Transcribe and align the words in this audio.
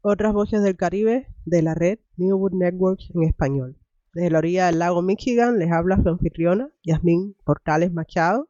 Otras 0.00 0.32
Voces 0.32 0.62
del 0.62 0.76
Caribe 0.76 1.26
de 1.44 1.62
la 1.62 1.74
red 1.74 1.98
New 2.16 2.38
Book 2.38 2.54
Networks 2.54 3.10
en 3.14 3.24
español. 3.24 3.76
Desde 4.14 4.30
la 4.30 4.38
orilla 4.38 4.66
del 4.66 4.78
lago 4.78 5.02
Michigan 5.02 5.58
les 5.58 5.72
habla 5.72 6.00
su 6.00 6.08
anfitriona, 6.08 6.70
Yasmín 6.84 7.36
Portales 7.44 7.92
Machado. 7.92 8.48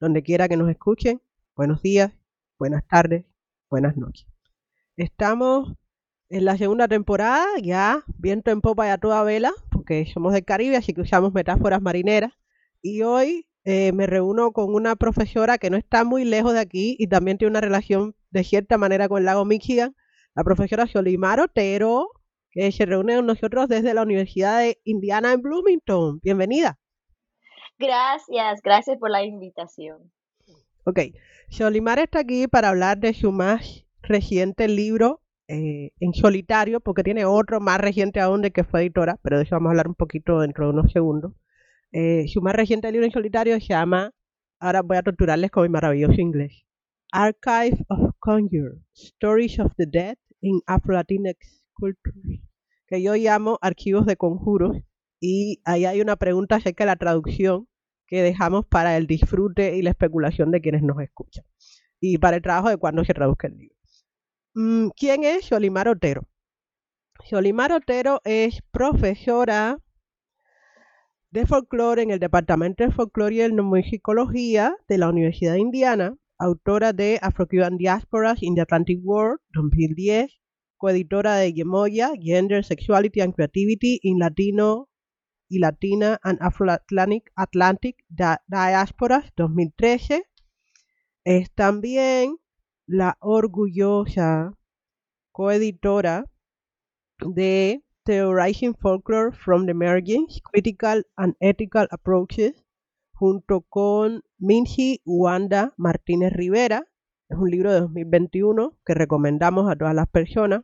Donde 0.00 0.22
quiera 0.22 0.48
que 0.48 0.56
nos 0.56 0.70
escuchen, 0.70 1.20
buenos 1.54 1.82
días, 1.82 2.12
buenas 2.58 2.86
tardes, 2.88 3.26
buenas 3.68 3.98
noches. 3.98 4.26
Estamos 4.96 5.74
en 6.30 6.46
la 6.46 6.56
segunda 6.56 6.88
temporada, 6.88 7.46
ya 7.62 8.02
viento 8.16 8.50
en 8.50 8.62
popa 8.62 8.86
y 8.86 8.90
a 8.90 8.96
toda 8.98 9.22
vela, 9.22 9.52
porque 9.70 10.06
somos 10.12 10.32
del 10.32 10.46
Caribe, 10.46 10.76
así 10.76 10.94
que 10.94 11.02
usamos 11.02 11.34
metáforas 11.34 11.82
marineras. 11.82 12.32
Y 12.80 13.02
hoy 13.02 13.46
eh, 13.64 13.92
me 13.92 14.06
reúno 14.06 14.52
con 14.52 14.74
una 14.74 14.96
profesora 14.96 15.58
que 15.58 15.68
no 15.68 15.76
está 15.76 16.04
muy 16.04 16.24
lejos 16.24 16.54
de 16.54 16.60
aquí 16.60 16.96
y 16.98 17.08
también 17.08 17.36
tiene 17.36 17.50
una 17.50 17.60
relación 17.60 18.14
de 18.30 18.44
cierta 18.44 18.78
manera 18.78 19.08
con 19.08 19.18
el 19.18 19.26
lago 19.26 19.44
Michigan, 19.44 19.94
la 20.34 20.44
profesora 20.44 20.86
Solimar 20.86 21.40
Otero, 21.40 22.08
que 22.50 22.70
se 22.72 22.86
reúne 22.86 23.16
con 23.16 23.26
nosotros 23.26 23.68
desde 23.68 23.94
la 23.94 24.02
Universidad 24.02 24.60
de 24.60 24.78
Indiana 24.84 25.32
en 25.32 25.42
Bloomington. 25.42 26.20
Bienvenida. 26.22 26.78
Gracias, 27.78 28.60
gracias 28.62 28.98
por 28.98 29.10
la 29.10 29.24
invitación. 29.24 30.12
Ok, 30.84 31.00
Solimar 31.48 31.98
está 31.98 32.20
aquí 32.20 32.46
para 32.46 32.68
hablar 32.68 32.98
de 32.98 33.14
su 33.14 33.32
más 33.32 33.84
reciente 34.02 34.68
libro 34.68 35.20
eh, 35.48 35.90
en 35.98 36.14
solitario, 36.14 36.80
porque 36.80 37.02
tiene 37.02 37.24
otro 37.24 37.60
más 37.60 37.80
reciente 37.80 38.20
aún 38.20 38.40
de 38.42 38.50
que 38.50 38.64
fue 38.64 38.82
editora, 38.82 39.18
pero 39.22 39.36
de 39.36 39.44
eso 39.44 39.56
vamos 39.56 39.68
a 39.68 39.70
hablar 39.70 39.88
un 39.88 39.94
poquito 39.94 40.40
dentro 40.40 40.66
de 40.66 40.72
unos 40.72 40.92
segundos. 40.92 41.32
Eh, 41.92 42.28
su 42.28 42.40
más 42.40 42.54
reciente 42.54 42.90
libro 42.92 43.04
en 43.04 43.12
solitario 43.12 43.58
se 43.58 43.66
llama, 43.66 44.12
ahora 44.60 44.82
voy 44.82 44.96
a 44.96 45.02
torturarles 45.02 45.50
con 45.50 45.64
mi 45.64 45.68
maravilloso 45.68 46.20
inglés, 46.20 46.64
Archive 47.12 47.84
of 47.88 48.14
Conjure, 48.20 48.78
Stories 48.94 49.58
of 49.58 49.72
the 49.76 49.86
Dead 49.86 50.16
in 50.40 50.60
Afro-Latinx 50.66 51.64
Cultures, 51.72 52.40
que 52.86 53.02
yo 53.02 53.14
llamo 53.14 53.58
Archivos 53.60 54.06
de 54.06 54.16
Conjuros, 54.16 54.76
y 55.20 55.60
ahí 55.64 55.84
hay 55.84 56.00
una 56.00 56.16
pregunta 56.16 56.56
acerca 56.56 56.84
de 56.84 56.88
la 56.88 56.96
traducción 56.96 57.68
que 58.06 58.22
dejamos 58.22 58.66
para 58.66 58.96
el 58.96 59.06
disfrute 59.06 59.76
y 59.76 59.82
la 59.82 59.90
especulación 59.90 60.50
de 60.50 60.60
quienes 60.60 60.82
nos 60.82 61.00
escuchan, 61.00 61.44
y 62.00 62.18
para 62.18 62.36
el 62.36 62.42
trabajo 62.42 62.68
de 62.68 62.76
cuando 62.76 63.04
se 63.04 63.14
traduzca 63.14 63.48
el 63.48 63.58
libro. 63.58 63.76
Mm, 64.54 64.88
¿Quién 64.96 65.24
es 65.24 65.46
Xolimar 65.46 65.88
Otero? 65.88 66.28
Xolimar 67.28 67.72
Otero 67.72 68.20
es 68.24 68.62
profesora 68.70 69.78
de 71.30 71.46
folclore 71.46 72.02
en 72.02 72.10
el 72.10 72.18
Departamento 72.18 72.84
de 72.84 72.90
Folclore 72.90 73.34
y 73.34 73.40
Etnomusicología 73.42 74.76
de 74.88 74.98
la 74.98 75.08
Universidad 75.08 75.52
de 75.52 75.60
Indiana, 75.60 76.16
autora 76.40 76.92
de 76.92 77.18
Afro-Cuban 77.20 77.76
Diasporas 77.76 78.42
in 78.42 78.54
the 78.54 78.62
Atlantic 78.62 78.98
World 79.02 79.40
2010, 79.52 80.28
coeditora 80.78 81.36
de 81.36 81.52
Gemoya, 81.52 82.12
Gender, 82.18 82.64
Sexuality 82.64 83.20
and 83.20 83.34
Creativity 83.34 84.00
in 84.02 84.18
Latino 84.18 84.88
y 85.50 85.58
Latina 85.58 86.18
and 86.24 86.38
Afro-Atlantic 86.40 87.30
Atlantic 87.36 87.96
Diasporas 88.08 89.30
2013. 89.36 90.22
Es 91.24 91.50
también 91.54 92.38
la 92.86 93.18
orgullosa 93.20 94.56
coeditora 95.32 96.24
de 97.18 97.84
Theorizing 98.04 98.74
Folklore 98.74 99.32
from 99.32 99.66
the 99.66 99.72
Emergence, 99.72 100.40
Critical 100.40 101.02
and 101.18 101.36
Ethical 101.40 101.86
Approaches, 101.90 102.54
junto 103.20 103.60
con 103.60 104.22
Minji 104.38 105.02
Wanda 105.04 105.74
Martínez 105.76 106.32
Rivera. 106.32 106.86
Es 107.28 107.36
un 107.36 107.50
libro 107.50 107.70
de 107.70 107.80
2021 107.80 108.78
que 108.82 108.94
recomendamos 108.94 109.70
a 109.70 109.76
todas 109.76 109.94
las 109.94 110.08
personas. 110.08 110.62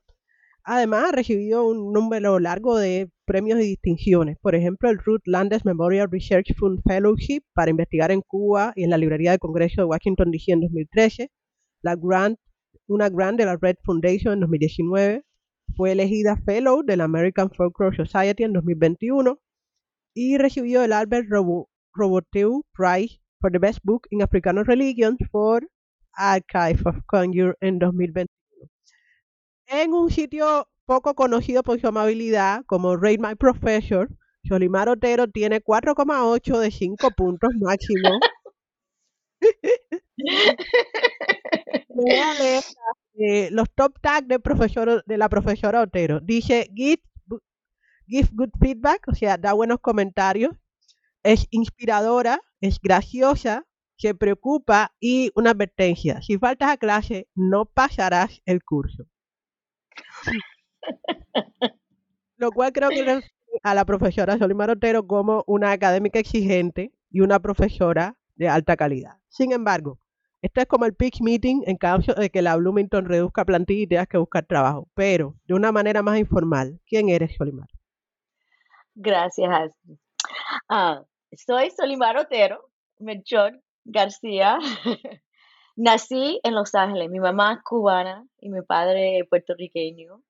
Además, 0.65 1.11
ha 1.11 1.12
recibido 1.12 1.69
un 1.69 1.93
número 1.93 2.39
largo 2.39 2.78
de 2.78 3.11
premios 3.27 3.61
y 3.61 3.65
distinciones. 3.65 4.39
Por 4.41 4.55
ejemplo, 4.55 4.89
el 4.89 4.97
Ruth 4.97 5.21
Landes 5.27 5.66
Memorial 5.66 6.11
Research 6.11 6.55
Fund 6.56 6.81
Fellowship 6.89 7.43
para 7.53 7.71
investigar 7.71 8.11
en 8.11 8.22
Cuba 8.22 8.72
y 8.75 8.84
en 8.84 8.91
la 8.91 8.97
Librería 8.97 9.33
de 9.33 9.39
Congreso 9.39 9.83
de 9.83 9.89
Washington 9.89 10.31
DC 10.31 10.53
en 10.53 10.62
2013. 10.62 11.31
La 11.83 11.95
grant, 11.95 12.39
una 12.87 13.11
grant 13.11 13.39
de 13.39 13.45
la 13.45 13.59
Red 13.61 13.77
Foundation 13.84 14.33
en 14.33 14.41
2019 14.41 15.25
fue 15.77 15.93
elegida 15.93 16.41
Fellow 16.47 16.83
de 16.83 16.97
la 16.97 17.05
American 17.05 17.50
Folklore 17.50 17.95
Society 17.95 18.45
en 18.45 18.55
2021 18.55 19.39
y 20.15 20.39
recibió 20.39 20.83
el 20.83 20.95
Albert 20.95 21.28
Robo 21.28 21.69
Roboteu 21.97 22.62
Prize 22.73 23.19
for 23.41 23.51
the 23.51 23.59
Best 23.59 23.81
Book 23.83 24.07
in 24.11 24.23
Africano 24.23 24.65
Religions 24.65 25.19
for 25.31 25.62
Archive 26.17 26.83
of 26.87 26.97
Conjure 27.07 27.55
en 27.61 27.79
2021. 27.79 28.27
En 29.69 29.93
un 29.95 30.11
sitio 30.11 30.69
poco 30.84 31.15
conocido 31.15 31.62
por 31.62 31.81
su 31.81 31.89
amabilidad 31.89 32.65
como 32.67 32.97
Rate 32.97 33.19
My 33.19 33.34
Professor, 33.34 34.09
Solimar 34.45 34.89
Otero 34.89 35.27
tiene 35.29 35.61
4,8 35.61 36.59
de 36.59 36.71
5 36.71 37.11
puntos 37.17 37.51
máximo. 37.61 38.21
Leer 41.89 42.63
eh, 43.19 43.49
los 43.51 43.69
top 43.75 43.99
tags 44.01 44.28
de, 44.28 44.39
profesor, 44.39 45.03
de 45.05 45.19
la 45.19 45.28
profesora 45.28 45.83
Otero. 45.83 46.21
Dice, 46.21 46.71
give, 46.75 47.03
give 48.07 48.28
good 48.33 48.51
feedback, 48.61 49.09
o 49.09 49.15
sea, 49.15 49.37
da 49.37 49.53
buenos 49.53 49.81
comentarios, 49.81 50.53
es 51.27 51.47
inspiradora, 51.51 52.41
es 52.61 52.81
graciosa, 52.81 53.67
se 53.97 54.15
preocupa 54.15 54.95
y 55.01 55.33
una 55.34 55.51
advertencia. 55.51 56.23
Si 56.23 56.39
faltas 56.39 56.71
a 56.71 56.77
clase, 56.77 57.28
no 57.34 57.65
pasarás 57.67 58.41
el 58.45 58.63
curso. 58.63 59.05
Lo 62.37 62.53
cual 62.53 62.73
creo 62.73 62.91
que 62.91 63.03
le 63.03 63.23
a 63.63 63.75
la 63.75 63.84
profesora 63.84 64.39
Solimar 64.39 64.71
Otero 64.71 65.07
como 65.07 65.43
una 65.47 65.73
académica 65.73 66.19
exigente 66.19 66.93
y 67.11 67.21
una 67.21 67.41
profesora 67.41 68.17
de 68.34 68.49
alta 68.49 68.77
calidad. 68.77 69.17
Sin 69.28 69.53
embargo, 69.53 69.99
esto 70.43 70.61
es 70.61 70.67
como 70.67 70.84
el 70.84 70.95
pitch 70.95 71.23
meeting 71.23 71.63
en 71.67 71.77
caso 71.77 72.13
de 72.15 72.31
que 72.31 72.43
la 72.43 72.57
Bloomington 72.57 73.07
reduzca 73.07 73.45
plantilla 73.45 73.83
y 73.83 73.87
tengas 73.87 74.09
que 74.09 74.19
buscar 74.19 74.45
trabajo, 74.45 74.89
pero 74.95 75.34
de 75.47 75.55
una 75.55 75.73
manera 75.73 76.03
más 76.03 76.19
informal. 76.19 76.78
¿Quién 76.87 77.09
eres, 77.09 77.34
Solimar? 77.37 77.69
Gracias. 78.95 79.73
Ah, 80.69 81.03
soy 81.36 81.71
Solimar 81.71 82.16
Otero, 82.16 82.71
Melchor 82.98 83.60
García. 83.84 84.59
Nací 85.77 86.41
en 86.42 86.54
Los 86.54 86.74
Ángeles. 86.74 87.10
Mi 87.10 87.21
mamá 87.21 87.54
es 87.54 87.62
cubana 87.62 88.27
y 88.41 88.48
mi 88.48 88.62
padre 88.62 89.27
puertorriqueño. 89.28 90.22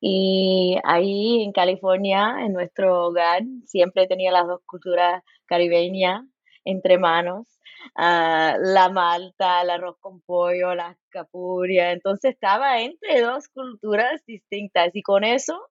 Y 0.00 0.78
ahí 0.82 1.42
en 1.42 1.52
California, 1.52 2.36
en 2.40 2.52
nuestro 2.52 3.06
hogar, 3.06 3.42
siempre 3.66 4.06
tenía 4.06 4.32
las 4.32 4.46
dos 4.46 4.60
culturas 4.66 5.22
caribeñas 5.46 6.24
entre 6.64 6.98
manos. 6.98 7.46
Ah, 7.94 8.56
la 8.58 8.88
malta, 8.88 9.62
el 9.62 9.70
arroz 9.70 9.96
con 10.00 10.20
pollo, 10.22 10.74
la 10.74 10.96
capuria. 11.10 11.92
Entonces 11.92 12.32
estaba 12.32 12.80
entre 12.80 13.20
dos 13.20 13.48
culturas 13.48 14.24
distintas 14.26 14.90
y 14.94 15.02
con 15.02 15.24
eso 15.24 15.68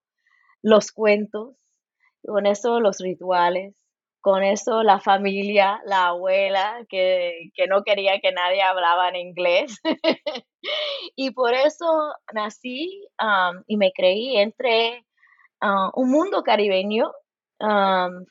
los 0.61 0.91
cuentos, 0.91 1.55
con 2.23 2.45
eso 2.45 2.79
los 2.79 2.99
rituales, 2.99 3.75
con 4.21 4.44
eso 4.44 4.83
la 4.83 5.00
familia, 5.00 5.81
la 5.86 6.07
abuela, 6.07 6.86
que, 6.89 7.51
que 7.54 7.68
no 7.68 7.83
quería 7.83 8.19
que 8.19 8.31
nadie 8.31 8.62
hablaba 8.62 9.10
en 9.10 9.16
inglés. 9.16 9.80
y 11.16 11.31
por 11.31 11.54
eso 11.54 12.13
nací 12.33 13.07
y 13.68 13.77
me 13.77 13.92
creí 13.92 14.38
entre 14.38 15.06
un 15.95 16.12
mundo 16.12 16.44
caribeño. 16.44 17.12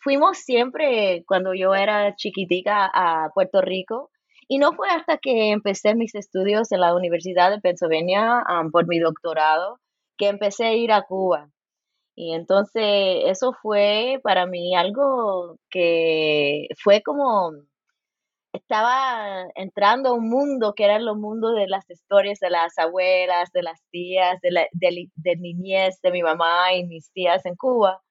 fuimos 0.03 0.39
siempre, 0.39 1.25
cuando 1.27 1.55
yo 1.55 1.75
era 1.75 2.15
chiquitica, 2.17 2.91
a 2.93 3.31
Puerto 3.35 3.61
Rico. 3.61 4.11
Y 4.51 4.59
no 4.59 4.73
fue 4.73 4.89
hasta 4.89 5.19
que 5.19 5.51
empecé 5.51 5.95
mis 5.95 6.15
estudios 6.15 6.73
en 6.73 6.81
la 6.81 6.95
Universidad 6.95 7.51
de 7.51 7.61
Pennsylvania 7.61 8.43
por 8.73 8.87
mi 8.87 8.99
doctorado 8.99 9.79
que 10.17 10.29
empecé 10.29 10.67
a 10.67 10.75
ir 10.75 10.93
a 10.93 11.03
Cuba. 11.03 11.51
Y 12.21 12.35
entonces 12.35 12.83
eso 13.27 13.53
fue 13.63 14.19
para 14.25 14.45
mí 14.45 14.75
algo 14.75 15.57
que 15.71 16.67
fue 16.83 17.01
como 17.01 17.53
estaba 18.53 19.47
entrando 19.55 20.09
a 20.09 20.15
un 20.15 20.29
mundo 20.29 20.75
que 20.75 20.85
era 20.85 20.99
los 20.99 21.17
mundos 21.17 21.55
de 21.55 21.69
las 21.69 21.89
historias 21.89 22.41
de 22.41 22.51
las 22.51 22.77
abuelas, 22.77 23.53
de 23.53 23.63
las 23.63 23.81
tías, 23.93 24.41
de, 24.43 24.51
la, 24.51 24.67
de, 24.73 25.37
niñez 25.37 26.01
de 26.03 26.11
mi 26.11 26.23
mamá 26.25 26.75
y 26.75 26.87
mis 26.87 27.13
tías 27.13 27.47
en 27.47 27.55
Cuba. 27.55 28.03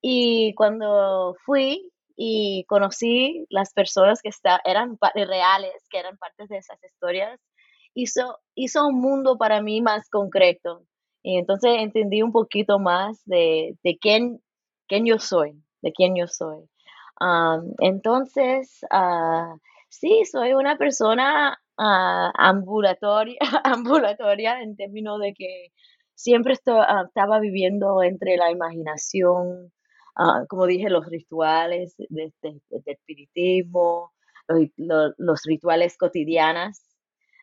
Y 0.00 0.54
cuando 0.54 1.36
fui 1.44 1.92
y 2.16 2.64
conocí 2.68 3.44
las 3.50 3.74
personas 3.74 4.22
que 4.22 4.30
está, 4.30 4.62
eran 4.64 4.98
reales, 5.14 5.74
que 5.90 5.98
eran 5.98 6.16
partes 6.16 6.48
de 6.48 6.56
esas 6.56 6.82
historias, 6.82 7.38
hizo, 7.92 8.38
hizo 8.54 8.86
un 8.86 8.98
mundo 8.98 9.36
para 9.36 9.60
mí 9.60 9.82
más 9.82 10.08
concreto. 10.08 10.86
Y 11.26 11.38
entonces 11.38 11.72
entendí 11.80 12.22
un 12.22 12.30
poquito 12.30 12.78
más 12.78 13.20
de, 13.24 13.76
de 13.82 13.98
quién, 14.00 14.40
quién 14.86 15.06
yo 15.06 15.18
soy, 15.18 15.60
de 15.82 15.92
quién 15.92 16.14
yo 16.14 16.28
soy. 16.28 16.70
entonces, 17.80 18.78
uh, 18.92 19.58
sí, 19.88 20.24
soy 20.30 20.52
una 20.52 20.78
persona 20.78 21.58
uh, 21.78 22.30
ambulatoria, 22.32 23.40
ambulatoria 23.64 24.62
en 24.62 24.76
términos 24.76 25.18
de 25.18 25.34
que 25.34 25.72
siempre 26.14 26.54
ah, 26.68 27.02
estaba 27.08 27.40
viviendo 27.40 28.04
entre 28.04 28.36
la 28.36 28.52
imaginación, 28.52 29.72
como 30.48 30.66
dije, 30.66 30.90
los 30.90 31.06
rituales 31.06 31.96
de, 31.98 32.32
espiritismo, 32.84 34.12
los, 34.46 35.14
los, 35.18 35.42
rituales 35.44 35.98
cotidianos 35.98 36.80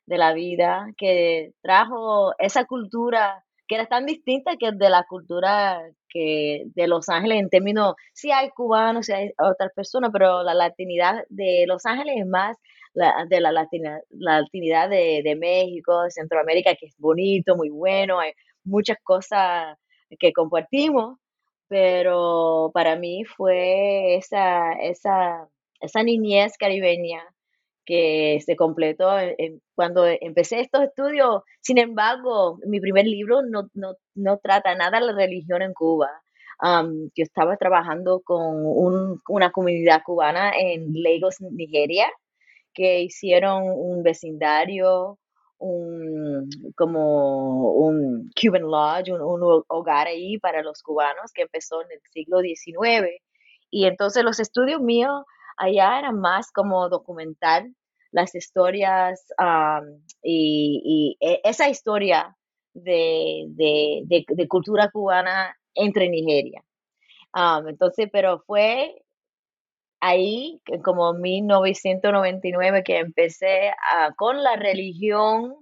de 0.06 0.18
la 0.18 0.34
vida, 0.34 0.88
que 0.96 1.52
trajo 1.62 2.34
esa 2.40 2.64
cultura 2.64 3.44
que 3.68 3.76
era 3.76 3.86
tan 3.88 4.06
distinta 4.06 4.58
que 4.58 4.72
de 4.72 4.90
la 4.90 5.06
cultura 5.08 5.82
que 6.10 6.64
de 6.76 6.88
Los 6.88 7.10
Ángeles 7.10 7.40
en 7.40 7.50
términos, 7.50 7.96
sí 8.14 8.32
hay 8.32 8.50
cubanos, 8.50 9.08
sí 9.08 9.14
hay 9.14 9.32
otras 9.40 9.72
personas, 9.76 10.12
pero 10.14 10.44
la 10.44 10.54
latinidad 10.54 11.24
de 11.30 11.66
Los 11.68 11.86
Ángeles 11.86 12.16
es 12.20 12.28
más 12.28 12.58
de 12.94 13.42
la, 13.42 13.52
latina, 13.52 14.00
la 14.10 14.42
latinidad 14.42 14.90
de, 14.90 15.22
de, 15.24 15.36
México, 15.36 16.04
de 16.04 16.12
Centroamérica, 16.12 16.76
que 16.76 16.86
es 16.88 16.96
bonito, 16.98 17.56
muy 17.56 17.70
bueno, 17.70 18.20
hay 18.20 18.34
muchas 18.64 18.98
cosas 19.04 19.78
que 20.20 20.32
compartimos, 20.32 21.18
pero 21.68 22.70
para 22.74 22.96
mí 22.96 23.24
fue 23.26 24.16
esa, 24.18 24.74
esa, 24.74 25.48
esa 25.82 26.04
niñez 26.04 26.56
caribeña 26.58 27.24
que 27.86 28.40
se 28.46 28.56
completó 28.56 29.10
cuando 29.76 30.06
empecé 30.06 30.62
estos 30.62 30.84
estudios. 30.84 31.44
Sin 31.62 31.78
embargo, 31.78 32.58
mi 32.66 32.80
primer 32.80 33.06
libro 33.06 33.42
no, 33.44 33.70
no, 33.74 33.96
no 34.16 34.38
trata 34.38 34.76
nada 34.76 35.00
de 35.00 35.06
la 35.08 35.14
religión 35.14 35.62
en 35.62 35.74
Cuba. 35.74 36.10
yo 36.62 37.24
estaba 37.24 37.58
trabajando 37.58 38.22
con 38.24 39.20
una 39.28 39.52
comunidad 39.52 40.02
cubana 40.06 40.52
en 40.58 40.92
Lagos, 40.94 41.42
Nigeria, 41.42 42.08
que 42.74 43.02
hicieron 43.02 43.64
un 43.66 44.04
vecindario, 44.04 45.20
un, 45.60 46.50
como 46.76 47.74
un 47.74 48.32
Cuban 48.40 48.64
Lodge, 48.64 49.12
un, 49.12 49.22
un 49.22 49.64
hogar 49.68 50.08
ahí 50.08 50.38
para 50.40 50.62
los 50.64 50.82
cubanos 50.82 51.32
que 51.34 51.44
empezó 51.44 51.82
en 51.82 51.92
el 51.92 52.02
siglo 52.12 52.40
XIX. 52.42 53.22
Y 53.70 53.86
entonces 53.86 54.24
los 54.24 54.40
estudios 54.40 54.82
míos 54.82 55.24
allá 55.58 56.00
era 56.00 56.12
más 56.12 56.52
como 56.52 56.90
documentar 56.90 57.66
las 58.12 58.36
historias 58.36 59.26
y, 60.22 61.18
e, 61.20 61.42
esa 61.44 61.70
historia 61.70 62.36
de, 62.74 64.26
cultura 64.48 64.90
cubana 64.92 65.58
entre 65.74 66.10
Nigeria. 66.10 66.64
entonces, 67.68 68.10
pero 68.12 68.40
fue 68.46 69.04
ahí, 70.00 70.62
como 70.84 71.14
1999, 71.14 72.84
que 72.84 72.98
empecé 73.00 73.74
con 74.18 74.44
la 74.44 74.56
religión 74.58 75.56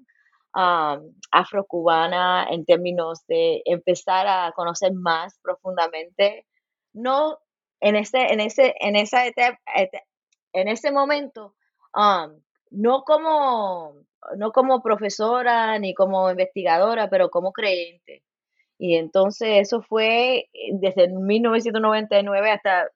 afrocubana 1.31 2.47
en 2.49 2.65
términos 2.65 3.25
de 3.27 3.61
empezar 3.65 4.27
a 4.27 4.51
conocer 4.53 4.93
más 4.93 5.39
profundamente, 5.41 6.45
no 6.93 7.37
en 7.81 7.95
este, 7.95 8.31
en 8.31 8.39
ese, 8.39 8.75
en 8.79 8.95
esa 8.95 9.25
etapa, 9.25 9.59
en 10.53 10.67
ese 10.67 10.91
momento, 10.91 11.55
no 12.71 13.03
como, 13.03 13.95
no 14.37 14.51
como 14.51 14.81
profesora 14.81 15.77
ni 15.79 15.93
como 15.93 16.29
investigadora, 16.29 17.09
pero 17.09 17.29
como 17.29 17.51
creyente. 17.51 18.23
Y 18.77 18.95
entonces 18.95 19.59
eso 19.61 19.81
fue 19.83 20.49
eh, 20.53 20.71
desde 20.73 21.07
1999 21.07 22.51
hasta 22.51 22.89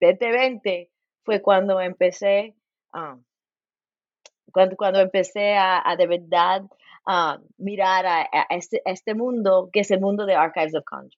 2020 0.00 0.90
fue 1.24 1.42
cuando 1.42 1.80
empecé, 1.80 2.54
cuando, 4.52 4.76
cuando 4.76 5.00
empecé 5.00 5.56
a, 5.56 5.82
de 5.98 6.06
verdad 6.06 6.62
mirar 7.56 8.06
a, 8.06 8.46
este, 8.50 8.82
este, 8.84 9.14
mundo 9.14 9.70
que 9.72 9.80
es 9.80 9.90
el 9.90 10.00
mundo 10.00 10.26
de 10.26 10.34
Archives 10.34 10.74
of 10.74 10.84
Conjure. 10.84 11.16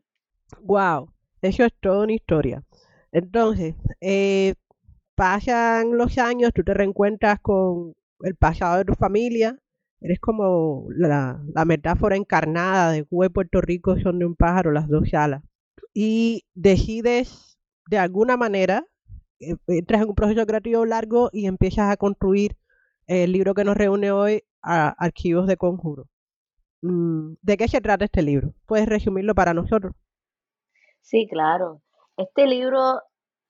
Wow, 0.61 1.11
eso 1.47 1.65
es 1.65 1.73
toda 1.81 2.05
una 2.05 2.13
historia. 2.15 2.63
Entonces, 3.13 3.75
eh, 4.01 4.55
pasan 5.15 5.97
los 5.97 6.19
años, 6.19 6.53
tú 6.55 6.63
te 6.65 6.75
reencuentras 6.75 7.41
con 7.41 7.95
el 8.21 8.37
pasado 8.37 8.79
de 8.79 8.85
tu 8.85 8.95
familia, 8.95 9.59
eres 10.01 10.21
como 10.21 10.87
la, 10.91 11.41
metáfora 11.67 12.17
encarnada 12.17 12.93
de 12.93 13.05
Cuba 13.05 13.29
Puerto 13.31 13.61
Rico 13.61 13.99
son 14.01 14.19
de 14.19 14.27
un 14.27 14.37
pájaro 14.37 14.73
las 14.73 14.89
dos 14.89 15.13
alas. 15.15 15.43
Y 15.95 16.45
decides, 16.55 17.59
de 17.89 17.99
alguna 17.99 18.37
manera, 18.37 18.87
eh, 19.41 19.57
entras 19.69 20.03
en 20.03 20.11
un 20.11 20.15
proceso 20.15 20.47
creativo 20.47 20.85
largo 20.87 21.31
y 21.33 21.47
empiezas 21.47 21.91
a 21.91 21.97
construir 21.97 22.57
el 23.07 23.33
libro 23.33 23.55
que 23.55 23.65
nos 23.65 23.77
reúne 23.77 24.11
hoy, 24.13 24.43
a 24.63 24.89
Archivos 24.99 25.47
de 25.47 25.57
Conjuro. 25.57 26.09
Mm, 26.83 27.35
¿De 27.43 27.57
qué 27.57 27.69
se 27.69 27.81
trata 27.81 28.05
este 28.05 28.23
libro? 28.23 28.55
¿Puedes 28.67 28.89
resumirlo 28.89 29.35
para 29.35 29.55
nosotros? 29.55 29.95
Sí, 31.07 31.29
claro. 31.29 31.83
Este 32.17 32.47
libro 32.47 33.01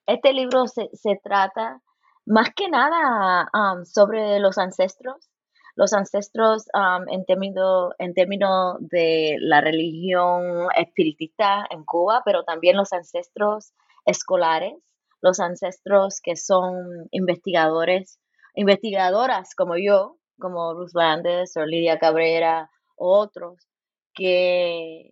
este 0.07 0.33
libro 0.33 0.67
se, 0.69 0.89
trata 1.23 1.83
más 2.27 2.51
que 2.55 2.69
nada 2.69 3.49
um, 3.53 3.85
sobre 3.85 4.39
los 4.41 4.59
ancestros, 4.59 5.31
los 5.75 5.93
ancestros 5.95 6.67
um, 6.75 7.09
en 7.09 7.25
términos 7.25 7.93
en 7.99 8.15
términos 8.15 8.77
de 8.81 9.37
la 9.41 9.61
religión 9.61 10.69
espiritista 10.77 11.67
en 11.71 11.85
Cuba, 11.85 12.23
pero 12.25 12.45
también 12.45 12.77
los 12.77 12.93
ancestros 12.93 13.73
escolares, 14.05 14.75
los 15.23 15.41
ancestros 15.41 16.21
que 16.23 16.37
son 16.37 17.09
investigadores, 17.11 18.21
investigadoras 18.55 19.55
como 19.57 19.77
yo, 19.77 20.19
como 20.39 20.75
Ruth 20.75 20.95
Landes 20.95 21.57
o 21.57 21.65
Lidia 21.65 21.99
Cabrera 21.99 22.71
o 22.97 23.19
otros, 23.19 23.67
que 24.15 25.11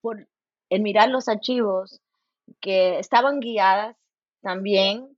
por, 0.00 0.26
en 0.74 0.82
mirar 0.82 1.08
los 1.08 1.28
archivos 1.28 2.00
que 2.60 2.98
estaban 2.98 3.38
guiadas 3.38 3.96
también 4.42 5.16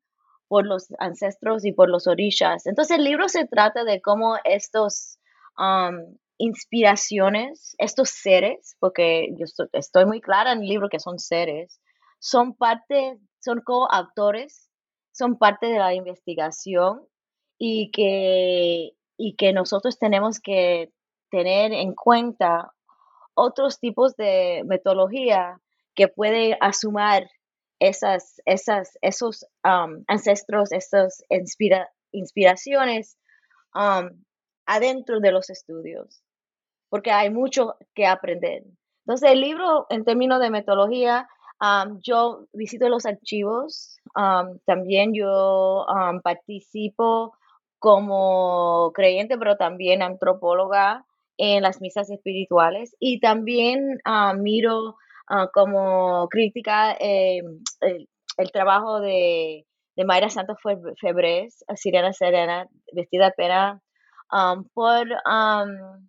por 0.49 0.67
los 0.67 0.89
ancestros 0.99 1.65
y 1.65 1.73
por 1.73 1.89
los 1.89 2.07
orishas. 2.07 2.67
Entonces 2.67 2.99
el 2.99 3.05
libro 3.05 3.29
se 3.29 3.47
trata 3.47 3.83
de 3.85 4.03
cómo 4.03 4.37
estos 4.45 5.19
um, 5.59 6.15
inspiraciones, 6.37 7.75
estos 7.79 8.11
seres, 8.11 8.77
porque 8.79 9.31
yo 9.39 9.47
estoy, 9.73 10.05
muy 10.05 10.21
clara 10.21 10.53
en 10.53 10.61
el 10.61 10.69
libro 10.69 10.91
que 10.91 11.01
son 11.01 11.19
seres, 11.19 11.81
son 12.21 12.55
parte, 12.55 13.19
son 13.41 13.63
coautores, 13.63 14.69
son 15.11 15.39
parte 15.39 15.67
de 15.67 15.79
la 15.79 15.95
investigación 15.95 17.01
y 17.59 17.91
que, 17.93 18.93
y 19.17 19.37
que 19.37 19.55
nosotros 19.55 19.99
tenemos 19.99 20.39
que 20.39 20.93
tener 21.31 21.73
en 21.73 21.95
cuenta 21.95 22.73
otros 23.37 23.79
tipos 23.79 24.17
de 24.17 24.63
metodología 24.67 25.61
que 25.95 26.09
puede 26.09 26.57
asumir 26.61 27.29
esas, 27.79 28.41
esas, 28.47 28.99
esos 29.03 29.47
um, 29.65 30.03
ancestros, 30.09 30.73
esas 30.73 31.23
inspiraciones 32.13 33.19
um, 33.75 34.09
adentro 34.67 35.21
de 35.21 35.31
los 35.33 35.51
estudios, 35.51 36.23
porque 36.89 37.11
hay 37.11 37.31
mucho 37.31 37.77
que 37.95 38.07
aprender. 38.07 38.65
Entonces, 39.07 39.31
el 39.31 39.41
libro, 39.41 39.87
en 39.91 40.05
términos 40.05 40.41
de 40.41 40.51
metodología, 40.51 41.29
um, 41.61 42.01
yo 42.01 42.47
visito 42.53 42.89
los 42.89 43.07
archivos, 43.07 43.99
también 44.65 45.13
yo 45.15 45.87
participo 46.25 47.37
como 47.79 48.93
creyente, 48.95 49.37
pero 49.37 49.57
también 49.57 50.03
antropóloga 50.03 51.06
en 51.39 51.63
las 51.63 51.81
misas 51.81 52.11
espirituales 52.11 52.97
y 52.99 53.21
también 53.21 53.99
ah, 54.05 54.35
miro 54.35 54.97
ah, 55.29 55.49
como 55.53 56.29
crítica 56.29 56.97
eh, 56.99 57.43
el, 57.81 58.53
trabajo 58.53 59.01
de, 59.01 59.67
de 59.97 60.05
Mayra 60.05 60.31
Santos 60.31 60.59
Febres, 61.01 61.65
Siriana 61.75 62.13
Serena, 62.13 62.69
vestida 62.93 63.33
pena, 63.33 63.81
um, 64.33 64.65
por 64.75 65.07
um, 65.27 66.09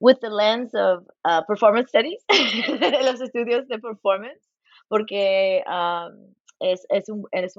with 0.00 0.18
the 0.20 0.30
lens 0.30 0.74
of 0.74 1.06
uh, 1.24 1.42
performance 1.46 1.88
studies, 1.88 2.24
los 3.04 3.20
estudios 3.20 3.68
de 3.68 3.78
performance, 3.78 4.48
porque 4.88 5.62
um, 5.66 6.34
es, 6.60 6.86
es, 6.88 7.08
un, 7.08 7.24
es, 7.32 7.54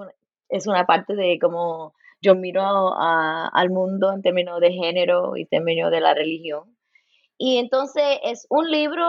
es 0.49 0.67
una 0.67 0.85
parte 0.85 1.15
de 1.15 1.37
cómo 1.39 1.93
yo 2.21 2.35
miro 2.35 2.93
al 2.99 3.69
mundo 3.69 4.13
en 4.13 4.21
términos 4.21 4.59
de 4.59 4.71
género 4.71 5.35
y 5.35 5.45
términos 5.45 5.91
de 5.91 6.01
la 6.01 6.13
religión. 6.13 6.75
Y 7.43 7.57
entonces 7.57 8.19
es 8.21 8.45
un 8.51 8.69
libro 8.69 9.03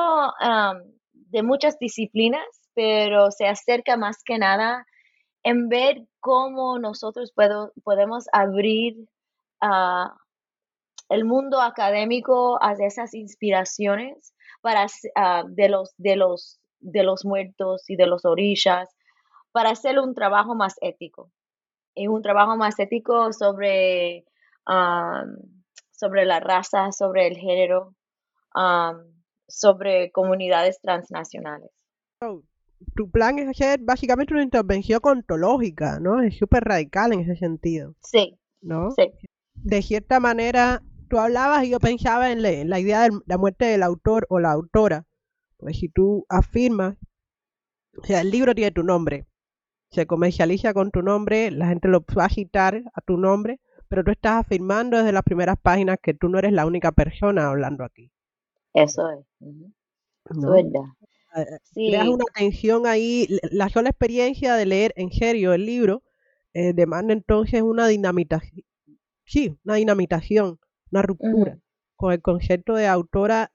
de 1.12 1.42
muchas 1.42 1.78
disciplinas, 1.78 2.46
pero 2.72 3.30
se 3.30 3.46
acerca 3.46 3.98
más 3.98 4.22
que 4.24 4.38
nada 4.38 4.86
en 5.42 5.68
ver 5.68 6.06
cómo 6.18 6.78
nosotros 6.78 7.34
podemos 7.84 8.24
abrir 8.32 8.96
ah, 9.60 10.16
el 11.10 11.26
mundo 11.26 11.60
académico 11.60 12.58
a 12.62 12.72
esas 12.72 13.12
inspiraciones 13.12 14.34
para, 14.62 14.86
ah, 15.14 15.42
de, 15.46 15.68
los, 15.68 15.92
de, 15.98 16.16
los, 16.16 16.58
de 16.80 17.02
los 17.02 17.26
muertos 17.26 17.84
y 17.90 17.96
de 17.96 18.06
los 18.06 18.24
orillas 18.24 18.88
para 19.52 19.72
hacer 19.72 19.98
un 19.98 20.14
trabajo 20.14 20.54
más 20.54 20.76
ético. 20.80 21.30
Y 21.94 22.06
un 22.06 22.22
trabajo 22.22 22.56
más 22.56 22.78
ético 22.78 23.30
sobre, 23.34 24.24
sobre 25.90 26.24
la 26.24 26.40
raza, 26.40 26.92
sobre 26.92 27.26
el 27.26 27.36
género, 27.36 27.94
sobre 29.48 30.10
comunidades 30.12 30.80
transnacionales. 30.80 31.70
tu 32.94 33.10
plan 33.10 33.38
es 33.38 33.48
hacer 33.48 33.80
básicamente 33.80 34.34
una 34.34 34.42
intervención 34.42 35.00
ontológica, 35.02 36.00
¿no? 36.00 36.22
Es 36.22 36.36
súper 36.36 36.64
radical 36.64 37.12
en 37.12 37.20
ese 37.20 37.36
sentido. 37.36 37.94
Sí. 38.02 38.38
¿No? 38.60 38.90
Sí. 38.92 39.12
De 39.54 39.82
cierta 39.82 40.20
manera, 40.20 40.82
tú 41.08 41.18
hablabas 41.18 41.64
y 41.64 41.70
yo 41.70 41.78
pensaba 41.78 42.30
en, 42.32 42.42
la 42.42 42.80
idea 42.80 43.02
de 43.02 43.10
la 43.26 43.38
muerte 43.38 43.66
del 43.66 43.82
autor 43.82 44.26
o 44.30 44.40
la 44.40 44.52
autora. 44.52 45.06
Pues 45.58 45.78
si 45.78 45.88
tú 45.88 46.24
afirmas, 46.28 46.96
o 47.96 48.04
sea, 48.04 48.20
el 48.20 48.30
libro 48.30 48.54
tiene 48.54 48.70
tu 48.70 48.82
nombre, 48.82 49.26
se 49.90 50.06
comercializa 50.06 50.72
con 50.72 50.90
tu 50.90 51.02
nombre, 51.02 51.50
la 51.50 51.66
gente 51.68 51.88
lo 51.88 52.04
va 52.18 52.24
a 52.24 52.30
citar 52.30 52.82
a 52.94 53.00
tu 53.02 53.18
nombre, 53.18 53.60
pero 53.88 54.02
tú 54.02 54.10
estás 54.10 54.40
afirmando 54.40 54.96
desde 54.96 55.12
las 55.12 55.22
primeras 55.22 55.58
páginas 55.60 55.98
que 56.02 56.14
tú 56.14 56.30
no 56.30 56.38
eres 56.38 56.52
la 56.52 56.64
única 56.64 56.92
persona 56.92 57.48
hablando 57.48 57.84
aquí. 57.84 58.10
Eso 58.74 59.10
es. 59.10 59.26
¿No? 59.40 59.72
es 60.30 60.64
verdad. 60.64 60.84
Eh, 61.36 61.40
eh, 61.40 61.58
sí. 61.62 61.88
Creas 61.88 62.08
una 62.08 62.24
tensión 62.34 62.86
ahí. 62.86 63.26
La 63.50 63.68
sola 63.68 63.90
experiencia 63.90 64.54
de 64.54 64.66
leer 64.66 64.92
en 64.96 65.10
serio 65.10 65.52
el 65.52 65.66
libro 65.66 66.02
eh, 66.54 66.72
demanda 66.74 67.12
entonces 67.12 67.62
una 67.62 67.86
dinamitación. 67.86 68.64
Sí, 69.24 69.56
una 69.64 69.76
dinamitación, 69.76 70.58
una 70.90 71.02
ruptura 71.02 71.58
con 71.96 72.12
el 72.12 72.20
concepto 72.20 72.74
de 72.74 72.88
autora 72.88 73.52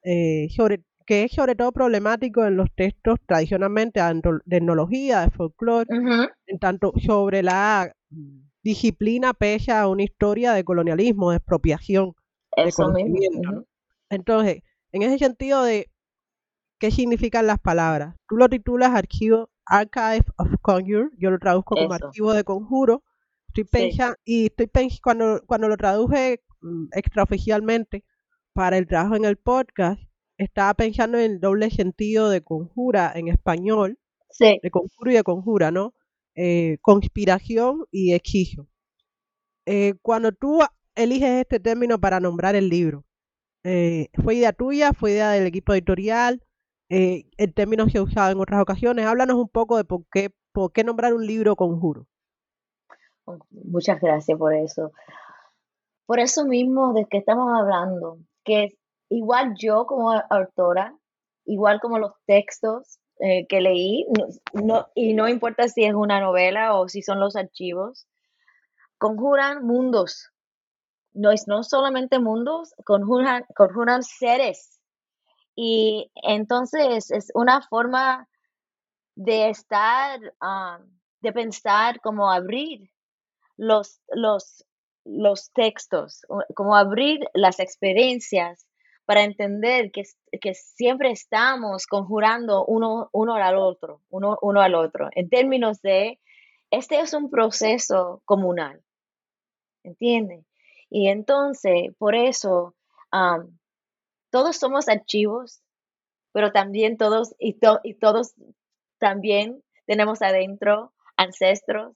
sobre 0.56 0.82
que 1.06 1.24
es 1.24 1.32
sobre 1.32 1.56
todo 1.56 1.72
problemático 1.72 2.46
en 2.46 2.58
los 2.58 2.70
textos 2.74 3.20
tradicionalmente 3.26 4.02
de 4.02 4.58
etnología, 4.58 5.22
de 5.22 5.32
folclore, 5.32 5.88
en 6.46 6.60
tanto 6.60 6.94
sobre 7.06 7.44
la 7.44 7.94
disciplina 8.64 9.34
pese 9.34 9.72
a 9.72 9.88
una 9.88 10.04
historia 10.04 10.54
de 10.54 10.64
colonialismo, 10.64 11.32
de 11.32 11.38
expropiación 11.38 12.14
de 12.56 12.72
conocimiento. 12.72 13.66
Entonces, 14.10 14.64
en 14.92 15.02
ese 15.02 15.18
sentido 15.20 15.64
de 15.64 15.92
qué 16.80 16.92
significan 16.92 17.48
las 17.48 17.60
palabras, 17.60 18.16
tú 18.28 18.38
lo 18.38 18.50
titulas 18.50 18.94
archivo 18.94 19.50
Archive 19.66 20.26
of 20.38 20.50
Conjure, 20.62 21.10
yo 21.18 21.30
lo 21.30 21.40
traduzco 21.40 21.76
como 21.76 21.94
archivo 21.94 22.34
de 22.34 22.44
conjuro, 22.44 23.04
estoy 23.48 23.66
pensando, 23.66 24.16
y 24.24 24.46
estoy 24.46 24.68
pensando, 24.68 25.02
cuando, 25.04 25.42
cuando 25.46 25.68
lo 25.68 25.78
traduje 25.78 26.42
mm, 26.62 26.88
extraoficialmente 26.94 28.06
para 28.54 28.78
el 28.78 28.88
trabajo 28.88 29.16
en 29.16 29.26
el 29.26 29.38
podcast, 29.38 30.02
estaba 30.38 30.74
pensando 30.74 31.18
en 31.18 31.32
el 31.32 31.40
doble 31.40 31.70
sentido 31.72 32.30
de 32.30 32.42
conjura 32.42 33.12
en 33.16 33.28
español, 33.28 34.00
de 34.40 34.70
conjuro 34.72 35.12
y 35.12 35.16
de 35.16 35.24
conjura, 35.24 35.72
¿no? 35.72 35.94
Eh, 36.36 36.78
conspiración 36.82 37.86
y 37.92 38.14
hechizo. 38.14 38.68
Eh, 39.66 39.96
cuando 40.02 40.32
tú 40.32 40.60
eliges 40.96 41.42
este 41.42 41.60
término 41.60 42.00
para 42.00 42.20
nombrar 42.20 42.56
el 42.56 42.70
libro, 42.70 43.07
eh, 43.68 44.10
¿fue 44.24 44.36
idea 44.36 44.54
tuya? 44.54 44.94
¿Fue 44.94 45.12
idea 45.12 45.32
del 45.32 45.46
equipo 45.46 45.74
editorial? 45.74 46.42
el 46.90 47.54
término 47.54 47.90
se 47.90 47.98
ha 47.98 48.02
usado 48.02 48.32
en 48.32 48.40
otras 48.40 48.62
ocasiones. 48.62 49.06
Háblanos 49.06 49.36
un 49.36 49.50
poco 49.50 49.76
de 49.76 49.84
por 49.84 50.06
qué, 50.10 50.84
nombrar 50.86 51.14
un 51.14 51.28
libro 51.28 51.58
conjuro. 51.58 52.08
Muchas 53.52 54.00
gracias 54.00 54.38
por 54.38 54.56
eso. 54.56 54.94
Por 56.06 56.22
eso 56.22 56.46
mismo 56.46 56.94
de 56.94 57.06
que 57.06 57.18
estamos 57.18 57.50
hablando, 57.60 58.20
que 58.46 58.78
igual 59.10 59.54
yo 59.60 59.86
como 59.86 60.14
autora, 60.30 60.98
igual 61.44 61.82
como 61.82 62.00
los 62.00 62.14
textos 62.26 63.00
eh, 63.20 63.46
que 63.48 63.60
leí, 63.60 64.06
y 64.96 65.14
no 65.14 65.28
importa 65.28 65.68
si 65.68 65.84
es 65.84 65.94
una 65.94 66.22
novela 66.22 66.80
o 66.80 66.88
si 66.88 67.02
son 67.02 67.20
los 67.20 67.36
archivos, 67.36 68.08
conjuran 68.98 69.66
mundos. 69.66 70.32
No 71.18 71.32
es 71.32 71.48
no 71.48 71.64
solamente 71.64 72.20
mundos, 72.20 72.74
conjuran, 72.86 73.46
conjuran 73.56 74.04
seres. 74.04 74.80
Y 75.56 76.12
entonces 76.16 77.10
es 77.10 77.32
una 77.34 77.62
forma 77.62 78.30
de 79.16 79.50
estar, 79.50 80.20
um, 80.42 80.86
de 81.22 81.34
pensar, 81.34 82.00
como 82.02 82.32
abrir 82.32 82.92
los, 83.58 84.00
los, 84.14 84.64
los 85.04 85.52
textos, 85.54 86.22
como 86.54 86.76
abrir 86.76 87.22
las 87.34 87.60
experiencias 87.60 88.68
para 89.06 89.24
entender 89.24 89.92
que, 89.92 90.04
que 90.40 90.54
siempre 90.54 91.12
estamos 91.12 91.88
conjurando 91.88 92.66
uno, 92.66 93.10
uno 93.14 93.36
al 93.36 93.56
otro, 93.56 94.02
uno, 94.10 94.38
uno 94.42 94.62
al 94.62 94.76
otro, 94.76 95.10
en 95.16 95.30
términos 95.30 95.82
de, 95.82 96.20
este 96.70 97.00
es 97.00 97.14
un 97.14 97.32
proceso 97.32 98.22
comunal, 98.26 98.84
¿entiende? 99.84 100.44
Y 100.90 101.08
entonces, 101.08 101.94
por 101.98 102.16
eso, 102.16 102.76
todos 104.30 104.58
somos 104.58 104.88
archivos, 104.88 105.62
pero 106.32 106.52
también 106.52 106.98
todos, 106.98 107.36
y, 107.40 107.58
y 107.84 107.94
todos 107.96 108.34
también 109.00 109.64
tenemos 109.86 110.22
adentro 110.22 110.94
ancestros, 111.18 111.96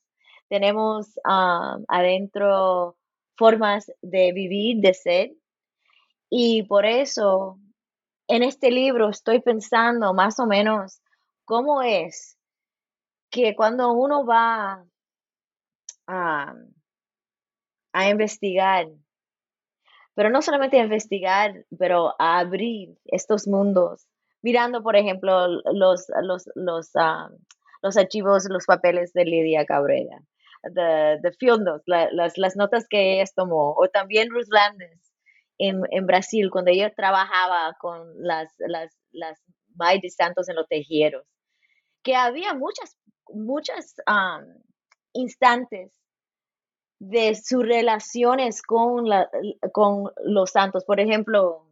tenemos 0.50 1.20
adentro 1.24 2.98
formas 3.38 3.92
de 4.02 4.34
vivir, 4.34 4.78
de 4.82 4.94
ser, 4.94 5.32
y 6.34 6.64
por 6.64 6.86
eso, 6.86 7.60
en 8.30 8.44
este 8.44 8.72
libro 8.72 9.10
estoy 9.10 9.42
pensando 9.42 10.14
más 10.14 10.40
o 10.40 10.46
menos 10.46 11.02
cómo 11.44 11.82
es 11.82 12.38
que 13.30 13.54
cuando 13.54 13.92
uno 13.92 14.26
va 14.26 14.86
a, 16.08 16.56
a 17.94 18.10
investigar, 18.10 18.88
pero 20.14 20.30
no 20.30 20.42
solamente 20.42 20.80
a 20.80 20.84
investigar, 20.84 21.66
pero 21.78 22.16
a 22.20 22.40
abrir 22.40 22.98
estos 23.06 23.48
mundos, 23.48 24.08
mirando, 24.42 24.84
por 24.84 24.96
ejemplo, 24.96 25.48
los, 25.48 26.06
los, 26.22 26.50
los, 26.56 26.92
ah, 26.96 27.30
los 27.82 27.98
archivos, 27.98 28.46
los 28.50 28.66
papeles 28.66 29.14
de 29.14 29.26
Lidia 29.26 29.66
Cabrera, 29.66 30.22
the, 30.64 31.20
the 31.22 31.32
field 31.40 31.64
notes, 31.64 31.84
las, 31.86 32.38
las 32.38 32.56
notas 32.56 32.88
que 32.88 33.14
ella 33.14 33.30
tomó, 33.36 33.74
o 33.78 33.88
también 33.88 34.30
Ruth 34.30 34.50
Landes, 34.50 35.12
en, 35.62 36.08
Brasil, 36.08 36.50
cuando 36.52 36.72
yo 36.72 36.92
trabajaba 36.94 37.76
con 37.80 38.08
las, 38.18 38.52
las, 38.58 38.98
las 39.12 39.40
de 40.02 40.10
Santos 40.10 40.50
en 40.50 40.56
los 40.56 40.68
tejeros, 40.68 41.26
que 42.04 42.16
había 42.16 42.54
muchas, 42.56 42.98
muchas 43.30 43.96
instantes 45.14 46.01
de 47.02 47.34
sus 47.34 47.66
relaciones 47.66 48.62
con, 48.62 49.10
la, 49.10 49.28
con 49.74 50.12
los 50.24 50.52
santos. 50.52 50.86
Por 50.86 51.00
ejemplo, 51.00 51.66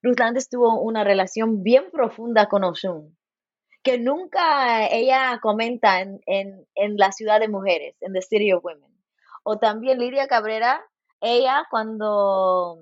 Ruth 0.00 0.20
Landes 0.20 0.48
tuvo 0.48 0.80
una 0.80 1.02
relación 1.02 1.64
bien 1.64 1.90
profunda 1.90 2.46
con 2.46 2.62
Oshun, 2.62 3.18
que 3.82 3.98
nunca 3.98 4.86
ella 4.86 5.40
comenta 5.42 6.00
en, 6.00 6.20
en, 6.24 6.96
la 6.96 7.10
ciudad 7.10 7.40
de 7.40 7.48
mujeres, 7.48 7.96
en 8.00 8.12
The 8.12 8.22
City 8.22 8.52
of 8.52 8.64
Women. 8.64 8.96
O 9.42 9.58
también 9.58 9.98
Lidia 9.98 10.28
Cabrera, 10.28 10.80
ella 11.20 11.66
cuando 11.68 12.78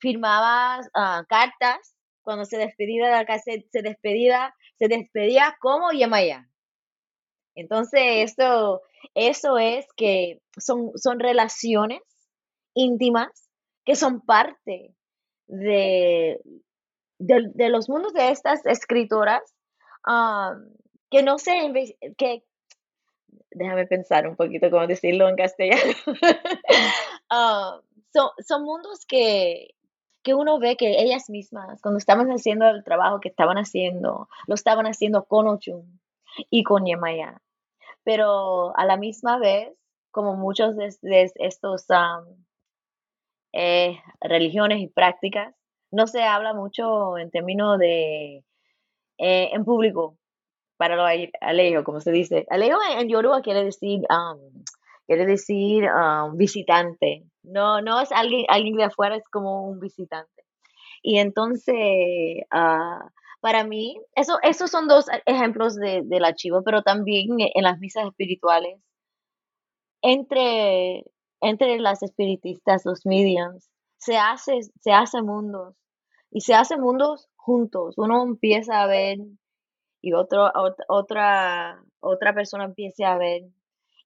firmaba 0.00 0.80
ah, 0.94 1.24
cartas, 1.28 1.96
cuando 2.22 2.44
se 2.44 2.58
despedía 2.58 3.06
de 3.06 3.12
la 3.12 3.24
casa, 3.24 3.52
se 3.70 3.82
despedía, 3.82 4.52
se 4.80 4.88
despedía 4.88 5.56
como 5.60 5.92
Yamaya. 5.92 6.48
Entonces, 7.56 8.30
esto, 8.30 8.82
eso 9.14 9.58
es 9.58 9.86
que 9.96 10.40
son, 10.58 10.92
son 10.96 11.18
relaciones 11.18 12.02
íntimas 12.74 13.50
que 13.84 13.96
son 13.96 14.20
parte 14.20 14.94
de, 15.46 16.40
de, 17.18 17.68
los 17.68 17.88
mundos 17.88 18.12
de 18.12 18.30
estas 18.30 18.64
escritoras 18.66 19.42
que 21.10 21.22
no 21.22 21.38
sé, 21.38 21.72
que, 22.18 22.44
déjame 23.50 23.86
pensar 23.86 24.28
un 24.28 24.36
poquito 24.36 24.70
cómo 24.70 24.86
decirlo 24.86 25.28
en 25.28 25.36
castellano. 25.36 25.92
son, 28.12 28.30
son 28.46 28.62
mundos 28.64 29.06
que, 29.06 29.74
que 30.22 30.34
uno 30.34 30.58
ve 30.58 30.76
que 30.76 31.00
ellas 31.00 31.30
mismas, 31.30 31.80
cuando 31.80 31.98
estaban 31.98 32.28
haciendo 32.30 32.68
el 32.68 32.84
trabajo 32.84 33.20
que 33.20 33.28
estaban 33.28 33.56
haciendo, 33.58 34.28
lo 34.46 34.54
estaban 34.54 34.86
haciendo 34.86 35.24
con 35.24 35.46
Ochun 35.46 36.00
y 36.50 36.64
con 36.64 36.84
Yemaya. 36.84 37.40
Pero 38.06 38.72
a 38.78 38.84
la 38.84 38.96
misma 38.96 39.36
vez, 39.36 39.68
como 40.12 40.36
muchos 40.36 40.76
de, 40.76 40.94
estos 41.34 41.86
eh, 43.52 43.98
religiones 44.20 44.78
y 44.80 44.86
prácticas, 44.86 45.52
no 45.90 46.06
se 46.06 46.22
habla 46.22 46.54
mucho 46.54 47.18
en 47.18 47.32
términos 47.32 47.80
de 47.80 48.44
eh, 49.18 49.50
en 49.52 49.64
público 49.64 50.16
para 50.76 50.94
lo 50.94 51.04
alejo, 51.40 51.82
como 51.82 52.00
se 52.00 52.12
dice. 52.12 52.46
Alejo 52.48 52.78
en, 52.96 53.08
Yoruba 53.08 53.42
quiere 53.42 53.64
decir 53.64 54.02
quiere 55.08 55.26
decir 55.26 55.88
visitante. 56.34 57.24
No, 57.42 57.80
no 57.80 58.00
es 58.00 58.12
alguien, 58.12 58.46
alguien 58.48 58.76
de 58.76 58.84
afuera, 58.84 59.16
es 59.16 59.28
como 59.32 59.66
un 59.66 59.80
visitante. 59.80 60.44
Y 61.02 61.18
entonces, 61.18 62.44
ah, 62.52 63.10
para 63.46 63.62
mí, 63.62 63.96
eso, 64.16 64.40
esos 64.42 64.72
son 64.72 64.88
dos 64.88 65.06
ejemplos 65.24 65.76
de, 65.76 66.02
del 66.02 66.24
archivo, 66.24 66.64
pero 66.64 66.82
también 66.82 67.28
en 67.38 67.62
las 67.62 67.78
misas 67.78 68.04
espirituales, 68.04 68.80
entre, 70.02 71.04
entre 71.40 71.78
las 71.78 72.02
espiritistas, 72.02 72.84
los 72.84 73.06
mediums, 73.06 73.70
se 73.98 74.16
hace, 74.16 74.62
se 74.80 74.90
hace 74.90 75.22
mundos 75.22 75.76
y 76.28 76.40
se 76.40 76.54
hace 76.54 76.76
mundos 76.76 77.28
juntos. 77.36 77.94
Uno 77.98 78.24
empieza 78.24 78.82
a 78.82 78.88
ver 78.88 79.18
y 80.02 80.12
otro, 80.12 80.50
otra, 80.88 81.80
otra 82.00 82.34
persona 82.34 82.64
empieza 82.64 83.12
a 83.12 83.16
ver. 83.16 83.42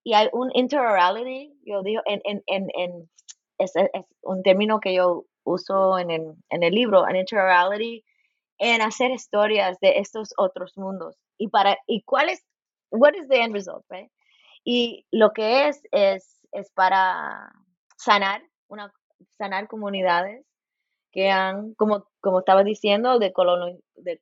Y 0.03 0.13
hay 0.13 0.29
un 0.33 0.51
interorality, 0.53 1.51
yo 1.65 1.81
digo, 1.81 2.03
en, 2.05 2.21
en, 2.25 2.43
en, 2.45 2.67
en 2.75 3.09
es, 3.57 3.73
un 4.21 4.43
término 4.43 4.79
que 4.79 4.93
yo 4.93 5.25
uso 5.43 5.97
en 5.97 6.11
el, 6.11 6.35
en 6.51 6.61
el 6.61 6.75
libro, 6.75 7.07
en 7.09 7.15
interorality, 7.15 8.05
en 8.61 8.83
hacer 8.83 9.09
historias 9.09 9.79
de 9.79 9.97
estos 9.97 10.35
otros 10.37 10.77
mundos. 10.77 11.17
Y 11.39 11.47
para, 11.47 11.79
y 11.87 12.03
cuál 12.03 12.29
es, 12.29 12.45
what 12.91 13.15
is 13.15 13.27
the 13.27 13.41
end 13.41 13.55
result, 13.55 13.83
right? 13.89 14.11
Y 14.63 15.07
lo 15.11 15.33
que 15.33 15.67
es, 15.67 15.81
es, 15.91 16.39
es 16.51 16.69
para 16.71 17.51
sanar, 17.97 18.43
una, 18.67 18.93
sanar 19.39 19.67
comunidades 19.67 20.45
que 21.11 21.31
han, 21.31 21.73
como, 21.73 22.05
como 22.21 22.39
estaba 22.39 22.63
diciendo, 22.63 23.17
de, 23.17 23.33
de 23.95 24.21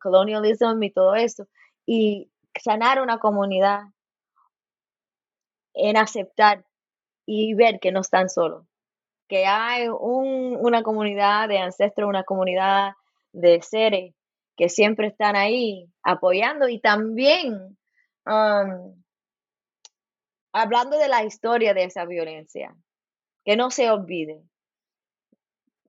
colonialismo 0.00 0.82
y 0.82 0.90
todo 0.90 1.14
eso, 1.14 1.46
y 1.86 2.28
sanar 2.60 3.00
una 3.00 3.18
comunidad 3.18 3.82
en 5.74 5.96
aceptar 5.96 6.64
y 7.24 7.54
ver 7.54 7.78
que 7.78 7.92
no 7.92 8.00
están 8.00 8.28
solos, 8.30 8.66
que 9.28 9.46
hay 9.46 9.86
un, 9.86 10.56
una 10.60 10.82
comunidad 10.82 11.48
de 11.48 11.58
ancestros, 11.58 12.08
una 12.08 12.24
comunidad 12.24 12.94
de 13.36 13.62
seres 13.62 14.14
que 14.56 14.68
siempre 14.68 15.08
están 15.08 15.36
ahí 15.36 15.88
apoyando 16.02 16.68
y 16.68 16.80
también 16.80 17.76
um, 18.26 19.04
hablando 20.52 20.98
de 20.98 21.08
la 21.08 21.24
historia 21.24 21.74
de 21.74 21.84
esa 21.84 22.06
violencia, 22.06 22.74
que 23.44 23.56
no 23.56 23.70
se 23.70 23.90
olvide, 23.90 24.42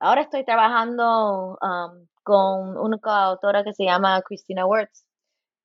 Ahora 0.00 0.22
estoy 0.22 0.44
trabajando 0.44 1.58
um, 1.60 2.06
con 2.22 2.78
una 2.78 2.98
autora 3.02 3.64
que 3.64 3.74
se 3.74 3.84
llama 3.84 4.22
Christina 4.22 4.64
Wertz, 4.64 5.04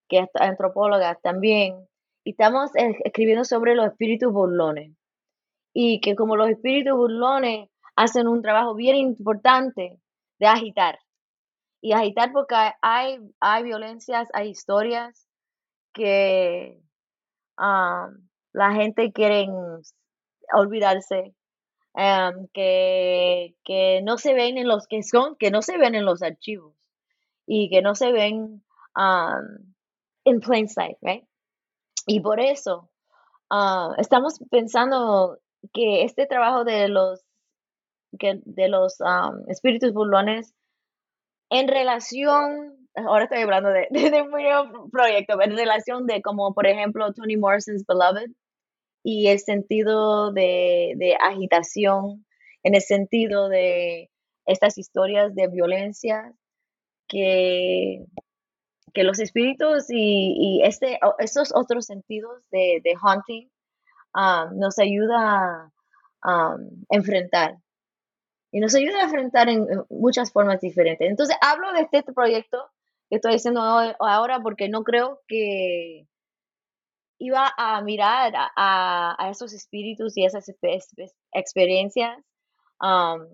que 0.09 0.19
es 0.19 0.29
antropóloga 0.33 1.15
también, 1.21 1.87
y 2.23 2.31
estamos 2.31 2.71
escribiendo 2.73 3.45
sobre 3.45 3.75
los 3.75 3.85
espíritus 3.85 4.33
burlones. 4.33 4.91
Y 5.73 6.01
que 6.01 6.15
como 6.15 6.35
los 6.35 6.49
espíritus 6.49 6.97
burlones 6.97 7.69
hacen 7.95 8.27
un 8.27 8.41
trabajo 8.41 8.73
bien 8.73 8.95
importante 8.95 9.99
de 10.39 10.47
agitar. 10.47 10.97
Y 11.83 11.91
agitar 11.91 12.31
porque 12.31 12.55
hay, 12.81 13.19
hay 13.41 13.63
violencias, 13.63 14.29
hay 14.33 14.49
historias 14.49 15.27
que 15.93 16.81
um, 17.59 18.29
la 18.53 18.71
gente 18.73 19.11
quiere 19.11 19.47
olvidarse 20.53 21.35
Em, 21.95 22.47
que, 22.53 23.55
que, 23.63 24.01
no 24.03 24.17
se 24.17 24.33
ven 24.33 24.57
en 24.57 24.67
los 24.67 24.87
que 24.87 25.03
son, 25.03 25.35
que 25.35 25.51
no 25.51 25.61
se 25.61 25.77
ven 25.77 25.93
en 25.93 26.05
los 26.05 26.23
archivos 26.23 26.73
y 27.45 27.69
que 27.69 27.83
no 27.83 27.93
se 27.93 28.11
ven 28.11 28.63
en 30.25 30.39
plain 30.39 30.67
sight, 30.67 30.97
right? 31.01 31.25
Y 32.07 32.19
por 32.21 32.39
eso 32.39 32.89
ah, 33.51 33.91
estamos 33.97 34.39
pensando 34.49 35.39
que 35.71 36.03
este 36.03 36.25
trabajo 36.25 36.63
de 36.63 36.89
los 36.89 37.21
que 38.19 38.41
de 38.45 38.69
los 38.69 38.97
espíritus 39.47 39.93
burlones 39.93 40.53
en 41.53 41.67
relación, 41.67 42.89
ahora 42.95 43.25
estoy 43.25 43.43
hablando 43.43 43.69
de, 43.69 43.87
de, 43.91 44.21
un 44.23 44.89
proyecto, 44.91 45.39
en 45.41 45.55
relación 45.55 46.07
de 46.07 46.21
como 46.21 46.53
por 46.53 46.67
ejemplo 46.67 47.13
Toni 47.13 47.37
Morrison's 47.37 47.85
Beloved, 47.87 48.31
y 49.03 49.27
el 49.27 49.39
sentido 49.39 50.31
de, 50.31 51.15
agitación, 51.21 52.25
en 52.63 52.75
el 52.75 52.81
sentido 52.81 53.49
de 53.49 54.09
estas 54.45 54.77
historias 54.77 55.35
de 55.35 55.47
violencia 55.47 56.33
que, 57.07 58.05
que 58.93 59.03
los 59.03 59.19
espíritus 59.19 59.85
y, 59.89 60.61
este, 60.63 60.99
estos 61.19 61.53
otros 61.53 61.85
sentidos 61.85 62.49
de, 62.49 62.81
de 62.83 62.95
haunting 63.01 63.51
um, 64.15 64.57
nos 64.57 64.79
ayuda 64.79 65.71
a 66.21 66.55
um, 66.55 66.85
enfrentar. 66.89 67.57
Y 68.53 68.61
nos 68.61 68.73
ayuda 68.73 69.01
a 69.01 69.03
enfrentar 69.03 69.49
en, 69.49 69.67
muchas 69.89 70.31
formas 70.31 70.61
diferentes. 70.61 71.09
Entonces, 71.09 71.35
hablo 71.41 71.73
de 71.73 71.81
este 71.81 72.03
proyecto 72.13 72.71
que 73.09 73.17
estoy 73.17 73.33
haciendo 73.33 73.61
ahora 73.61 74.39
porque 74.41 74.69
no 74.69 74.83
creo 74.83 75.19
que, 75.27 76.07
iba 77.23 77.53
a 77.57 77.81
mirar 77.81 78.33
a, 78.35 79.29
esos 79.31 79.53
espíritus 79.53 80.17
y 80.17 80.25
esas 80.25 80.51
experiencias, 81.31 82.17
um, 82.81 83.25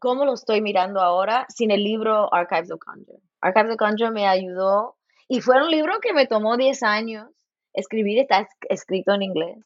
¿cómo 0.00 0.24
lo 0.24 0.32
estoy 0.32 0.62
mirando 0.62 1.00
ahora 1.00 1.46
sin 1.48 1.70
el 1.70 1.84
libro 1.84 2.32
Archives 2.32 2.70
of 2.70 2.80
Conjure? 2.80 3.20
Archives 3.42 3.72
of 3.72 3.76
Conjure 3.76 4.10
me 4.10 4.26
ayudó 4.26 4.96
y 5.28 5.40
fue 5.42 5.62
un 5.62 5.70
libro 5.70 6.00
que 6.00 6.14
me 6.14 6.26
tomó 6.26 6.56
10 6.56 6.82
años 6.84 7.28
escribir, 7.74 8.18
está 8.20 8.48
escrito 8.70 9.12
en 9.12 9.22
inglés. 9.22 9.58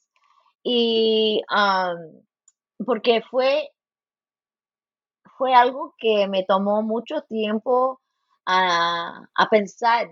Y 0.64 1.43
um, 1.51 2.85
porque 2.85 3.23
fue, 3.23 3.71
fue 5.38 5.55
algo 5.55 5.94
que 5.98 6.29
me 6.29 6.44
tomó 6.44 6.83
mucho 6.83 7.22
tiempo 7.22 8.01
a, 8.44 9.29
a 9.35 9.48
pensar 9.48 10.11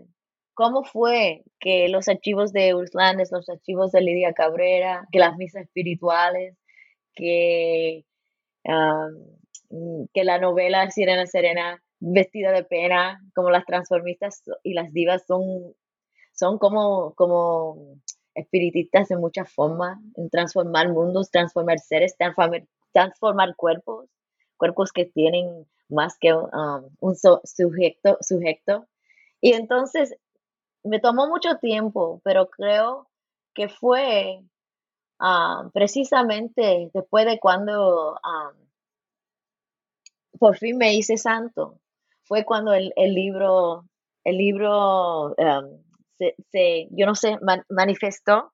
¿Cómo 0.57 0.85
fue 0.85 1.45
que 1.61 1.91
los 1.91 2.09
archivos 2.09 2.51
de 2.51 2.75
Urslandes, 2.75 3.31
los 3.31 3.47
archivos 3.51 3.93
de 3.93 4.01
Lidia 4.01 4.33
Cabrera, 4.33 5.07
que 5.13 5.19
las 5.19 5.37
misas 5.37 5.65
espirituales, 5.65 6.57
que, 7.15 8.07
que 10.15 10.25
la 10.25 10.39
novela 10.39 10.91
Sirena 10.91 11.27
Serena, 11.27 11.83
vestida 12.01 12.53
de 12.53 12.65
pena, 12.65 13.21
como 13.35 13.51
las 13.51 13.67
transformistas 13.67 14.45
y 14.63 14.73
las 14.73 14.95
divas 14.95 15.27
son, 15.27 15.75
son 16.33 16.57
como, 16.57 17.13
como 17.17 17.99
espiritistas 18.35 19.11
en 19.11 19.21
muchas 19.21 19.53
formas, 19.53 19.99
en 20.17 20.31
transformar 20.31 20.89
mundos, 20.89 21.31
transformar 21.31 21.81
seres, 21.81 22.17
transformar, 22.17 23.55
cuerpos, 23.57 24.09
cuerpos 24.57 24.93
que 24.93 25.05
tienen 25.05 25.67
más 25.89 26.17
que 26.19 26.35
un 26.35 27.17
sujeto, 27.17 28.19
sujeto. 28.21 28.87
Y 29.41 29.53
entonces 29.53 30.17
me 30.83 31.01
tomó 31.01 31.29
mucho 31.29 31.59
tiempo, 31.59 32.21
pero 32.25 32.49
creo 32.49 33.09
que 33.55 33.69
fue 33.69 34.43
ah, 35.19 35.71
precisamente 35.73 36.91
después 36.93 37.27
de 37.27 37.39
cuando 37.39 38.19
ah, 38.23 38.53
por 40.39 40.57
fin 40.57 40.77
me 40.77 40.95
hice 40.95 41.17
santo, 41.17 41.81
fue 42.25 42.45
cuando 42.45 42.73
el, 42.73 42.93
el 42.97 43.15
libro, 43.15 43.85
el 44.25 44.37
libro 44.37 45.29
um, 45.29 45.83
se, 46.19 46.35
se, 46.51 46.89
yo 46.91 47.07
no 47.07 47.15
sé, 47.15 47.39
manifestó 47.69 48.53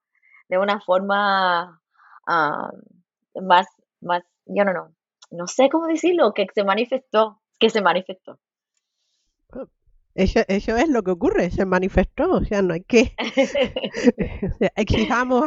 de 0.49 0.59
una 0.59 0.81
forma 0.81 1.81
um, 2.27 3.43
más, 3.47 3.67
más, 4.01 4.23
yo 4.47 4.65
no, 4.65 4.73
no, 4.73 4.95
no 5.33 5.47
sé 5.47 5.69
cómo 5.71 5.87
decirlo, 5.87 6.33
que 6.35 6.47
se 6.55 6.65
manifestó, 6.65 7.41
que 7.59 7.71
se 7.71 7.83
manifestó. 7.83 8.39
Eso, 10.15 10.41
eso 10.47 10.77
es 10.77 10.89
lo 10.89 11.03
que 11.03 11.11
ocurre, 11.11 11.51
se 11.51 11.65
manifestó, 11.65 12.31
o 12.33 12.45
sea, 12.45 12.61
no 12.61 12.75
hay 12.75 12.83
que 12.83 13.15
exijamos, 14.77 15.43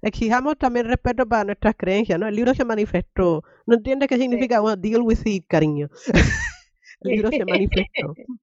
exijamos 0.00 0.56
también 0.56 0.86
respeto 0.86 1.26
para 1.26 1.44
nuestras 1.44 1.74
creencias, 1.76 2.18
¿no? 2.18 2.26
El 2.26 2.34
libro 2.34 2.54
se 2.54 2.64
manifestó, 2.64 3.44
no 3.66 3.76
entiendes 3.76 4.08
qué 4.08 4.16
significa, 4.16 4.60
bueno, 4.60 4.80
deal 4.80 5.02
with 5.02 5.18
it, 5.26 5.44
cariño. 5.46 5.90
El 7.00 7.10
libro 7.10 7.30
se 7.30 7.44
manifestó. 7.44 8.14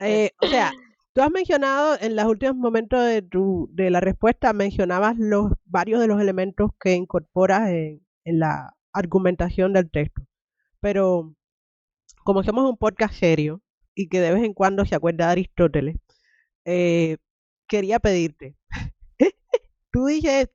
Eh, 0.00 0.32
o 0.42 0.48
sea, 0.48 0.72
tú 1.12 1.22
has 1.22 1.30
mencionado 1.30 1.96
en 2.00 2.16
los 2.16 2.24
últimos 2.24 2.56
momentos 2.56 3.04
de 3.04 3.22
tu 3.22 3.68
de 3.72 3.88
la 3.88 4.00
respuesta, 4.00 4.52
mencionabas 4.52 5.16
los 5.16 5.52
varios 5.64 6.00
de 6.00 6.08
los 6.08 6.20
elementos 6.20 6.72
que 6.80 6.94
incorporas 6.94 7.68
en, 7.68 8.00
la 8.24 8.74
argumentación 8.92 9.72
del 9.72 9.90
texto. 9.90 10.22
Pero 10.80 11.34
como 12.24 12.42
somos 12.42 12.68
un 12.68 12.76
podcast 12.76 13.14
serio 13.14 13.62
y 13.94 14.08
que 14.08 14.20
de 14.20 14.32
vez 14.32 14.44
en 14.44 14.54
cuando 14.54 14.84
se 14.84 14.94
acuerda 14.94 15.26
de 15.26 15.32
Aristóteles, 15.32 15.96
eh, 16.64 17.16
quería 17.66 17.98
pedirte. 17.98 18.56
tú 19.92 20.06
dices, 20.06 20.50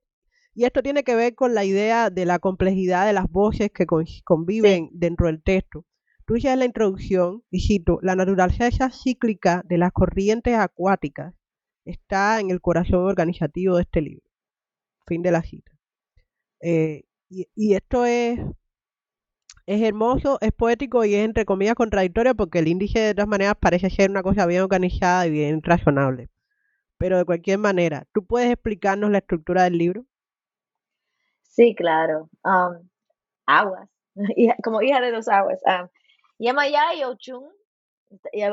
y 0.54 0.66
esto 0.66 0.82
tiene 0.82 1.04
que 1.04 1.16
ver 1.16 1.36
con 1.36 1.54
la 1.54 1.66
idea 1.66 2.10
de 2.10 2.26
la 2.26 2.40
complejidad 2.40 3.06
de 3.06 3.14
las 3.14 3.30
voces 3.30 3.72
que 3.74 3.86
conviven 4.24 4.90
dentro 4.94 5.28
del 5.28 5.44
texto. 5.44 5.86
Tú 6.26 6.38
ya 6.38 6.54
en 6.54 6.60
la 6.60 6.66
introducción, 6.66 7.44
y 7.52 7.60
cito, 7.60 8.00
la 8.02 8.16
naturaleza 8.16 8.90
cíclica 8.90 9.62
de 9.66 9.78
las 9.78 9.92
corrientes 9.92 10.56
acuáticas 10.56 11.36
está 11.84 12.40
en 12.40 12.50
el 12.50 12.62
corazón 12.62 13.06
organizativo 13.06 13.76
de 13.76 13.84
este 13.84 14.02
libro. 14.02 14.26
Fin 15.06 15.22
de 15.22 15.32
la 15.32 15.44
cita. 15.44 15.72
Eh, 16.62 17.04
y, 17.56 17.74
esto 17.76 18.06
es, 18.06 18.40
es 19.66 19.82
hermoso, 19.82 20.38
es 20.42 20.52
poético 20.52 21.04
y 21.06 21.16
es 21.16 21.26
entre 21.26 21.46
comillas 21.46 21.76
contradictorio 21.76 22.36
porque 22.36 22.60
el 22.60 22.68
índice 22.68 23.00
de 23.00 23.14
todas 23.14 23.28
maneras 23.28 23.56
parece 23.60 23.90
ser 23.90 24.10
una 24.10 24.24
cosa 24.24 24.46
bien 24.46 24.62
organizada 24.62 25.28
y 25.28 25.32
bien 25.32 25.62
razonable. 25.62 26.30
Pero 26.98 27.18
de 27.18 27.26
cualquier 27.26 27.58
manera, 27.58 28.06
¿tú 28.14 28.26
puedes 28.26 28.52
explicarnos 28.52 29.12
la 29.12 29.18
estructura 29.18 29.64
del 29.64 29.78
libro? 29.78 30.06
Sí, 31.44 31.76
claro. 31.76 32.30
Um, 32.44 32.88
aguas, 33.46 33.90
como 34.64 34.82
hija 34.82 35.02
de 35.02 35.12
dos 35.12 35.28
aguas. 35.28 35.60
Um, 35.66 35.90
Yamaya 36.38 36.94
y 36.96 37.04
Ochun, 37.04 37.50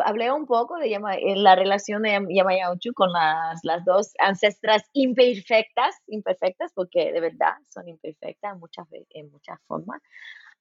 hablé 0.04 0.30
un 0.32 0.46
poco 0.46 0.76
de 0.76 0.92
eh, 0.94 1.36
la 1.36 1.54
relación 1.54 2.02
de 2.02 2.26
Yamaya 2.30 2.68
y 2.68 2.72
Ochun 2.72 2.92
con 2.94 3.10
las, 3.12 3.60
dos 3.84 4.12
ancestras 4.18 4.82
imperfectas, 4.92 5.94
imperfectas 6.06 6.72
porque 6.74 7.12
de 7.12 7.20
verdad 7.20 7.54
son 7.68 7.88
imperfectas 7.88 8.54
en 8.54 8.60
muchas, 8.60 8.86
en 9.10 9.30
muchas 9.30 9.58
formas. 9.66 10.00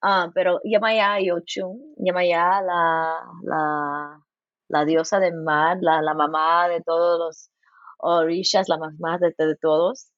Uh, 0.03 0.31
pero 0.33 0.59
Yamaya 0.63 1.19
y 1.19 1.29
Ochun, 1.31 1.93
Yamaya, 1.97 2.61
la, 2.61 4.19
la, 4.67 4.85
diosa 4.85 5.19
del 5.19 5.35
mar, 5.35 5.77
la, 5.81 6.13
mamá 6.15 6.67
de 6.69 6.81
todos 6.81 7.19
los 7.19 7.51
orishas, 7.97 8.67
la 8.67 8.77
mamá 8.77 9.19
de, 9.19 9.33
de 9.37 9.55
todos, 9.57 10.11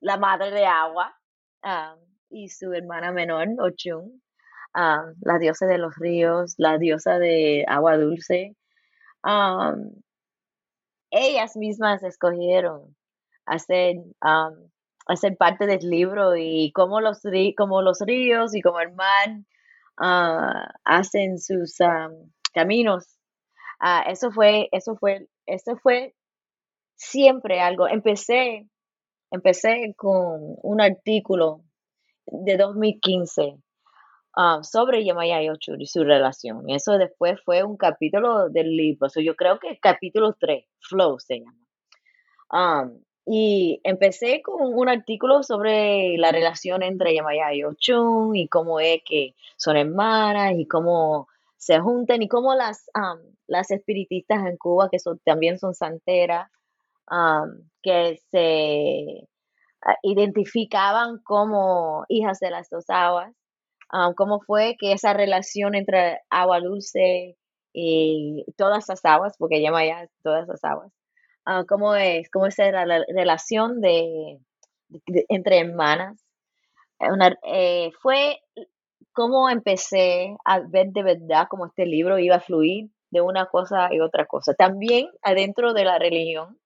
la 0.00 0.18
madre 0.18 0.50
de 0.50 0.66
agua, 0.66 1.16
ah, 1.62 1.96
y 2.28 2.48
su 2.50 2.72
hermana 2.72 3.12
menor, 3.12 3.48
Ochun, 3.58 4.22
la 4.76 5.38
diosa 5.38 5.66
de 5.66 5.78
los 5.78 5.96
ríos, 5.96 6.54
la 6.58 6.78
diosa 6.78 7.18
de 7.18 7.64
agua 7.68 7.96
dulce. 7.96 8.54
ellas 11.10 11.56
mismas 11.56 12.02
escogieron 12.02 12.96
hacer, 13.46 13.96
hacer 15.06 15.36
parte 15.38 15.66
del 15.66 15.88
libro 15.88 16.36
y 16.36 16.72
como 16.72 17.00
los, 17.00 17.22
como 17.56 17.82
los 17.82 18.00
ríos 18.00 18.54
y 18.54 18.60
como 18.62 18.80
el 18.80 18.92
mar 18.92 19.40
ah, 19.98 20.68
hacen 20.84 21.38
sus 21.38 21.76
caminos. 22.52 23.06
Ah, 23.80 24.04
eso 24.08 24.30
fue, 24.30 24.68
eso 24.72 24.96
fue, 24.96 25.28
eso 25.46 25.76
fue 25.76 26.14
siempre 26.96 27.60
algo. 27.60 27.88
Empecé, 27.88 28.68
empecé 29.30 29.94
con 29.96 30.56
un 30.62 30.80
artículo 30.80 31.62
de 32.26 32.56
2015 32.56 33.58
Ah, 34.38 34.60
sobre 34.62 35.02
Yamaya 35.02 35.40
Yochur 35.40 35.80
y 35.80 35.86
su 35.86 36.04
relación. 36.04 36.68
Eso 36.68 36.98
después 36.98 37.40
fue 37.42 37.64
un 37.64 37.78
capítulo 37.78 38.50
del 38.50 38.76
libro. 38.76 39.08
yo 39.16 39.34
creo 39.34 39.58
que 39.58 39.78
capítulo 39.80 40.34
3, 40.38 40.62
Flow 40.80 41.18
se 41.18 41.40
llama. 41.40 42.92
y 43.24 43.80
empecé 43.82 44.42
con 44.42 44.74
un 44.74 44.88
artículo 44.90 45.42
sobre 45.42 46.18
la 46.18 46.32
relación 46.32 46.82
entre 46.82 47.14
Yamaya 47.14 47.54
y 47.54 47.64
Ochun 47.64 48.36
y 48.36 48.46
cómo 48.48 48.78
es 48.78 49.00
que 49.06 49.34
son 49.56 49.76
hermanas 49.76 50.52
y 50.58 50.66
cómo 50.66 51.28
se 51.56 51.80
juntan 51.80 52.22
y 52.22 52.28
cómo 52.28 52.54
las, 52.54 52.90
las 53.46 53.70
espiritistas 53.70 54.46
en 54.46 54.58
Cuba, 54.58 54.90
que 54.90 54.98
también 55.24 55.58
son 55.58 55.74
santeras, 55.74 56.50
que 57.82 58.20
se 58.30 59.28
ah, 59.82 59.96
identificaban 60.02 61.20
como 61.24 62.04
hijas 62.08 62.38
de 62.40 62.50
las 62.50 62.68
dos 62.68 62.84
aguas 62.90 63.34
Um, 63.92 64.14
cómo 64.14 64.40
fue 64.40 64.76
que 64.78 64.92
esa 64.92 65.12
relación 65.12 65.76
entre 65.76 66.20
agua 66.28 66.60
dulce 66.60 67.36
y 67.72 68.44
todas 68.56 68.88
las 68.88 69.04
aguas, 69.04 69.36
porque 69.38 69.60
llama 69.62 69.84
ya 69.84 70.08
todas 70.22 70.48
las 70.48 70.64
aguas, 70.64 70.92
uh, 71.46 71.64
cómo 71.66 71.94
es, 71.94 72.28
cómo 72.30 72.46
es 72.46 72.58
la, 72.58 72.84
relación 73.14 73.80
de, 73.80 74.40
entre 75.28 75.60
hermanas. 75.60 76.18
Eh, 77.44 77.90
fue 78.00 78.38
cómo 79.12 79.50
empecé 79.50 80.36
a 80.44 80.60
ver 80.60 80.88
de 80.92 81.02
verdad 81.02 81.46
cómo 81.50 81.66
este 81.66 81.86
libro 81.86 82.18
iba 82.18 82.36
a 82.36 82.40
fluir 82.40 82.90
de 83.10 83.20
una 83.20 83.46
cosa 83.46 83.88
y 83.92 84.00
otra 84.00 84.26
cosa. 84.26 84.54
También 84.54 85.08
adentro 85.22 85.74
de 85.74 85.84
la 85.84 85.98
religión, 85.98 86.58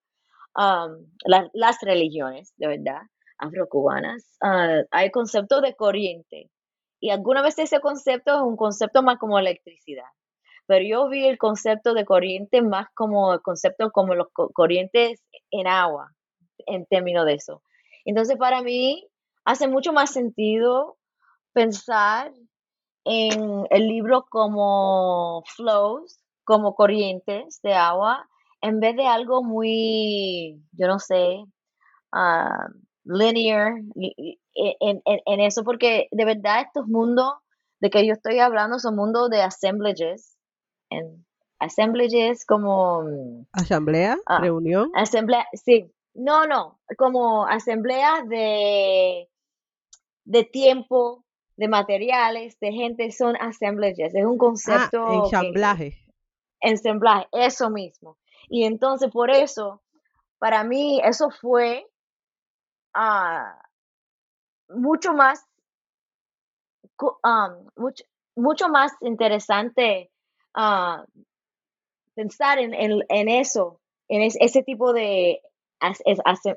um, 0.55 1.05
las 1.23 1.77
religiones, 1.81 2.53
de 2.57 2.67
verdad, 2.67 3.01
afrocubanas, 3.37 4.37
uh, 4.43 4.85
hay 4.91 5.11
concepto 5.11 5.61
de 5.61 5.75
corriente 5.75 6.49
y 7.01 7.09
alguna 7.09 7.41
vez 7.41 7.57
ese 7.59 7.81
concepto 7.81 8.35
es 8.35 8.41
un 8.41 8.55
concepto 8.55 9.01
más 9.01 9.17
como 9.17 9.39
electricidad. 9.39 10.05
Pero 10.67 10.85
yo 10.85 11.09
vi 11.09 11.27
el 11.27 11.39
concepto 11.39 11.93
de 11.93 12.05
corriente 12.05 12.61
más 12.61 12.87
como 12.93 13.33
el 13.33 13.41
concepto 13.41 13.91
como 13.91 14.13
los 14.13 14.27
corrientes 14.31 15.21
en 15.49 15.67
agua, 15.67 16.11
en 16.67 16.85
términos 16.85 17.25
de 17.25 17.33
eso. 17.33 17.63
Entonces, 18.05 18.37
para 18.37 18.61
mí, 18.61 19.07
hace 19.43 19.67
mucho 19.67 19.91
más 19.93 20.11
sentido 20.13 20.97
pensar 21.53 22.31
en 23.03 23.65
el 23.71 23.87
libro 23.87 24.25
como 24.29 25.43
flows, 25.47 26.23
como 26.43 26.75
corrientes 26.75 27.59
de 27.63 27.73
agua, 27.73 28.29
en 28.61 28.79
vez 28.79 28.95
de 28.95 29.07
algo 29.07 29.43
muy, 29.43 30.61
yo 30.71 30.87
no 30.87 30.99
sé, 30.99 31.43
uh, 32.13 32.71
linear 33.11 33.73
en, 33.95 35.01
en, 35.05 35.39
eso, 35.39 35.63
porque 35.63 36.07
de 36.11 36.25
verdad 36.25 36.61
estos 36.61 36.87
mundos 36.87 37.33
de 37.79 37.89
que 37.89 38.05
yo 38.05 38.13
estoy 38.13 38.39
hablando 38.39 38.79
son 38.79 38.95
mundos 38.95 39.29
de 39.29 39.41
assemblages. 39.41 40.37
En 40.89 41.25
assemblages 41.59 42.45
como... 42.45 43.03
Mm, 43.03 43.45
¿Asamblea? 43.53 44.17
Ah, 44.25 44.39
¿Reunión? 44.39 44.91
Asamblea, 44.93 45.47
sí. 45.53 45.91
No, 46.13 46.45
no, 46.45 46.79
como 46.97 47.45
asambleas 47.45 48.27
de, 48.27 49.29
de 50.25 50.43
tiempo, 50.43 51.23
de 51.55 51.67
materiales, 51.67 52.59
de 52.59 52.71
gente, 52.71 53.11
son 53.11 53.35
assemblages. 53.37 54.13
Es 54.13 54.25
un 54.25 54.37
concepto... 54.37 55.05
Ah, 55.07 55.21
ensamblaje. 55.25 55.97
ensamblaje, 56.59 57.27
eso 57.31 57.69
mismo. 57.69 58.17
Y 58.49 58.65
entonces 58.65 59.09
por 59.11 59.31
eso, 59.31 59.81
para 60.39 60.63
mí, 60.63 61.01
eso 61.03 61.29
fue 61.29 61.87
mucho 64.69 65.13
más, 65.13 65.45
mucho, 67.75 68.05
mucho, 68.35 68.69
más 68.69 68.91
interesante 69.01 70.11
ah, 70.53 71.05
pensar 72.15 72.59
en, 72.59 72.73
en, 72.73 73.29
eso, 73.29 73.79
en 74.07 74.21
ese 74.21 74.63
tipo 74.63 74.93
de 74.93 75.41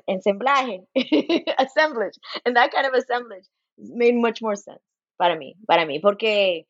ensamblaje, 0.07 0.85
assemblage, 1.57 2.17
and 2.45 2.55
that 2.55 2.71
kind 2.71 2.85
of 2.85 2.93
assemblage 2.93 3.47
made 3.77 4.15
much 4.15 4.41
more 4.41 4.55
sense 4.55 4.81
para 5.17 5.35
mí, 5.35 5.55
para 5.65 5.85
mí, 5.85 5.99
porque 5.99 6.67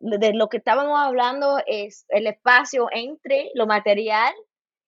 de 0.00 0.32
lo 0.34 0.48
que 0.48 0.58
estábamos 0.58 0.98
hablando 0.98 1.58
es 1.66 2.06
el 2.08 2.26
espacio 2.26 2.88
entre 2.92 3.50
lo 3.54 3.66
material 3.66 4.34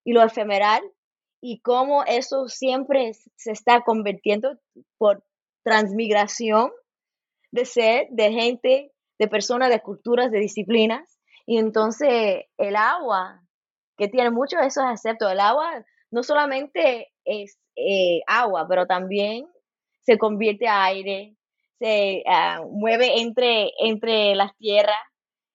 y 0.05 0.13
lo 0.13 0.23
efemeral 0.23 0.83
y 1.41 1.61
cómo 1.61 2.05
eso 2.05 2.49
siempre 2.49 3.13
se 3.37 3.53
está 3.53 3.83
convirtiendo 3.83 4.59
por 4.99 5.25
transmigración 5.63 6.71
de 7.51 7.65
ser, 7.65 8.09
de 8.11 8.33
gente, 8.33 8.93
de 9.19 9.29
personas, 9.29 9.71
de 9.71 9.81
culturas, 9.81 10.31
de 10.31 10.39
disciplinas. 10.39 11.19
Y 11.47 11.59
entonces 11.59 12.45
el 12.59 12.77
agua, 12.77 13.43
que 13.97 14.09
tiene 14.09 14.31
muchos 14.31 14.61
de 14.61 14.67
esos 14.67 14.85
aceptos, 14.85 15.31
el 15.33 15.41
agua 15.41 15.85
no 16.11 16.23
solamente 16.23 17.09
es 17.25 17.59
eh, 17.77 18.21
agua, 18.27 18.67
pero 18.69 18.87
también 18.87 19.47
se 20.03 20.19
convierte 20.19 20.67
a 20.67 20.85
aire, 20.85 21.37
se 21.79 22.23
ah, 22.27 22.63
mueve 22.69 23.21
entre, 23.21 23.71
entre 23.79 24.35
las 24.35 24.57
tierras 24.57 24.97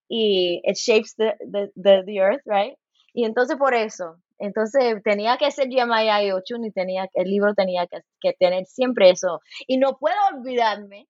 y 0.08 0.60
it 0.64 0.76
shapes 0.76 1.14
the, 1.16 1.36
the, 1.40 2.02
the, 2.04 2.16
earth, 2.16 2.42
right? 2.46 2.76
Y 3.12 3.24
entonces 3.24 3.56
por 3.56 3.74
eso, 3.74 4.18
entonces 4.38 5.02
tenía 5.02 5.36
que 5.38 5.50
ser 5.50 5.68
Jeremiah 5.68 6.34
8 6.34 6.56
y 6.64 6.70
tenía, 6.72 7.08
el 7.14 7.30
libro 7.30 7.54
tenía 7.54 7.86
que, 7.86 8.00
que, 8.20 8.32
tener 8.34 8.66
siempre 8.66 9.10
eso. 9.10 9.40
Y 9.66 9.78
no 9.78 9.96
puedo 9.98 10.16
olvidarme 10.34 11.06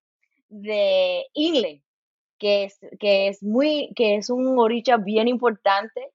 de 0.49 1.25
Inle, 1.35 1.83
que 2.39 2.65
es, 2.65 2.79
que 3.01 3.29
es 3.29 3.43
muy, 3.43 3.91
que 3.97 4.17
es 4.17 4.31
un 4.31 4.59
oricha 4.59 4.97
bien 4.97 5.29
importante, 5.29 6.13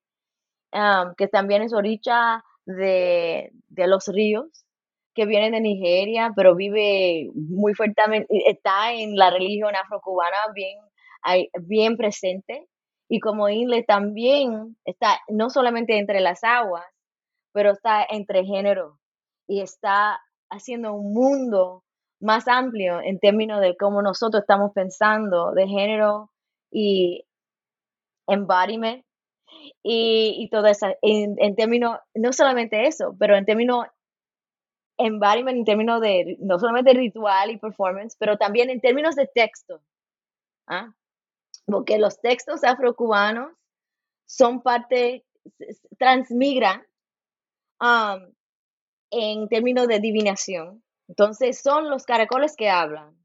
um, 0.74 1.14
que 1.18 1.28
también 1.28 1.62
es 1.64 1.74
oricha 1.74 2.44
de, 2.66 3.52
de 3.70 3.88
los 3.88 4.08
ríos, 4.08 4.66
que 5.14 5.26
viene 5.26 5.52
de 5.52 5.62
Nigeria, 5.62 6.32
pero 6.36 6.56
vive 6.56 7.30
muy 7.34 7.74
fuertemente, 7.74 8.28
está 8.48 8.94
en 8.94 9.18
la 9.18 9.30
religión 9.30 9.76
afrocubana 9.76 10.38
bien, 10.54 10.78
bien 11.68 11.98
presente. 11.98 12.68
Y 13.10 13.20
como 13.20 13.50
Inle 13.50 13.84
también 13.84 14.78
está 14.86 15.20
no 15.28 15.50
solamente 15.50 15.98
entre 15.98 16.22
las 16.22 16.46
aguas, 16.46 16.86
pero 17.54 17.72
está 17.72 18.06
entre 18.10 18.46
género 18.46 19.00
y 19.48 19.62
está 19.62 20.20
haciendo 20.50 20.94
un 20.94 21.14
mundo 21.14 21.84
más 22.20 22.48
amplio 22.48 23.02
en 23.02 23.20
términos 23.20 23.62
de 23.62 23.76
cómo 23.76 24.02
nosotros 24.02 24.42
estamos 24.42 24.72
pensando 24.74 25.52
de 25.54 25.68
género 25.68 26.32
y 26.72 27.26
embodiment 28.28 29.04
y, 29.84 30.36
y 30.40 30.50
todo 30.50 30.68
eso, 30.68 30.88
en, 31.02 31.56
términos, 31.56 31.98
no 32.14 32.32
solamente 32.34 32.88
eso, 32.88 33.16
pero 33.20 33.36
en 33.36 33.46
términos 33.46 33.88
embodiment, 34.98 35.58
en 35.58 35.66
términos 35.66 36.02
de, 36.02 36.38
no 36.40 36.60
solamente 36.60 36.94
ritual 36.94 37.52
y 37.52 37.58
performance, 37.58 38.16
pero 38.18 38.38
también 38.38 38.70
en 38.70 38.82
términos 38.82 39.16
de 39.16 39.28
texto. 39.28 39.82
¿ah? 40.68 40.94
Porque 41.66 41.98
los 41.98 42.22
textos 42.22 42.64
afrocubanos 42.64 43.52
son 44.26 44.62
parte, 44.62 45.26
transmigran 45.98 46.86
um, 47.82 48.34
en 49.10 49.50
términos 49.50 49.88
de 49.88 50.00
divinación. 50.00 50.84
Entonces 51.08 51.62
son 51.62 51.90
los 51.90 52.06
caracoles 52.06 52.56
que 52.56 52.70
hablan. 52.70 53.18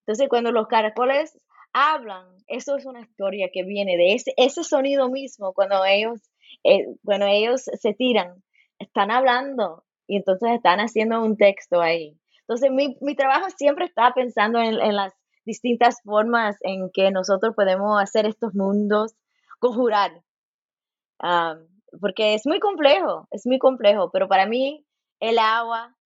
Entonces 0.00 0.28
cuando 0.28 0.52
los 0.52 0.68
caracoles 0.68 1.36
hablan, 1.72 2.26
eso 2.46 2.76
es 2.76 2.86
una 2.86 3.00
historia 3.00 3.50
que 3.52 3.64
viene 3.64 3.96
de 3.96 4.14
ese, 4.14 4.32
ese 4.36 4.62
sonido 4.62 5.10
mismo, 5.10 5.52
cuando 5.52 5.84
ellos, 5.84 6.20
eh, 6.62 6.86
cuando 7.04 7.26
ellos 7.26 7.62
se 7.62 7.92
tiran, 7.92 8.42
están 8.78 9.10
hablando 9.10 9.84
y 10.06 10.16
entonces 10.16 10.50
están 10.52 10.78
haciendo 10.78 11.22
un 11.22 11.36
texto 11.36 11.80
ahí. 11.80 12.16
Entonces 12.42 12.70
mi, 12.70 12.96
mi 13.00 13.16
trabajo 13.16 13.48
siempre 13.50 13.86
está 13.86 14.12
pensando 14.14 14.60
en, 14.60 14.80
en, 14.80 14.94
las 14.94 15.12
distintas 15.44 16.00
formas 16.04 16.56
en 16.60 16.90
que 16.92 17.10
nosotros 17.10 17.54
podemos 17.56 18.00
hacer 18.00 18.26
estos 18.26 18.54
mundos, 18.54 19.16
conjurar, 19.58 20.22
um, 21.22 21.75
porque 22.00 22.34
es 22.34 22.46
muy 22.46 22.60
complejo, 22.60 23.26
es 23.30 23.46
muy 23.46 23.58
complejo, 23.58 24.10
pero 24.12 24.28
para 24.28 24.46
mí 24.46 24.84
el 25.20 25.38
agua 25.38 25.96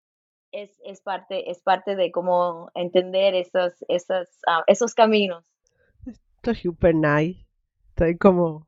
es, 0.53 0.70
es, 0.85 1.00
parte, 1.00 1.50
es 1.50 1.62
parte 1.62 1.96
de 1.96 2.11
cómo 2.11 2.70
entender 2.74 3.35
esos, 3.35 3.72
esos, 3.88 4.29
uh, 4.46 4.62
esos 4.66 4.94
caminos. 4.94 5.44
Esto 6.07 6.53
es 6.53 6.59
super 6.59 6.94
nice. 6.94 7.46
Estoy 7.90 8.16
como 8.16 8.66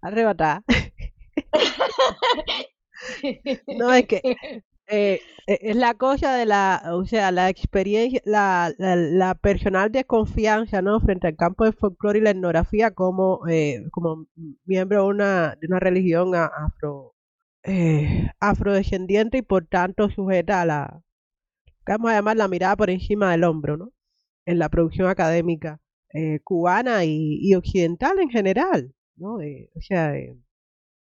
arrebatada. 0.00 0.62
no, 3.66 3.92
es 3.92 4.06
que 4.06 4.62
eh, 4.90 5.20
e, 5.46 5.58
es 5.62 5.76
la 5.76 5.94
cosa 5.94 6.34
de 6.36 6.46
la, 6.46 6.82
o 6.92 7.04
sea, 7.06 7.30
la 7.32 7.48
experiencia, 7.48 8.20
la, 8.24 8.72
la, 8.78 9.34
personal 9.34 9.90
desconfianza, 9.92 10.82
¿no? 10.82 11.00
Frente 11.00 11.28
al 11.28 11.36
campo 11.36 11.64
de 11.64 11.72
folclore 11.72 12.18
y 12.18 12.22
la 12.22 12.30
etnografía 12.30 12.90
como, 12.92 13.46
eh, 13.48 13.84
como 13.92 14.26
miembro 14.64 15.02
de 15.04 15.08
una, 15.08 15.56
de 15.60 15.66
una 15.68 15.80
religión 15.80 16.34
afro, 16.34 17.14
eh, 17.64 18.30
afrodescendiente 18.40 19.38
y 19.38 19.42
por 19.42 19.66
tanto 19.66 20.10
sujeta 20.10 20.62
a 20.62 20.66
la, 20.66 21.02
vamos 21.86 22.10
a 22.10 22.14
llamar 22.14 22.36
la 22.36 22.48
mirada 22.48 22.76
por 22.76 22.90
encima 22.90 23.32
del 23.32 23.44
hombro, 23.44 23.76
¿no? 23.76 23.92
En 24.46 24.58
la 24.58 24.68
producción 24.68 25.08
académica 25.08 25.80
eh, 26.14 26.40
cubana 26.44 27.04
y, 27.04 27.38
y, 27.40 27.54
occidental 27.54 28.18
en 28.20 28.30
general, 28.30 28.94
¿no? 29.16 29.40
Eh, 29.40 29.70
o 29.76 29.80
sea, 29.80 30.16
eh, 30.16 30.36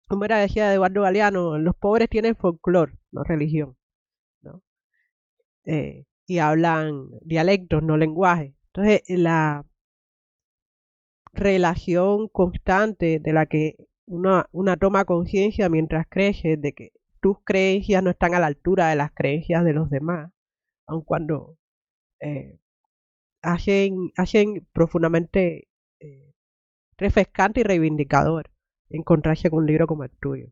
como 0.08 0.26
era 0.26 0.38
decía 0.39 0.74
Eduardo 0.74 1.02
Galeano, 1.04 1.58
los 1.58 1.76
pobres 1.76 2.10
tienen 2.10 2.36
folclore, 2.36 2.93
no 3.12 3.24
religión, 3.24 3.78
¿no? 4.41 4.63
Eh, 5.65 6.06
y 6.26 6.39
hablan 6.39 7.10
dialectos, 7.22 7.84
no 7.84 7.98
lenguaje. 7.98 8.56
Entonces, 8.74 9.04
la 9.10 9.65
relación 11.34 12.28
constante 12.30 13.20
de 13.20 13.34
la 13.34 13.46
que 13.46 13.76
una, 14.06 14.48
toma 14.80 15.06
conciencia 15.06 15.70
mientras 15.70 16.08
crece 16.10 16.58
de 16.58 16.74
que 16.74 16.91
tus 17.22 17.38
creencias 17.43 18.04
no 18.04 18.10
están 18.12 18.34
a 18.34 18.39
la 18.39 18.48
altura 18.48 18.89
de 18.89 18.96
las 18.96 19.12
creencias 19.13 19.63
de 19.65 19.74
los 19.74 19.89
demás, 19.89 20.32
aun 20.88 21.04
cuando 21.04 21.58
eh, 22.22 22.60
hacen, 23.41 24.12
hacen 24.17 24.67
profundamente 24.74 25.67
eh, 26.00 26.34
refrescante 26.98 27.62
y 27.62 27.63
reivindicador 27.63 28.50
encontrarse 28.89 29.50
con 29.50 29.60
un 29.60 29.67
libro 29.67 29.88
como 29.88 30.04
el 30.04 30.12
tuyo. 30.12 30.47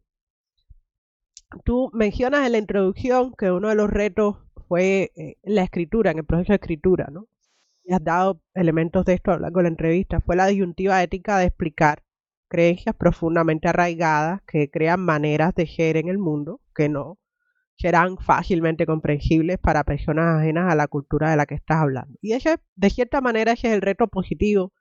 Tú 1.64 1.90
mencionas 1.94 2.46
en 2.46 2.52
la 2.54 2.58
introducción 2.58 3.34
que 3.38 3.52
uno 3.52 3.70
de 3.70 3.76
los 3.76 3.90
retos 3.90 4.38
fue 4.68 5.12
eh, 5.16 5.38
la 5.44 5.64
escritura, 5.64 6.12
en 6.12 6.20
el 6.20 6.26
proceso 6.26 6.52
de 6.52 6.58
escritura, 6.58 7.08
¿no? 7.12 7.28
Y 7.84 7.94
has 7.94 8.04
dado 8.04 8.42
elementos 8.56 9.06
de 9.06 9.14
esto 9.14 9.32
a 9.32 9.36
lo 9.36 9.42
largo 9.42 9.60
de 9.60 9.64
la 9.64 9.70
entrevista. 9.70 10.20
Fue 10.20 10.36
la 10.36 10.48
disyuntiva 10.48 11.02
ética 11.04 11.38
de 11.38 11.46
explicar 11.46 12.04
creencias 12.48 12.96
profundamente 12.96 13.68
arraigadas 13.68 14.42
que 14.48 14.70
crean 14.70 15.02
maneras 15.02 15.54
de 15.56 15.68
ser 15.68 15.98
en 15.98 16.10
el 16.10 16.18
mundo 16.18 16.62
que 16.74 16.90
no 16.90 17.20
serán 17.78 18.18
fácilmente 18.18 18.86
comprensibles 18.86 19.58
para 19.60 19.84
personas 19.84 20.40
ajenas 20.40 20.72
a 20.72 20.76
la 20.76 20.88
cultura 20.88 21.30
de 21.30 21.38
la 21.38 21.46
que 21.46 21.56
estás 21.56 21.78
hablando. 21.78 22.18
Y 22.22 22.34
ese, 22.34 22.58
de 22.76 22.90
cierta 22.90 23.22
manera, 23.22 23.52
ese 23.52 23.68
es 23.68 23.74
el 23.74 23.82
reto 23.82 24.08
positivo 24.08 24.72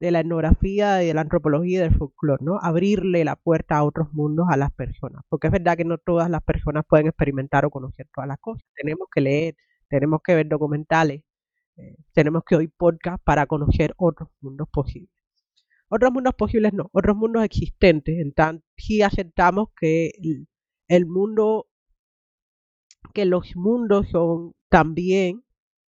de 0.00 0.10
la 0.10 0.20
etnografía, 0.20 0.94
de 0.94 1.14
la 1.14 1.22
antropología 1.22 1.78
y 1.78 1.82
del 1.82 1.96
folclore, 1.96 2.44
¿no? 2.44 2.58
Abrirle 2.60 3.24
la 3.24 3.36
puerta 3.36 3.76
a 3.78 3.84
otros 3.84 4.12
mundos 4.12 4.46
a 4.50 4.56
las 4.56 4.72
personas. 4.72 5.22
Porque 5.28 5.48
es 5.48 5.52
verdad 5.52 5.76
que 5.76 5.84
no 5.84 5.98
todas 5.98 6.28
las 6.30 6.42
personas 6.42 6.84
pueden 6.88 7.06
experimentar 7.06 7.64
o 7.64 7.70
conocer 7.70 8.08
todas 8.14 8.28
las 8.28 8.38
cosas. 8.38 8.64
Tenemos 8.74 9.08
que 9.12 9.20
leer, 9.20 9.56
tenemos 9.88 10.20
que 10.22 10.34
ver 10.34 10.48
documentales, 10.48 11.22
eh, 11.76 11.96
tenemos 12.12 12.42
que 12.44 12.56
oír 12.56 12.72
podcast 12.76 13.22
para 13.24 13.46
conocer 13.46 13.94
otros 13.96 14.28
mundos 14.40 14.68
posibles. 14.72 15.10
Otros 15.88 16.12
mundos 16.12 16.34
posibles 16.34 16.72
no, 16.72 16.88
otros 16.92 17.16
mundos 17.16 17.44
existentes. 17.44 18.18
En 18.18 18.32
tanto, 18.32 18.64
si 18.76 19.02
aceptamos 19.02 19.68
que 19.78 20.12
el 20.88 21.06
mundo 21.06 21.66
que 23.12 23.24
los 23.24 23.54
mundos 23.54 24.08
son 24.10 24.54
también 24.68 25.43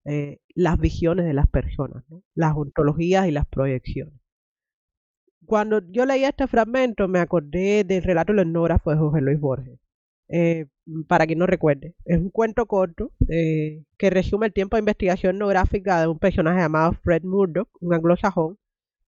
eh, 0.08 0.40
las 0.54 0.78
visiones 0.78 1.26
de 1.26 1.34
las 1.34 1.46
personas, 1.48 2.02
las 2.34 2.56
ontologías 2.56 3.26
y 3.28 3.30
las 3.30 3.46
proyecciones. 3.46 4.14
Cuando 5.44 5.80
yo 5.90 6.06
leí 6.06 6.24
este 6.24 6.46
fragmento 6.46 7.08
me 7.08 7.20
acordé 7.20 7.84
del 7.84 8.02
relato 8.02 8.32
del 8.32 8.48
etnógrafo 8.48 8.90
de 8.90 8.96
José 8.96 9.20
Luis 9.20 9.38
Borges. 9.38 9.78
Eh, 10.30 10.66
para 11.08 11.26
quien 11.26 11.38
no 11.38 11.46
recuerde, 11.46 11.94
es 12.04 12.18
un 12.18 12.30
cuento 12.30 12.66
corto 12.66 13.12
eh, 13.28 13.84
que 13.98 14.10
resume 14.10 14.46
el 14.46 14.52
tiempo 14.52 14.76
de 14.76 14.80
investigación 14.80 15.36
etnográfica 15.36 16.00
de 16.00 16.06
un 16.06 16.18
personaje 16.18 16.60
llamado 16.60 16.92
Fred 17.02 17.22
Murdoch, 17.24 17.68
un 17.80 17.94
anglosajón, 17.94 18.58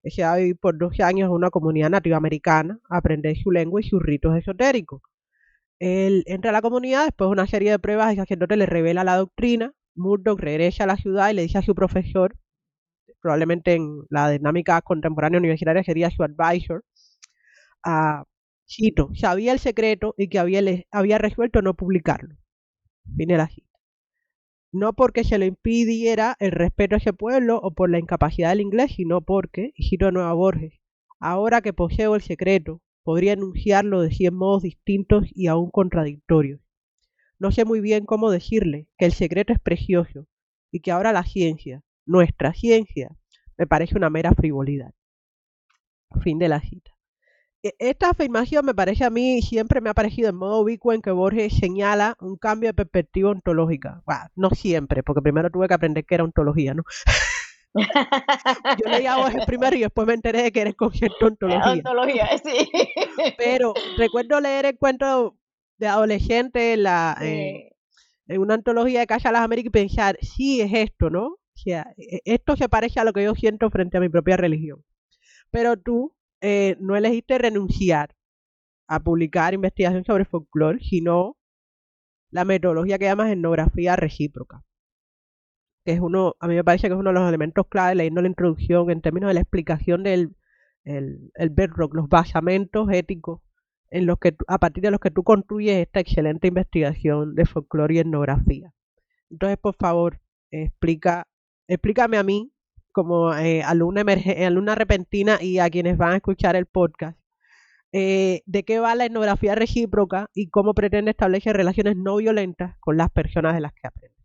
que 0.02 0.10
se 0.10 0.22
va 0.22 0.34
a 0.34 0.36
vivir 0.38 0.58
por 0.58 0.78
12 0.78 1.02
años 1.02 1.28
en 1.28 1.32
una 1.32 1.50
comunidad 1.50 1.90
nativoamericana 1.90 2.78
a 2.88 2.98
aprender 2.98 3.36
su 3.36 3.50
lengua 3.50 3.80
y 3.80 3.84
sus 3.84 4.02
ritos 4.02 4.36
esotéricos. 4.36 5.02
Él 5.78 6.24
entra 6.26 6.50
a 6.50 6.52
la 6.52 6.62
comunidad, 6.62 7.06
después 7.06 7.28
de 7.28 7.32
una 7.32 7.46
serie 7.46 7.70
de 7.70 7.78
pruebas, 7.78 8.10
el 8.10 8.16
sacerdote 8.16 8.56
le 8.56 8.66
revela 8.66 9.04
la 9.04 9.16
doctrina. 9.16 9.72
Murdoch 10.00 10.40
regresa 10.40 10.84
a 10.84 10.86
la 10.88 10.96
ciudad 10.96 11.30
y 11.30 11.34
le 11.34 11.42
dice 11.42 11.58
a 11.58 11.62
su 11.62 11.74
profesor, 11.74 12.36
probablemente 13.20 13.74
en 13.74 14.02
la 14.08 14.30
dinámica 14.30 14.80
contemporánea 14.82 15.38
universitaria 15.38 15.84
sería 15.84 16.10
su 16.10 16.22
advisor, 16.22 16.84
a 17.84 18.24
cito, 18.66 19.10
sabía 19.14 19.52
el 19.52 19.58
secreto 19.58 20.14
y 20.16 20.28
que 20.28 20.38
había, 20.38 21.18
resuelto 21.18 21.62
no 21.62 21.74
publicarlo. 21.74 22.36
Fin 23.16 23.28
de 23.28 23.36
la 23.36 23.48
cita. 23.48 23.68
No 24.72 24.92
porque 24.92 25.24
se 25.24 25.38
le 25.38 25.46
impidiera 25.46 26.36
el 26.38 26.52
respeto 26.52 26.94
a 26.94 26.98
ese 26.98 27.12
pueblo 27.12 27.58
o 27.62 27.72
por 27.72 27.90
la 27.90 27.98
incapacidad 27.98 28.50
del 28.50 28.60
inglés, 28.60 28.92
sino 28.96 29.20
porque, 29.20 29.72
y 29.74 29.88
cito 29.88 30.06
a 30.06 30.12
Nueva 30.12 30.32
Borges, 30.32 30.80
ahora 31.18 31.60
que 31.60 31.72
poseo 31.72 32.14
el 32.14 32.22
secreto, 32.22 32.80
podría 33.02 33.32
enunciarlo 33.32 34.00
de 34.00 34.12
cien 34.12 34.34
modos 34.34 34.62
distintos 34.62 35.24
y 35.34 35.48
aún 35.48 35.70
contradictorios. 35.70 36.60
No 37.40 37.50
sé 37.50 37.64
muy 37.64 37.80
bien 37.80 38.06
cómo 38.06 38.30
decirle 38.30 38.86
que 38.98 39.06
el 39.06 39.12
secreto 39.12 39.52
es 39.52 39.58
precioso 39.58 40.26
y 40.70 40.80
que 40.80 40.92
ahora 40.92 41.12
la 41.12 41.24
ciencia, 41.24 41.82
nuestra 42.06 42.52
ciencia, 42.54 43.10
me 43.58 43.66
parece 43.66 43.96
una 43.96 44.10
mera 44.10 44.32
frivolidad. 44.34 44.92
Fin 46.22 46.38
de 46.38 46.48
la 46.48 46.60
cita. 46.60 46.92
e- 47.62 47.74
esta 47.78 48.10
afirmación 48.10 48.64
me 48.66 48.74
parece 48.74 49.04
a 49.04 49.10
mí, 49.10 49.42
siempre 49.42 49.80
me 49.80 49.90
ha 49.90 49.94
parecido 49.94 50.28
en 50.30 50.36
modo 50.36 50.60
ubicuo 50.60 50.92
en 50.94 51.02
que 51.02 51.10
Borges 51.12 51.54
señala 51.56 52.16
un 52.20 52.36
cambio 52.36 52.70
de 52.70 52.74
perspectiva 52.74 53.30
ontológica. 53.30 54.02
Bueno, 54.06 54.22
no 54.36 54.50
siempre, 54.50 55.02
porque 55.02 55.22
primero 55.22 55.50
tuve 55.50 55.68
que 55.68 55.74
aprender 55.74 56.04
que 56.04 56.14
era 56.16 56.24
ontología, 56.24 56.74
¿no? 56.74 56.84
Yo 58.82 58.88
leía 58.90 59.14
a 59.14 59.18
Borges 59.18 59.46
primero 59.46 59.76
y 59.76 59.80
después 59.80 60.06
me 60.06 60.14
enteré 60.14 60.42
de 60.42 60.52
que 60.52 60.60
eres 60.62 60.74
concepto 60.76 61.26
ontología. 61.26 61.72
Ontología, 61.72 62.28
sí. 62.44 62.68
Pero 63.36 63.74
recuerdo 63.96 64.40
leer 64.40 64.66
el 64.66 64.78
cuento 64.78 65.36
de 65.80 65.88
adolescente 65.88 66.74
en, 66.74 66.84
la, 66.84 67.16
Sí. 67.20 67.70
en 68.28 68.40
una 68.40 68.54
antología 68.54 69.00
de 69.00 69.06
Casa 69.08 69.30
de 69.30 69.32
las 69.34 69.42
Américas 69.42 69.70
y 69.70 69.72
pensar, 69.72 70.18
sí, 70.22 70.60
es 70.60 70.72
esto, 70.72 71.10
¿no? 71.10 71.26
O 71.26 71.38
sea, 71.56 71.92
e- 71.96 72.20
esto 72.24 72.56
se 72.56 72.68
parece 72.68 73.00
a 73.00 73.04
lo 73.04 73.12
que 73.12 73.24
yo 73.24 73.34
siento 73.34 73.70
frente 73.70 73.96
a 73.96 74.00
mi 74.00 74.08
propia 74.08 74.36
religión. 74.36 74.84
Pero 75.50 75.76
tú 75.78 76.14
eh, 76.42 76.76
no 76.80 76.96
elegiste 76.96 77.38
renunciar 77.38 78.14
a 78.88 79.00
publicar 79.00 79.54
investigación 79.54 80.04
sobre 80.04 80.24
folclore, 80.24 80.80
sino 80.80 81.36
la 82.30 82.44
metodología 82.44 82.98
que 82.98 83.06
llamas 83.06 83.30
etnografía 83.30 83.96
recíproca, 83.96 84.62
que 85.84 85.92
es 85.92 86.00
uno, 86.00 86.34
a 86.40 86.46
mí 86.48 86.54
me 86.54 86.64
parece 86.64 86.88
que 86.88 86.94
es 86.94 86.98
uno 87.00 87.10
de 87.10 87.14
los 87.14 87.28
elementos 87.28 87.66
clave 87.68 87.94
leyendo 87.94 88.22
la 88.22 88.28
introducción 88.28 88.90
en 88.90 89.00
términos 89.00 89.28
de 89.28 89.34
la 89.34 89.40
explicación 89.40 90.02
del 90.02 90.36
el, 90.84 91.30
el 91.34 91.50
bedrock, 91.50 91.94
los 91.94 92.08
basamentos 92.08 92.88
éticos 92.92 93.42
en 93.90 94.06
los 94.06 94.18
que 94.18 94.36
a 94.46 94.58
partir 94.58 94.82
de 94.82 94.90
los 94.90 95.00
que 95.00 95.10
tú 95.10 95.22
construyes 95.22 95.76
esta 95.78 96.00
excelente 96.00 96.48
investigación 96.48 97.34
de 97.34 97.44
folclore 97.46 97.94
y 97.94 97.98
etnografía. 97.98 98.72
Entonces, 99.30 99.58
por 99.58 99.74
favor, 99.74 100.20
explica, 100.50 101.26
explícame 101.68 102.16
a 102.16 102.22
mí, 102.22 102.52
como 102.92 103.34
eh, 103.34 103.62
alumna, 103.62 104.02
emerge- 104.02 104.44
alumna 104.44 104.74
repentina 104.74 105.38
y 105.40 105.58
a 105.58 105.70
quienes 105.70 105.96
van 105.96 106.12
a 106.12 106.16
escuchar 106.16 106.56
el 106.56 106.66
podcast, 106.66 107.18
eh, 107.92 108.42
de 108.46 108.62
qué 108.64 108.78
va 108.80 108.94
la 108.94 109.06
etnografía 109.06 109.54
recíproca 109.54 110.28
y 110.34 110.48
cómo 110.48 110.74
pretende 110.74 111.10
establecer 111.12 111.56
relaciones 111.56 111.96
no 111.96 112.16
violentas 112.16 112.76
con 112.80 112.96
las 112.96 113.10
personas 113.10 113.54
de 113.54 113.60
las 113.60 113.72
que 113.72 113.86
aprende. 113.86 114.16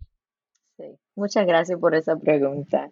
Sí, 0.78 1.00
muchas 1.16 1.46
gracias 1.48 1.80
por 1.80 1.96
esa 1.96 2.16
pregunta. 2.18 2.92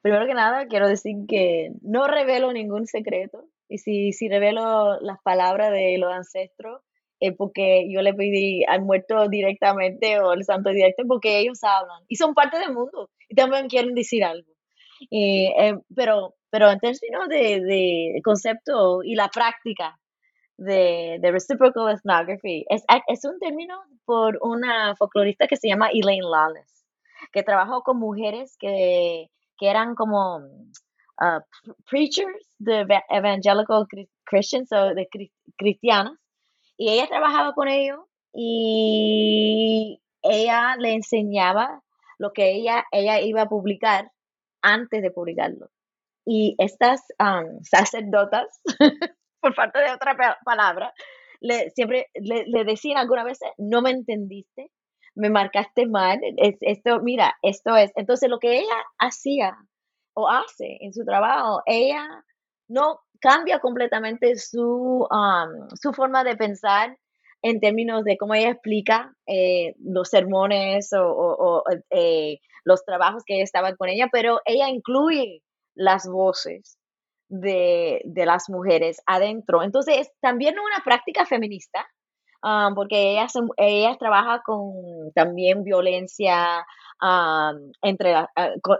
Primero 0.00 0.26
que 0.26 0.34
nada, 0.34 0.66
quiero 0.66 0.88
decir 0.88 1.16
que 1.28 1.72
no 1.82 2.06
revelo 2.06 2.52
ningún 2.52 2.86
secreto. 2.86 3.44
Y 3.68 3.78
si, 3.78 4.12
si 4.12 4.28
revelo 4.28 4.98
las 5.00 5.20
palabras 5.22 5.72
de 5.72 5.98
los 5.98 6.12
ancestros, 6.12 6.82
es 7.20 7.34
porque 7.36 7.86
yo 7.90 8.00
le 8.02 8.14
pedí 8.14 8.64
al 8.64 8.82
muerto 8.82 9.28
directamente 9.28 10.20
o 10.20 10.30
al 10.30 10.44
santo 10.44 10.70
directo, 10.70 11.02
porque 11.06 11.38
ellos 11.38 11.62
hablan 11.62 12.02
y 12.08 12.16
son 12.16 12.34
parte 12.34 12.58
del 12.58 12.72
mundo 12.72 13.10
y 13.28 13.34
también 13.34 13.68
quieren 13.68 13.94
decir 13.94 14.24
algo. 14.24 14.50
Y, 15.10 15.46
eh, 15.58 15.78
pero, 15.94 16.34
pero 16.50 16.70
en 16.70 16.78
términos 16.78 17.28
de, 17.28 17.60
de 17.60 18.20
concepto 18.24 19.02
y 19.02 19.14
la 19.14 19.28
práctica 19.28 19.98
de, 20.56 21.18
de 21.20 21.30
reciprocal 21.30 21.94
ethnography, 21.94 22.64
es, 22.68 22.84
es 23.06 23.24
un 23.24 23.38
término 23.38 23.80
por 24.04 24.38
una 24.42 24.94
folclorista 24.96 25.46
que 25.46 25.56
se 25.56 25.68
llama 25.68 25.90
Elaine 25.92 26.28
Lawless 26.28 26.78
que 27.32 27.42
trabajó 27.42 27.82
con 27.82 27.98
mujeres 27.98 28.56
que, 28.58 29.30
que 29.58 29.68
eran 29.68 29.94
como 29.94 30.40
uh, 31.20 31.40
preachers 31.90 32.54
de 32.58 32.80
eva- 32.80 33.04
evangelical 33.10 33.86
Christians 34.24 34.72
o 34.72 34.94
de 34.94 35.08
cri- 35.08 35.32
cristianas 35.56 36.14
y 36.76 36.90
ella 36.90 37.06
trabajaba 37.08 37.52
con 37.54 37.68
ellos 37.68 38.00
y 38.34 40.00
ella 40.22 40.76
le 40.78 40.94
enseñaba 40.94 41.82
lo 42.18 42.32
que 42.32 42.52
ella, 42.52 42.84
ella 42.92 43.20
iba 43.20 43.42
a 43.42 43.48
publicar 43.48 44.10
antes 44.62 45.02
de 45.02 45.10
publicarlo. 45.10 45.70
Y 46.26 46.54
estas 46.58 47.02
um, 47.18 47.62
sacerdotas, 47.62 48.46
por 49.40 49.54
falta 49.54 49.80
de 49.80 49.92
otra 49.92 50.16
pa- 50.16 50.38
palabra, 50.44 50.92
le, 51.40 51.70
siempre 51.70 52.08
le, 52.14 52.44
le 52.46 52.64
decían 52.64 52.98
algunas 52.98 53.24
veces, 53.24 53.50
no 53.58 53.82
me 53.82 53.90
entendiste, 53.90 54.70
me 55.14 55.30
marcaste 55.30 55.86
mal, 55.86 56.20
es, 56.36 56.56
esto, 56.60 57.00
mira, 57.00 57.36
esto 57.42 57.76
es. 57.76 57.92
Entonces 57.96 58.28
lo 58.28 58.38
que 58.38 58.58
ella 58.58 58.76
hacía 58.98 59.56
o 60.18 60.28
hace 60.28 60.78
en 60.80 60.92
su 60.92 61.04
trabajo, 61.04 61.62
ella 61.64 62.24
no 62.68 63.00
cambia 63.20 63.60
completamente 63.60 64.36
su, 64.36 65.06
um, 65.08 65.68
su 65.80 65.92
forma 65.92 66.24
de 66.24 66.36
pensar 66.36 66.98
en 67.42 67.60
términos 67.60 68.02
de 68.02 68.18
cómo 68.18 68.34
ella 68.34 68.50
explica 68.50 69.14
eh, 69.26 69.74
los 69.78 70.08
sermones 70.08 70.90
o, 70.92 71.62
eh, 71.90 72.38
los 72.64 72.84
trabajos 72.84 73.22
que 73.24 73.42
estaban 73.42 73.76
con 73.76 73.88
ella, 73.88 74.08
pero 74.10 74.40
ella 74.44 74.68
incluye 74.68 75.42
las 75.76 76.08
voces 76.08 76.78
de, 77.28 78.02
de 78.04 78.26
las 78.26 78.50
mujeres 78.50 79.00
adentro. 79.06 79.62
Entonces, 79.62 79.98
es 79.98 80.12
también 80.20 80.56
una 80.58 80.82
práctica 80.84 81.26
feminista, 81.26 81.86
ah, 82.42 82.70
porque 82.74 83.12
ella, 83.12 83.28
ella 83.56 83.96
trabaja 83.98 84.42
con 84.44 85.12
también 85.14 85.62
violencia 85.62 86.66
entre 87.82 88.12
la- 88.12 88.30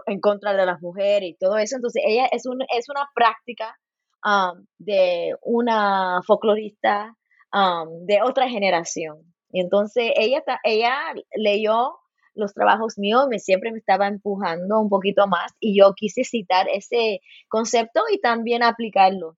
en 0.07 0.19
contra 0.19 0.53
de 0.53 0.65
las 0.65 0.81
mujeres 0.81 1.29
y 1.31 1.37
todo 1.37 1.57
eso. 1.57 1.75
Entonces, 1.77 2.03
ella 2.05 2.27
es, 2.31 2.45
un, 2.45 2.61
es 2.75 2.89
una 2.89 3.07
práctica 3.15 3.75
de 4.77 5.35
una 5.41 6.21
folclorista 6.25 7.15
de 8.05 8.21
otra 8.23 8.49
generación. 8.49 9.33
Y 9.51 9.61
entonces, 9.61 10.11
ella, 10.15 10.43
ella 10.63 10.95
leyó 11.35 11.95
los 12.35 12.53
trabajos 12.53 12.97
míos, 12.97 13.25
me 13.29 13.39
siempre 13.39 13.71
me 13.71 13.79
estaba 13.79 14.07
empujando 14.07 14.79
un 14.79 14.89
poquito 14.89 15.27
más 15.27 15.51
y 15.59 15.77
yo 15.79 15.93
quise 15.95 16.23
citar 16.23 16.67
ese 16.71 17.19
concepto 17.49 18.01
y 18.11 18.19
también 18.21 18.63
aplicarlo. 18.63 19.35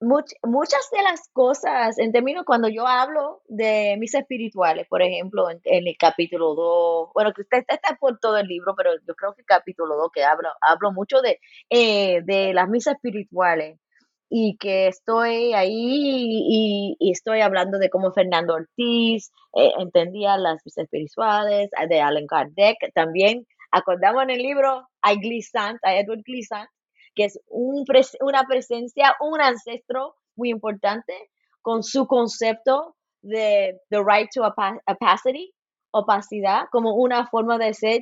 Much- 0.00 0.34
muchas 0.42 0.88
de 0.92 1.02
las 1.02 1.28
cosas, 1.32 1.98
en 1.98 2.12
términos 2.12 2.44
cuando 2.44 2.68
yo 2.68 2.86
hablo 2.86 3.42
de 3.48 3.96
mis 3.98 4.14
espirituales, 4.14 4.86
por 4.88 5.02
ejemplo, 5.02 5.50
en, 5.50 5.60
el 5.64 5.96
capítulo 5.98 6.54
2, 6.54 7.10
bueno, 7.14 7.32
que 7.32 7.42
usted 7.42 7.64
está, 7.68 7.96
por 8.00 8.18
todo 8.18 8.38
el 8.38 8.46
libro, 8.46 8.74
pero 8.76 8.92
yo 9.06 9.14
creo 9.14 9.34
que 9.34 9.42
el 9.42 9.46
capítulo 9.46 9.96
2 9.96 10.10
que 10.12 10.24
hablo, 10.24 10.48
hablo 10.62 10.92
mucho 10.92 11.20
de, 11.20 11.38
eh, 11.70 12.22
de 12.24 12.54
las 12.54 12.68
misas 12.68 12.94
espirituales 12.94 13.78
y 14.30 14.56
que 14.58 14.86
estoy 14.88 15.52
ahí 15.54 16.96
y, 16.98 17.10
estoy 17.12 17.40
hablando 17.40 17.78
de 17.78 17.90
cómo 17.90 18.12
Fernando 18.12 18.54
Ortiz 18.54 19.32
eh, 19.54 19.72
entendía 19.78 20.36
las 20.38 20.62
misas 20.64 20.84
espirituales, 20.84 21.70
de 21.88 22.00
Allen 22.00 22.26
Kardec, 22.26 22.76
también 22.94 23.46
acordamos 23.72 24.22
en 24.24 24.30
el 24.30 24.42
libro 24.42 24.86
a 25.02 25.14
Glissant, 25.14 25.78
a 25.82 25.96
Edward 25.96 26.22
Glissant, 26.24 26.68
que 27.14 27.24
es 27.26 27.40
un 27.48 27.84
pres- 27.84 28.16
una 28.20 28.44
presencia, 28.44 29.14
un 29.20 29.40
ancestro 29.40 30.16
muy 30.36 30.50
importante 30.50 31.12
con 31.62 31.82
su 31.82 32.06
concepto 32.06 32.96
de 33.22 33.78
the 33.90 33.98
right 33.98 34.28
to 34.34 34.42
opa- 34.42 34.80
opacity, 34.86 35.52
opacidad, 35.92 36.64
como 36.70 36.94
una 36.94 37.26
forma 37.26 37.58
de 37.58 37.74
ser 37.74 38.00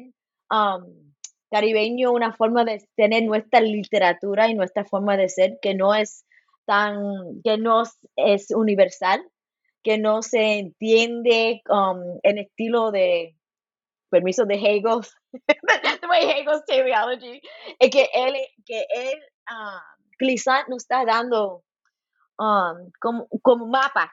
um, 0.51 1.15
caribeño, 1.51 2.13
una 2.13 2.33
forma 2.35 2.65
de 2.65 2.85
tener 2.97 3.25
nuestra 3.25 3.61
literatura 3.61 4.49
y 4.49 4.55
nuestra 4.55 4.85
forma 4.85 5.17
de 5.17 5.29
ser 5.29 5.59
que 5.61 5.75
no 5.75 5.95
es 5.95 6.25
tan, 6.67 6.97
que 7.43 7.57
no 7.57 7.83
es 8.17 8.47
universal, 8.55 9.23
que 9.83 9.97
no 9.99 10.23
se 10.23 10.59
entiende 10.59 11.63
um, 11.71 12.19
en 12.23 12.39
estilo 12.39 12.91
de 12.91 13.35
permiso 14.11 14.45
de 14.45 14.55
Hegel, 14.57 15.01
the 16.03 16.09
way 16.09 16.27
Hegel's 16.27 16.65
teleology, 16.67 17.41
es 17.79 17.91
que 17.91 18.09
él, 18.15 18.35
que 18.67 18.87
él, 18.95 19.19
ah, 19.49 19.83
Glissant 20.19 20.69
nos 20.69 20.83
está 20.85 21.05
dando 21.05 21.63
um, 22.39 22.91
como, 23.01 23.29
como 23.43 23.67
mapa 23.67 24.13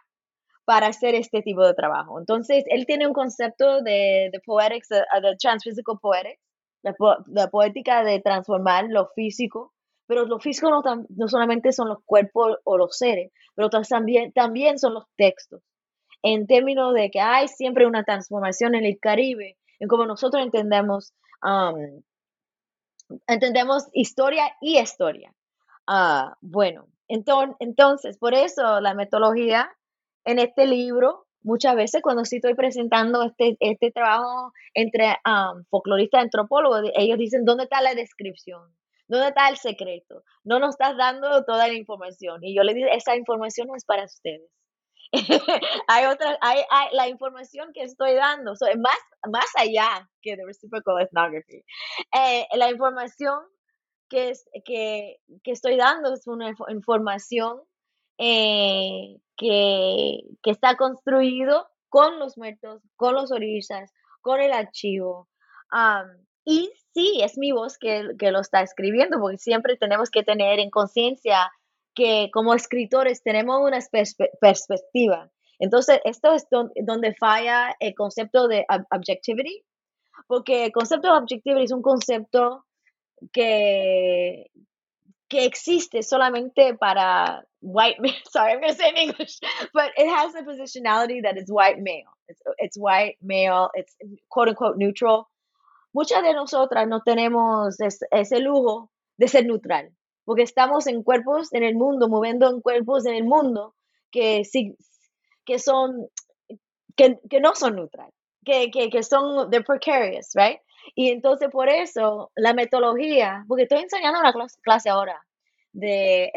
para 0.66 0.88
hacer 0.88 1.16
este 1.16 1.42
tipo 1.42 1.66
de 1.66 1.74
trabajo. 1.74 2.20
Entonces, 2.20 2.64
él 2.70 2.86
tiene 2.86 3.08
un 3.08 3.14
concepto 3.14 3.82
de, 3.82 4.30
de 4.32 4.40
poetics, 4.46 4.90
de, 4.90 4.98
de 5.22 5.36
transphysical 5.40 5.98
poetics, 6.02 6.42
la, 6.84 6.94
po- 6.94 7.18
la 7.28 7.50
poética 7.50 8.04
de 8.04 8.22
transformar 8.22 8.86
lo 8.90 9.10
físico, 9.16 9.74
pero 10.08 10.26
lo 10.26 10.40
físico 10.40 10.70
no, 10.70 10.84
tam- 10.84 11.06
no 11.10 11.28
solamente 11.28 11.72
son 11.72 11.90
los 11.90 12.00
cuerpos 12.06 12.58
o 12.64 12.78
los 12.78 12.98
seres, 12.98 13.32
pero 13.56 13.70
también, 13.70 14.32
también 14.34 14.80
son 14.80 14.94
los 14.96 15.06
textos 15.18 15.62
en 16.24 16.48
términos 16.48 16.94
de 16.94 17.10
que 17.12 17.22
hay 17.22 17.48
siempre 17.48 17.86
una 17.86 18.04
transformación 18.04 18.76
en 18.76 18.86
el 18.86 19.00
Caribe, 19.00 19.58
en 19.80 19.88
cómo 19.88 20.06
nosotros 20.06 20.44
entendemos, 20.44 21.14
um, 21.44 22.02
entendemos 23.28 23.86
historia 23.94 24.46
y 24.62 24.80
historia. 24.80 25.34
Ah, 25.88 26.36
bueno, 26.42 26.88
enton- 27.08 27.56
entonces, 27.60 28.18
por 28.18 28.34
eso 28.34 28.82
la 28.82 28.94
metodología 28.94 29.70
en 30.26 30.40
este 30.40 30.66
libro, 30.66 31.28
muchas 31.44 31.76
veces 31.76 32.02
cuando 32.02 32.26
sí 32.26 32.38
estoy 32.38 32.56
presentando 32.56 33.22
este, 33.22 33.56
este 33.60 33.92
trabajo 33.92 34.52
entre 34.74 35.18
um, 35.26 35.64
folcloristas 35.70 36.24
antropólogos, 36.24 36.82
ellos 36.96 37.18
dicen, 37.20 37.46
¿dónde 37.46 37.66
está 37.66 37.82
la 37.82 37.94
descripción? 37.94 38.62
¿Dónde 39.08 39.28
está 39.28 39.50
el 39.50 39.58
secreto? 39.58 40.24
No 40.44 40.58
nos 40.58 40.72
estás 40.72 40.98
dando 40.98 41.46
toda 41.46 41.68
la 41.68 41.76
información. 41.76 42.44
Y 42.44 42.56
yo 42.56 42.64
le 42.64 42.74
digo, 42.74 42.88
esa 42.92 43.16
información 43.16 43.68
no 43.68 43.76
es 43.76 43.86
para 43.86 44.06
ustedes. 44.06 44.50
hay 45.88 46.06
otra, 46.06 46.38
hay, 46.42 46.62
hay 46.70 46.88
la 46.94 47.08
información 47.08 47.72
que 47.74 47.84
estoy 47.84 48.16
dando, 48.16 48.56
so, 48.56 48.66
más, 48.78 48.98
más 49.30 49.48
allá 49.58 50.10
que 50.22 50.36
de 50.36 50.46
reciprocal 50.46 51.02
ethnography. 51.02 51.64
Eh, 52.14 52.48
la 52.54 52.70
información 52.70 53.40
que, 54.10 54.30
es, 54.30 54.48
que, 54.66 55.18
que 55.44 55.52
estoy 55.52 55.78
dando 55.78 56.14
es 56.14 56.28
una 56.28 56.54
información 56.70 57.62
eh, 58.18 59.18
que, 59.38 60.22
que 60.42 60.52
está 60.52 60.76
construido 60.76 61.68
con 61.90 62.20
los 62.20 62.38
muertos, 62.38 62.82
con 62.96 63.16
los 63.16 63.32
orillas, 63.32 63.92
con 64.22 64.42
el 64.42 64.54
archivo. 64.54 65.30
y 66.46 66.72
sí, 66.94 67.22
es 67.22 67.38
mi 67.38 67.52
voz 67.52 67.78
que, 67.78 68.10
que, 68.20 68.32
lo 68.32 68.40
está 68.40 68.62
escribiendo, 68.62 69.20
porque 69.20 69.38
siempre 69.38 69.78
tenemos 69.78 70.10
que 70.10 70.24
tener 70.24 70.60
en 70.60 70.70
conciencia 70.70 71.52
que 71.96 72.30
como 72.32 72.54
escritores 72.54 73.24
tenemos 73.24 73.62
una 73.62 73.80
perspectiva. 74.40 75.32
Entonces, 75.60 76.00
esto 76.04 76.34
es 76.34 76.46
donde 76.50 77.16
falla 77.16 77.76
el 77.80 77.96
concepto 77.96 78.48
de 78.48 78.66
objectivity, 78.92 79.64
porque 80.28 80.66
el 80.66 80.72
concepto 80.72 81.12
de 81.12 81.18
objectivity 81.18 81.64
es 81.64 81.72
un 81.72 81.82
concepto 81.82 82.66
que, 83.32 84.52
que 85.30 85.46
existe 85.46 86.04
solamente 86.04 86.76
para 86.76 87.46
white 87.62 88.00
male. 88.00 88.22
Sorry, 88.32 88.52
I'm 88.52 88.60
going 88.60 88.74
to 88.74 88.78
say 88.78 88.90
in 88.90 88.98
English, 88.98 89.40
but 89.74 89.92
it 89.98 90.08
has 90.10 90.36
a 90.36 90.44
positionality 90.44 91.22
that 91.24 91.38
is 91.38 91.50
white 91.50 91.80
male. 91.80 92.12
It's 92.58 92.78
white 92.78 93.18
male, 93.22 93.70
it's 93.74 93.96
quote 94.30 94.50
unquote 94.50 94.78
neutral. 94.78 95.28
Muchas 95.94 96.24
de 96.24 96.34
nosotras 96.34 96.88
no 96.88 97.02
tenemos 97.02 97.78
ese 97.80 98.40
lujo 98.40 98.92
de 99.18 99.28
ser 99.28 99.46
neutral, 99.46 99.92
porque 100.26 100.44
estamos 100.44 100.88
en 100.88 101.04
cuerpos 101.04 101.54
en 101.54 101.64
el 101.64 101.76
mundo, 101.76 102.10
moviendo 102.10 102.50
en 102.50 102.62
cuerpos 102.62 103.06
en 103.06 103.16
el 103.16 103.24
mundo 103.24 103.76
que, 104.12 104.42
que 105.46 105.60
son, 105.60 106.08
que, 106.96 107.20
que 107.30 107.40
no 107.40 107.56
son 107.56 107.76
neutral, 107.76 108.12
que, 108.44 108.72
que, 108.72 108.90
que 108.90 109.04
son, 109.04 109.50
they're 109.50 109.64
precarious, 109.64 110.32
right? 110.34 110.60
Y 110.96 111.10
entonces 111.10 111.50
por 111.50 111.70
eso 111.70 112.32
la 112.36 112.54
metodología, 112.54 113.46
porque 113.48 113.64
estoy 113.64 113.80
enseñando 113.80 114.20
una 114.20 114.34
clase 114.62 114.90
ahora 114.90 115.20
de 115.72 116.32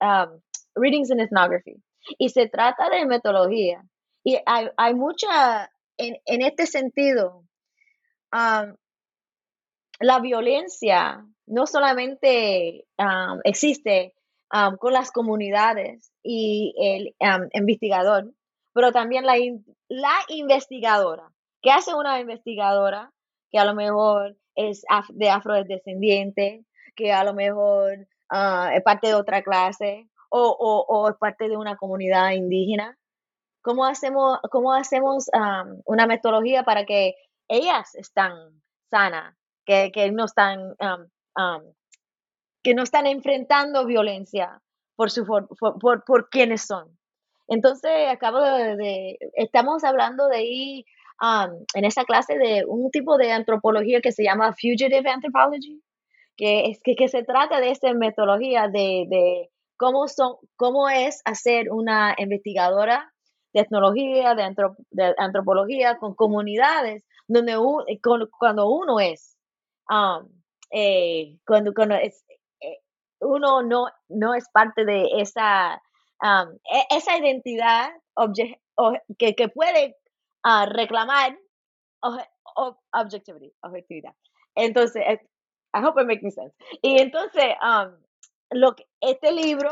um, 0.00 0.40
Readings 0.74 1.10
in 1.10 1.20
Ethnography, 1.20 1.82
y 2.18 2.28
se 2.30 2.48
trata 2.48 2.88
de 2.90 3.06
metodología. 3.06 3.82
Y 4.24 4.38
hay, 4.46 4.68
hay 4.76 4.94
mucha, 4.94 5.70
en, 5.96 6.16
en, 6.26 6.42
este 6.42 6.66
sentido, 6.66 7.44
um, 8.32 8.76
la 10.00 10.20
violencia 10.20 11.24
no 11.48 11.66
solamente 11.66 12.86
um, 12.98 13.40
existe 13.44 14.14
con 14.80 14.94
las 14.94 15.12
comunidades 15.12 16.10
y 16.22 16.74
el 16.78 17.14
investigador, 17.52 18.32
pero 18.72 18.92
también 18.92 19.26
la, 19.26 19.34
la 19.88 20.14
investigadora. 20.28 21.30
¿Qué 21.60 21.70
hace 21.70 21.94
una 21.94 22.18
investigadora? 22.18 23.12
que 23.50 23.58
a 23.58 23.64
lo 23.64 23.74
mejor 23.74 24.36
es 24.54 24.84
de 25.10 25.30
afrodescendiente, 25.30 26.64
que 26.96 27.12
a 27.12 27.24
lo 27.24 27.34
mejor 27.34 28.06
ah, 28.30 28.70
es 28.74 28.82
parte 28.82 29.08
de 29.08 29.14
otra 29.14 29.42
clase 29.42 30.08
o, 30.30 31.08
es 31.10 31.16
parte 31.16 31.48
de 31.48 31.56
una 31.56 31.76
comunidad 31.76 32.32
indígena. 32.32 32.96
¿Cómo 33.62 33.84
hacemos, 33.84 34.38
cómo 34.50 34.72
hacemos 34.72 35.30
una 35.84 36.06
metodología 36.06 36.64
para 36.64 36.84
que 36.84 37.14
ellas 37.48 37.94
están 37.94 38.32
sanas, 38.90 39.34
que, 39.64 40.10
no 40.12 40.24
están 40.24 40.74
que 42.62 42.74
no 42.74 42.82
están 42.82 43.06
enfrentando 43.06 43.86
violencia 43.86 44.60
por 44.96 45.10
su 45.10 45.24
por, 45.26 46.04
por, 46.04 46.28
quienes 46.28 46.66
son? 46.66 46.98
Entonces, 47.46 48.08
acabo 48.10 48.40
de, 48.40 49.18
estamos 49.34 49.84
hablando 49.84 50.28
de 50.28 50.36
ahí 50.36 50.84
en 51.74 51.84
esa 51.84 52.04
clase 52.04 52.36
de 52.36 52.64
un 52.66 52.90
tipo 52.90 53.16
de 53.16 53.32
antropología 53.32 54.00
que 54.00 54.12
se 54.12 54.24
llama 54.24 54.52
Fugitive 54.52 55.08
Anthropology, 55.08 55.82
que, 56.36 56.66
es, 56.66 56.80
que, 56.82 57.08
se 57.08 57.24
trata 57.24 57.60
de 57.60 57.70
esta 57.70 57.92
metodología 57.94 58.68
de, 58.68 59.06
de 59.08 59.50
cómo, 59.76 60.06
son, 60.08 60.36
cómo 60.56 60.88
es 60.88 61.20
hacer 61.24 61.70
una 61.72 62.14
investigadora 62.18 63.12
de 63.52 63.60
etnología, 63.60 64.34
de, 64.34 65.14
antropología 65.16 65.96
con 65.98 66.14
comunidades, 66.14 67.04
donde 67.26 67.56
cuando 68.38 68.68
uno 68.68 69.00
es, 69.00 69.36
eh, 70.70 71.36
cuando, 71.46 71.72
cuando 71.74 71.94
es, 71.94 72.24
eh, 72.60 72.78
uno 73.20 73.62
no, 73.62 73.86
no 74.08 74.34
es 74.34 74.48
parte 74.50 74.84
de 74.84 75.08
esa, 75.18 75.74
e, 75.74 76.96
esa 76.96 77.16
identidad 77.18 77.90
que, 79.18 79.34
que, 79.34 79.48
puede 79.48 79.96
a 80.42 80.66
reclamar 80.66 81.38
objetividad. 83.62 84.14
Entonces, 84.54 85.02
I 85.74 85.80
hope 85.80 86.00
it 86.00 86.06
makes 86.06 86.30
sense. 86.30 86.54
Y 86.82 87.00
entonces, 87.00 87.54
um, 87.62 87.94
lo 88.50 88.74
que, 88.74 88.86
este 89.00 89.32
libro, 89.32 89.70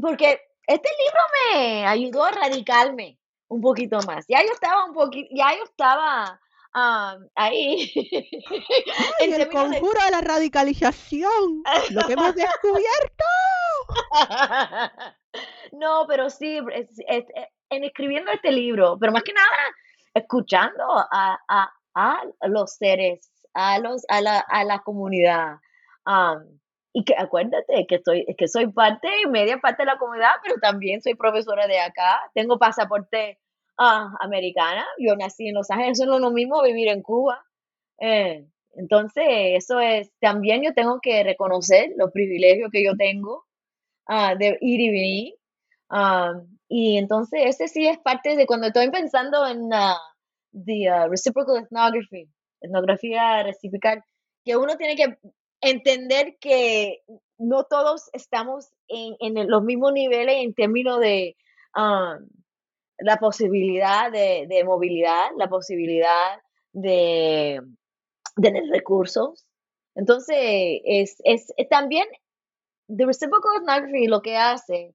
porque 0.00 0.40
este 0.66 0.88
libro 0.88 1.20
me 1.52 1.86
ayudó 1.86 2.24
a 2.24 2.30
radicarme 2.30 3.18
un 3.48 3.60
poquito 3.60 3.98
más. 4.06 4.26
Ya 4.28 4.42
yo 4.42 4.52
estaba 4.52 4.84
un 4.84 4.94
poquito, 4.94 5.28
ya 5.32 5.56
yo 5.56 5.64
estaba 5.64 6.40
um, 6.74 7.28
ahí. 7.34 7.92
el 9.20 9.48
conjuro 9.48 10.04
de... 10.04 10.10
la 10.10 10.20
radicalización, 10.20 11.62
lo 11.90 12.06
que 12.06 12.12
hemos 12.12 12.34
descubierto. 12.34 13.24
no, 15.72 16.06
pero 16.06 16.30
sí, 16.30 16.58
en 17.70 17.84
escribiendo 17.84 18.30
este 18.32 18.52
libro, 18.52 18.96
pero 18.98 19.12
más 19.12 19.22
que 19.22 19.32
nada 19.32 19.46
escuchando 20.14 20.84
a, 21.10 21.38
a, 21.48 21.72
a 21.94 22.22
los 22.48 22.74
seres, 22.74 23.30
a, 23.54 23.78
los, 23.78 24.04
a, 24.08 24.20
la, 24.20 24.38
a 24.40 24.64
la 24.64 24.80
comunidad. 24.80 25.56
y 26.92 27.04
que 27.04 27.14
acuérdate 27.16 27.86
que, 27.86 27.96
estoy, 27.96 28.26
que 28.36 28.48
soy 28.48 28.68
parte, 28.68 29.08
media 29.28 29.58
parte 29.58 29.82
de 29.82 29.86
la 29.86 29.98
comunidad, 29.98 30.32
pero 30.42 30.56
también 30.60 31.02
soy 31.02 31.14
profesora 31.14 31.66
de 31.66 31.80
acá. 31.80 32.20
Tengo 32.34 32.58
pasaporte 32.58 33.38
uh, 33.78 34.14
americana. 34.20 34.86
Yo 34.98 35.16
nací 35.16 35.48
en 35.48 35.54
Los 35.54 35.70
Ángeles, 35.70 35.98
eso 35.98 36.06
no 36.06 36.16
es 36.16 36.20
lo 36.20 36.30
mismo 36.30 36.62
vivir 36.62 36.88
en 36.88 37.02
Cuba. 37.02 37.44
Eh, 38.00 38.46
entonces, 38.74 39.24
eso 39.28 39.80
es, 39.80 40.10
también 40.20 40.62
yo 40.62 40.72
tengo 40.74 41.00
que 41.00 41.22
reconocer 41.24 41.92
los 41.96 42.12
privilegios 42.12 42.70
que 42.70 42.84
yo 42.84 42.96
tengo 42.96 43.44
uh, 44.08 44.36
de 44.38 44.58
ir 44.60 44.80
y 44.80 44.90
venir. 44.90 45.34
y 46.68 46.98
entonces, 46.98 47.40
ese 47.46 47.68
sí 47.68 47.86
es 47.86 47.98
parte 47.98 48.36
de 48.36 48.46
cuando 48.46 48.68
estoy 48.68 48.90
pensando 48.90 49.46
en, 49.46 49.70
the 50.52 50.90
uh, 50.90 51.08
reciprocal 51.08 51.56
ethnography, 51.56 52.28
etnografía 52.60 53.42
reciprocal, 53.42 54.02
que 54.44 54.56
uno 54.56 54.76
tiene 54.76 54.96
que 54.96 55.18
entender 55.60 56.36
que 56.40 57.02
no 57.36 57.64
todos 57.64 58.08
estamos 58.12 58.68
en, 58.86 59.16
en 59.20 59.50
los 59.50 59.62
mismos 59.62 59.92
niveles 59.92 60.36
en 60.38 60.54
términos 60.54 61.00
de 61.00 61.36
la 62.98 63.16
posibilidad 63.16 64.10
de, 64.10 64.46
de, 64.48 64.64
movilidad, 64.64 65.30
la 65.36 65.48
posibilidad 65.48 66.40
de, 66.72 67.60
tener 68.40 68.64
recursos. 68.70 69.46
Entonces, 69.94 70.36
es, 70.84 71.16
es, 71.24 71.46
también, 71.68 72.06
the 72.88 73.04
reciprocal 73.04 73.56
ethnography 73.56 74.06
lo 74.06 74.22
que 74.22 74.36
hace 74.36 74.94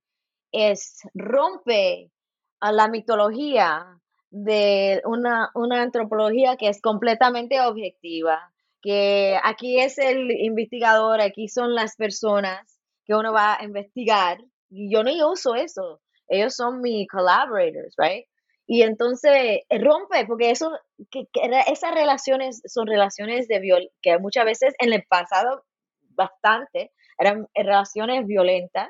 es 0.51 0.99
rompe 1.14 2.12
a 2.60 2.72
la 2.72 2.88
mitología 2.88 3.99
de 4.30 5.01
una, 5.06 5.51
una 5.54 5.82
antropología 5.82 6.56
que 6.58 6.70
es 6.70 6.82
completamente 6.82 7.60
objetiva, 7.62 8.51
que 8.82 9.38
aquí 9.43 9.80
es 9.80 9.97
el 9.97 10.32
investigador, 10.32 11.22
aquí 11.22 11.47
son 11.47 11.76
las 11.76 11.95
personas 11.95 12.80
que 13.06 13.14
uno 13.14 13.34
va 13.34 13.60
a 13.60 13.64
investigar, 13.64 14.39
y 14.70 14.91
yo 14.91 15.04
no 15.04 15.12
uso 15.30 15.56
eso, 15.56 16.01
ellos 16.28 16.56
son 16.56 16.82
mis 16.82 17.08
collaborators, 17.08 17.94
right? 17.98 18.26
Y 18.66 18.84
entonces 18.84 19.62
eh, 19.70 19.80
rompe, 19.80 20.26
porque 20.26 20.52
eso, 20.52 20.72
que, 21.12 21.28
esas 21.68 21.94
relaciones 21.94 22.62
son 22.66 22.88
relaciones 22.88 23.48
de 23.48 23.60
viol 23.60 23.90
que 24.02 24.18
muchas 24.20 24.46
veces 24.46 24.74
en 24.80 24.94
el 24.94 25.04
pasado 25.04 25.64
bastante 26.10 26.92
eran 27.18 27.48
relaciones 27.54 28.26
violentas 28.26 28.90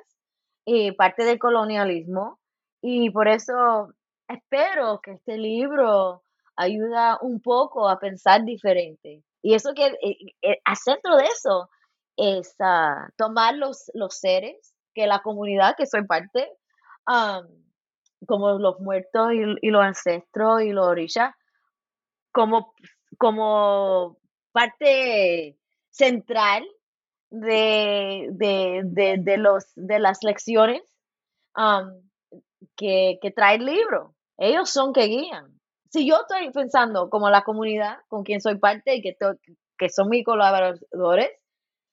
y 0.66 0.92
parte 0.94 1.26
del 1.26 1.40
colonialismo. 1.40 2.40
Y 2.82 3.10
por 3.10 3.28
eso 3.28 3.94
espero 4.28 5.00
que 5.02 5.14
este 5.14 5.38
libro 5.38 6.24
ayuda 6.56 7.18
un 7.22 7.42
poco 7.42 7.90
a 7.90 8.00
pensar 8.00 8.44
diferente. 8.44 9.24
Y 9.42 9.56
eso 9.56 9.74
que, 9.74 9.88
eh, 9.88 10.18
eh, 10.42 10.60
al 10.66 10.78
centro 10.78 11.18
de 11.18 11.26
eso, 11.26 11.70
es 12.18 12.56
ah, 12.60 13.08
tomar 13.18 13.56
los, 13.56 13.90
los 13.94 14.20
seres 14.20 14.74
que 14.94 15.08
la 15.08 15.22
comunidad 15.22 15.76
que 15.76 15.88
soy 15.88 16.06
parte, 16.06 16.52
como 17.06 18.58
los 18.60 18.80
muertos 18.80 19.32
y, 19.34 19.70
los 19.70 19.84
ancestros 19.84 20.62
y 20.62 20.72
los 20.72 20.88
orillas, 20.88 21.34
como, 22.32 22.74
como 23.18 24.18
parte 24.52 25.58
central 25.90 26.66
de, 27.30 28.30
de, 28.32 29.38
los, 29.38 29.66
de 29.76 30.00
las 30.00 30.24
lecciones 30.24 30.82
que, 32.76 33.20
que 33.22 33.32
trae 33.32 33.56
el 33.56 33.66
libro. 33.66 34.16
Ellos 34.38 34.70
son 34.70 34.94
que 34.94 35.06
guían. 35.06 35.60
Si 35.90 36.08
yo 36.08 36.22
estoy 36.22 36.50
pensando 36.52 37.10
como 37.10 37.30
la 37.30 37.44
comunidad 37.44 38.00
con 38.08 38.24
quien 38.24 38.42
soy 38.42 38.58
parte 38.58 38.96
y 38.96 39.02
que, 39.02 39.16
que 39.78 39.90
son 39.90 40.10
mis 40.10 40.26
colaboradores, 40.26 41.30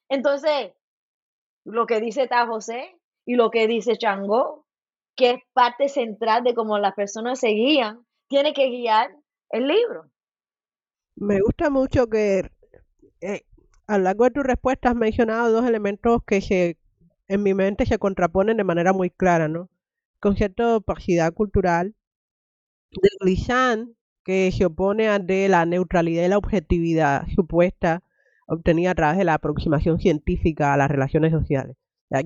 entonces 0.08 0.72
lo 1.64 1.86
que 1.86 2.00
dice 2.00 2.26
Ta 2.26 2.46
José 2.46 2.98
y 3.26 3.34
lo 3.34 3.50
que 3.50 3.66
dice 3.66 3.98
Changó, 3.98 4.66
que 5.20 5.32
es 5.32 5.42
parte 5.52 5.90
central 5.90 6.44
de 6.44 6.54
cómo 6.54 6.78
las 6.78 6.94
personas 6.94 7.38
se 7.38 7.48
guían, 7.48 8.06
tiene 8.28 8.54
que 8.54 8.70
guiar 8.70 9.10
el 9.50 9.68
libro. 9.68 10.10
Me 11.14 11.38
gusta 11.42 11.68
mucho 11.68 12.06
que 12.06 12.50
eh, 13.20 13.42
a 13.86 13.98
lo 13.98 14.04
largo 14.04 14.24
de 14.24 14.30
tu 14.30 14.42
respuesta 14.42 14.88
has 14.88 14.96
mencionado 14.96 15.52
dos 15.52 15.66
elementos 15.66 16.22
que 16.26 16.40
se, 16.40 16.78
en 17.28 17.42
mi 17.42 17.52
mente 17.52 17.84
se 17.84 17.98
contraponen 17.98 18.56
de 18.56 18.64
manera 18.64 18.94
muy 18.94 19.10
clara, 19.10 19.46
¿no? 19.46 19.68
El 20.14 20.20
concepto 20.20 20.66
de 20.66 20.74
opacidad 20.76 21.34
cultural 21.34 21.94
del 22.90 23.12
Glissant, 23.20 23.90
que 24.24 24.50
se 24.52 24.64
opone 24.64 25.08
a 25.08 25.18
de 25.18 25.50
la 25.50 25.66
neutralidad 25.66 26.24
y 26.24 26.28
la 26.28 26.38
objetividad 26.38 27.26
supuesta 27.34 28.02
obtenida 28.46 28.92
a 28.92 28.94
través 28.94 29.18
de 29.18 29.24
la 29.24 29.34
aproximación 29.34 29.98
científica 29.98 30.72
a 30.72 30.78
las 30.78 30.90
relaciones 30.90 31.30
sociales. 31.30 31.76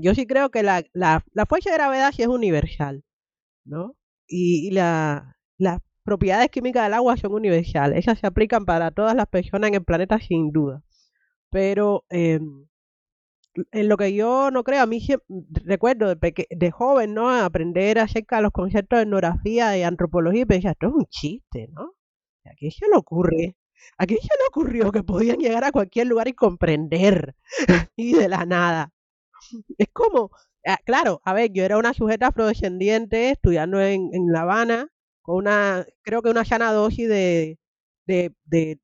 Yo 0.01 0.15
sí 0.15 0.27
creo 0.27 0.51
que 0.51 0.63
la, 0.63 0.83
la, 0.93 1.25
la 1.33 1.47
fuerza 1.47 1.71
de 1.71 1.77
gravedad 1.77 2.13
sí 2.13 2.23
es 2.23 2.29
universal, 2.29 3.05
¿no? 3.65 3.97
Y, 4.27 4.71
la, 4.73 5.37
las 5.59 5.81
propiedades 6.05 6.51
químicas 6.51 6.85
del 6.85 6.95
agua 6.95 7.17
son 7.17 7.35
universales. 7.35 7.99
Esas 7.99 8.19
se 8.19 8.27
aplican 8.27 8.65
para 8.65 8.91
todas 8.91 9.15
las 9.17 9.27
personas 9.29 9.69
en 9.69 9.75
el 9.77 9.85
planeta 9.85 10.19
sin 10.21 10.53
duda. 10.53 10.83
Pero 11.51 12.05
eh, 12.11 12.41
en 13.73 13.89
lo 13.89 13.97
que 13.97 14.15
yo 14.15 14.51
no 14.51 14.65
creo, 14.65 14.83
a 14.83 14.87
mí 14.87 15.01
recuerdo 15.65 16.15
de, 16.15 16.71
joven, 16.71 17.15
¿no? 17.15 17.31
Aprender 17.31 17.99
acerca 17.99 18.37
de 18.37 18.43
los 18.43 18.53
conceptos 18.53 18.99
de 18.99 19.03
etnografía 19.05 19.77
y 19.79 19.83
antropología 19.83 20.43
y 20.43 20.47
pensar, 20.47 20.73
esto 20.73 20.89
es 20.89 20.95
un 20.95 21.07
chiste, 21.07 21.69
¿no? 21.73 21.95
¿A 22.45 22.55
quién 22.57 22.73
se 22.73 22.89
le 22.89 22.97
ocurre? 22.97 23.57
¿A 23.99 24.07
quién 24.07 24.21
se 24.21 24.29
le 24.29 24.49
ocurrió 24.49 24.93
que 24.93 25.03
podían 25.03 25.39
llegar 25.39 25.65
a 25.65 25.73
cualquier 25.73 26.07
lugar 26.07 26.29
y 26.29 26.33
comprender? 26.35 27.37
y 27.97 28.15
de 28.15 28.29
la 28.29 28.45
nada. 28.47 28.94
Es 29.79 29.89
como, 29.93 30.31
ah, 30.67 30.79
claro, 30.85 31.21
a 31.25 31.33
ver, 31.35 31.51
yo 31.53 31.65
era 31.65 31.79
una 31.79 31.95
sujeta 31.95 32.29
afrodescendiente 32.29 33.31
estudiando 33.31 33.81
en, 33.81 34.11
en 34.13 34.33
La 34.33 34.43
Habana 34.43 34.89
con 35.23 35.37
una, 35.37 35.87
creo 36.03 36.23
que 36.23 36.31
una 36.31 36.45
sana 36.45 36.73
dosis 36.73 37.09
de, 37.09 37.59
de, 38.07 38.35
de, 38.45 38.79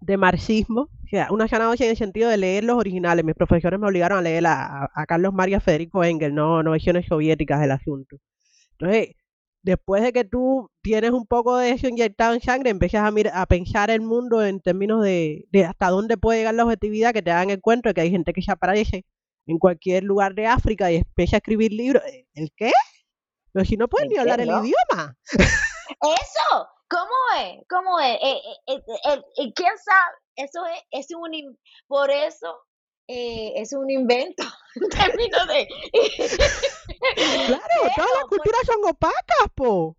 de 0.00 0.16
marxismo, 0.16 0.82
o 0.82 1.08
sea, 1.10 1.28
una 1.30 1.48
sana 1.48 1.64
dosis 1.64 1.82
en 1.82 1.90
el 1.90 1.96
sentido 1.96 2.28
de 2.30 2.36
leer 2.36 2.64
los 2.64 2.76
originales. 2.76 3.24
Mis 3.24 3.34
profesores 3.34 3.78
me 3.80 3.86
obligaron 3.88 4.18
a 4.18 4.22
leer 4.22 4.46
a, 4.46 4.84
a- 4.94 5.06
Carlos 5.06 5.32
María 5.34 5.60
Federico 5.60 6.04
Engel, 6.04 6.34
no, 6.34 6.62
no 6.62 6.70
versiones 6.72 7.06
soviéticas 7.06 7.60
del 7.60 7.72
asunto. 7.72 8.16
Entonces, 8.72 9.16
después 9.62 10.02
de 10.02 10.12
que 10.12 10.24
tú 10.24 10.70
tienes 10.82 11.10
un 11.10 11.26
poco 11.26 11.56
de 11.56 11.70
eso 11.70 11.88
inyectado 11.88 12.34
en 12.34 12.40
sangre, 12.40 12.70
empiezas 12.70 13.02
a, 13.02 13.40
a 13.42 13.46
pensar 13.46 13.90
el 13.90 14.00
mundo 14.00 14.44
en 14.44 14.60
términos 14.60 15.02
de, 15.02 15.46
de 15.50 15.64
hasta 15.64 15.90
dónde 15.90 16.16
puede 16.16 16.38
llegar 16.38 16.54
la 16.54 16.64
objetividad, 16.64 17.12
que 17.12 17.22
te 17.22 17.30
dan 17.30 17.50
el 17.50 17.60
cuento 17.60 17.88
de 17.88 17.94
que 17.94 18.00
hay 18.02 18.10
gente 18.10 18.32
que 18.32 18.42
se 18.42 18.52
aparece 18.52 19.04
en 19.46 19.58
cualquier 19.58 20.04
lugar 20.04 20.34
de 20.34 20.46
África 20.46 20.90
y 20.90 20.96
empieza 20.96 21.36
a 21.36 21.38
escribir 21.38 21.72
libros. 21.72 22.02
¿El 22.34 22.52
qué? 22.56 22.70
Pero 23.52 23.64
si 23.64 23.76
no 23.76 23.88
pueden 23.88 24.08
¿En 24.08 24.12
ni 24.12 24.18
hablar 24.18 24.40
el 24.40 24.48
idioma. 24.48 25.16
Eso, 25.32 26.68
¿cómo 26.88 27.40
es? 27.40 27.64
¿Cómo 27.68 27.98
es? 27.98 28.18
Eh, 28.22 28.40
eh, 28.66 28.82
eh, 29.06 29.52
¿Quién 29.54 29.72
sabe? 29.78 30.16
Eso 30.36 30.64
es, 30.66 30.82
es 30.90 31.06
un, 31.16 31.58
por 31.88 32.10
eso 32.10 32.56
eh, 33.08 33.52
es 33.56 33.72
un 33.72 33.90
invento 33.90 34.44
en 34.76 34.88
términos 34.88 35.46
de... 35.48 35.66
Claro, 37.46 37.92
todas 37.96 38.10
las 38.14 38.24
culturas 38.28 38.60
son 38.66 38.76
opacas, 38.88 39.48
po. 39.54 39.96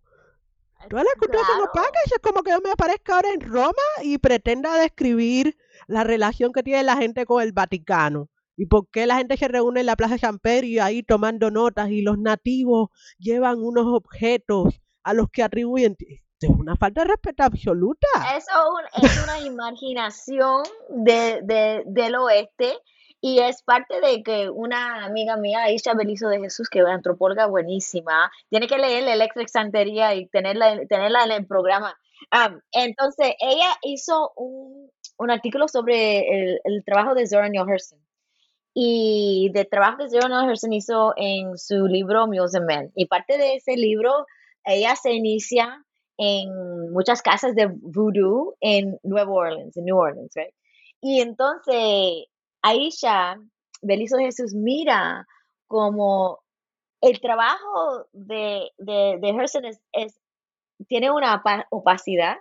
Todas 0.88 1.04
las 1.04 1.14
culturas 1.18 1.46
son 1.46 1.60
opacas. 1.62 2.02
Eso 2.06 2.14
es 2.16 2.22
como 2.22 2.42
que 2.42 2.50
yo 2.52 2.60
me 2.60 2.70
aparezca 2.70 3.16
ahora 3.16 3.30
en 3.32 3.40
Roma 3.40 3.72
y 4.02 4.18
pretenda 4.18 4.76
describir 4.78 5.56
la 5.86 6.04
relación 6.04 6.52
que 6.52 6.62
tiene 6.62 6.82
la 6.84 6.96
gente 6.96 7.26
con 7.26 7.42
el 7.42 7.52
Vaticano. 7.52 8.28
Y 8.56 8.66
por 8.66 8.88
qué 8.90 9.06
la 9.06 9.16
gente 9.16 9.36
se 9.36 9.48
reúne 9.48 9.80
en 9.80 9.86
la 9.86 9.96
Plaza 9.96 10.18
San 10.18 10.38
Pedro 10.38 10.66
y 10.66 10.78
ahí 10.78 11.02
tomando 11.02 11.50
notas 11.50 11.90
y 11.90 12.02
los 12.02 12.18
nativos 12.18 12.88
llevan 13.18 13.58
unos 13.58 13.86
objetos 13.86 14.80
a 15.02 15.14
los 15.14 15.28
que 15.30 15.42
atribuyen. 15.42 15.96
Es 16.40 16.48
una 16.50 16.76
falta 16.76 17.02
de 17.02 17.08
respeto 17.08 17.42
absoluta. 17.42 18.06
Eso 18.36 18.50
un- 18.70 19.04
es 19.04 19.22
una 19.24 19.40
imaginación 19.40 20.62
de, 20.88 21.40
de- 21.42 21.82
del 21.86 22.14
oeste 22.16 22.78
y 23.20 23.40
es 23.40 23.62
parte 23.62 24.00
de 24.00 24.22
que 24.22 24.48
una 24.48 25.04
amiga 25.04 25.36
mía, 25.36 25.64
Aisha 25.64 25.94
Belizo 25.94 26.28
de 26.28 26.40
Jesús, 26.40 26.68
que 26.70 26.78
es 26.78 26.86
antropóloga 26.86 27.46
buenísima, 27.46 28.30
tiene 28.48 28.66
que 28.66 28.78
leer 28.78 29.04
la 29.04 29.12
Electric 29.12 29.48
Santería 29.48 30.14
y 30.14 30.26
tenerla, 30.26 30.86
tenerla 30.86 31.24
en 31.24 31.32
el 31.32 31.46
programa. 31.46 31.94
Am, 32.30 32.62
entonces, 32.72 33.34
ella 33.40 33.76
hizo 33.82 34.32
un, 34.36 34.90
un 35.18 35.30
artículo 35.30 35.68
sobre 35.68 36.20
el, 36.20 36.60
el 36.64 36.84
trabajo 36.84 37.14
de 37.14 37.26
Zora 37.26 37.48
Neale 37.48 37.72
Hurston 37.72 38.00
y 38.72 39.50
del 39.52 39.68
trabajo 39.68 39.98
que 39.98 40.08
Zora 40.08 40.28
Neale 40.28 40.48
Hurston 40.48 40.72
hizo 40.72 41.12
en 41.16 41.58
su 41.58 41.86
libro 41.86 42.26
Mules 42.26 42.54
and. 42.54 42.90
Y 42.94 43.06
parte 43.06 43.36
de 43.36 43.56
ese 43.56 43.76
libro, 43.76 44.26
ella 44.64 44.96
se 44.96 45.12
inicia 45.12 45.84
en 46.16 46.92
muchas 46.92 47.20
casas 47.20 47.54
de 47.54 47.66
voodoo 47.66 48.56
en 48.60 48.98
Nueva 49.02 49.30
Orleans, 49.30 49.76
en 49.76 49.84
New 49.84 49.96
Orleans, 49.96 50.32
right? 50.34 50.54
Y 51.02 51.20
entonces 51.20 52.26
Aisha 52.62 53.36
Belizo 53.82 54.18
Jesús 54.18 54.54
mira 54.54 55.26
como 55.66 56.40
el 57.00 57.20
trabajo 57.20 58.06
de, 58.12 58.70
de, 58.78 59.18
Hurston 59.32 59.64
es, 59.92 60.20
tiene 60.88 61.10
una 61.10 61.42
opacidad. 61.70 62.36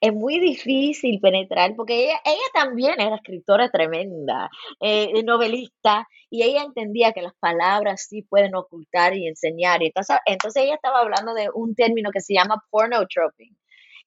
Es 0.00 0.12
muy 0.12 0.40
difícil 0.40 1.20
penetrar 1.20 1.76
porque 1.76 2.04
ella, 2.06 2.20
ella 2.24 2.42
también 2.54 3.00
era 3.00 3.16
escritora 3.16 3.70
tremenda, 3.70 4.50
eh, 4.80 5.22
novelista, 5.22 6.08
y 6.28 6.42
ella 6.42 6.62
entendía 6.64 7.12
que 7.12 7.22
las 7.22 7.34
palabras 7.38 8.06
sí 8.08 8.22
pueden 8.22 8.54
ocultar 8.56 9.16
y 9.16 9.28
enseñar. 9.28 9.82
Y 9.82 9.86
entonces, 9.86 10.16
entonces 10.26 10.64
ella 10.64 10.74
estaba 10.74 11.00
hablando 11.00 11.34
de 11.34 11.50
un 11.54 11.74
término 11.76 12.10
que 12.10 12.20
se 12.20 12.34
llama 12.34 12.62
pornotroping, 12.70 13.56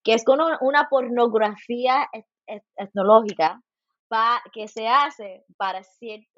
que 0.03 0.13
es 0.13 0.25
como 0.25 0.45
una 0.61 0.87
pornografía 0.89 2.07
et- 2.13 2.25
et- 2.47 2.63
etnológica 2.75 3.61
que 4.53 4.67
se 4.67 4.87
hace 4.87 5.43
para 5.57 5.81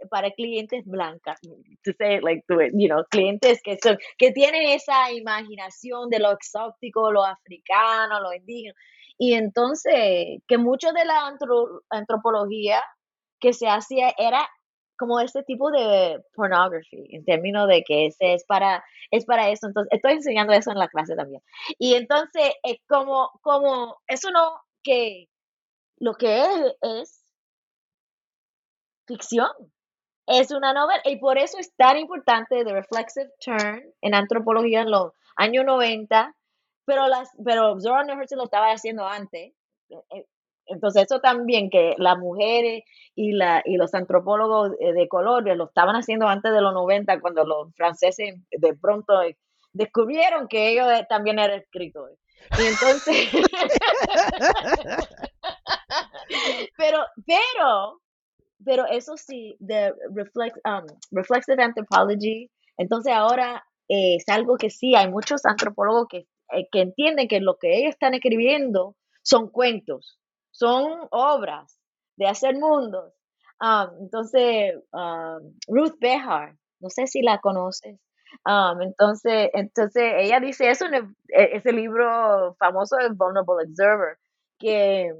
para 0.09 0.32
clientes 0.32 0.84
blancas, 0.86 1.39
to 1.84 1.91
say 1.97 2.20
like 2.22 2.43
you 2.74 2.88
know, 2.88 3.03
clientes 3.09 3.61
que 3.61 3.78
son 3.82 3.97
que 4.18 4.32
tienen 4.32 4.70
esa 4.70 5.11
imaginación 5.11 6.09
de 6.09 6.20
lo 6.20 6.32
exótico, 6.32 7.11
lo 7.11 7.24
africano, 7.24 8.20
lo 8.22 8.34
indígena. 8.34 8.74
Y 9.18 9.34
entonces, 9.34 10.41
que 10.47 10.57
mucho 10.57 10.91
de 10.93 11.05
la 11.05 11.28
antro- 11.28 11.82
antropología 11.89 12.84
que 13.39 13.53
se 13.53 13.68
hacía 13.68 14.13
era 14.18 14.47
como 14.97 15.20
ese 15.20 15.43
tipo 15.43 15.70
de 15.70 16.20
pornography, 16.34 17.07
en 17.11 17.24
términos 17.26 17.68
de 17.68 17.84
que 17.84 18.07
ese 18.07 18.34
es 18.34 18.43
para, 18.45 18.84
es 19.11 19.26
para 19.26 19.49
eso. 19.49 19.68
Entonces, 19.68 19.89
estoy 19.91 20.13
enseñando 20.13 20.53
eso 20.53 20.72
en 20.72 20.80
la 20.80 20.88
clase 20.88 21.15
también. 21.15 21.41
Y 21.78 21.93
entonces, 21.95 22.51
es 22.63 22.78
como, 22.88 23.30
como, 23.41 23.97
eso 24.07 24.32
no, 24.32 24.59
que 24.84 25.28
lo 25.99 26.13
que 26.15 26.41
es, 26.41 26.76
es 26.82 27.26
ficción. 29.08 29.49
Es 30.28 30.51
una 30.51 30.74
novela 30.74 31.01
y 31.05 31.18
por 31.18 31.38
eso 31.38 31.58
es 31.60 31.74
tan 31.76 31.97
importante 31.97 32.64
The 32.66 32.74
Reflexive 32.74 33.30
Turn 33.39 33.82
en 34.01 34.14
antropología 34.16 34.82
en 34.82 34.91
los 34.91 35.14
años 35.38 35.66
90, 35.66 36.36
pero 36.86 37.08
las 37.08 37.30
pero 37.45 37.80
Zora 37.80 38.03
Neale 38.03 38.22
Hurston 38.22 38.39
lo 38.39 38.45
estaba 38.45 38.72
haciendo 38.72 39.08
antes. 39.08 39.53
Eh, 39.89 39.95
eh, 40.16 40.26
Entonces 40.66 41.03
eso 41.05 41.20
también 41.22 41.70
que 41.70 41.95
las 41.97 42.18
mujeres 42.18 42.84
y 43.16 43.32
la 43.34 43.62
y 43.66 43.78
los 43.78 43.93
antropólogos 43.93 44.72
eh, 44.80 44.93
de 44.93 45.08
color 45.08 45.43
lo 45.55 45.66
estaban 45.66 45.95
haciendo 45.95 46.28
antes 46.28 46.51
de 46.53 46.62
los 46.62 46.74
90 46.74 47.22
cuando 47.22 47.45
los 47.45 47.74
franceses 47.76 48.36
de 48.51 48.76
pronto 48.76 49.14
descubrieron 49.74 50.47
que 50.49 50.70
ellos 50.70 50.88
también 51.10 51.39
eran 51.39 51.60
escritores. 51.62 52.18
Y 52.60 52.66
entonces 52.66 53.30
pero 56.78 57.05
pero 57.26 57.96
pero 58.86 58.88
eso 58.97 59.17
sí, 59.17 59.55
de 59.59 59.93
reflex, 60.13 60.59
um, 60.65 60.86
reflexive 61.11 61.61
anthropology, 61.63 62.49
entonces 62.78 63.13
ahora 63.13 63.63
eh, 63.89 64.15
es 64.17 64.28
algo 64.30 64.57
que 64.57 64.69
sí, 64.69 64.95
hay 64.95 65.09
muchos 65.09 65.45
antropólogos 65.45 66.07
que, 66.09 66.28
eh, 66.53 66.67
que 66.71 66.82
entienden 66.82 67.28
que 67.28 67.39
lo 67.39 67.57
que 67.57 67.78
ellos 67.78 67.89
están 67.91 68.13
escribiendo 68.13 68.95
son 69.23 69.49
cuentos, 69.49 70.19
son 70.51 71.07
obras 71.11 71.80
de 72.17 72.28
hacer 72.28 72.55
mundos. 72.55 73.13
Um, 73.59 74.03
entonces, 74.03 74.75
um, 74.91 75.53
Ruth 75.67 75.95
Behar, 75.99 76.55
no 76.80 76.89
sé 76.89 77.07
si 77.07 77.21
la 77.21 77.39
conoces. 77.39 77.99
Um, 78.45 78.82
entonces, 78.82 79.49
entonces 79.53 80.13
ella 80.17 80.39
dice 80.39 80.69
eso 80.69 80.86
en 80.86 80.93
el- 80.95 81.15
e- 81.30 81.57
ese 81.57 81.71
libro 81.71 82.55
famoso 82.59 82.97
de 82.97 83.09
Vulnerable 83.09 83.63
Observer, 83.67 84.17
que 84.59 85.11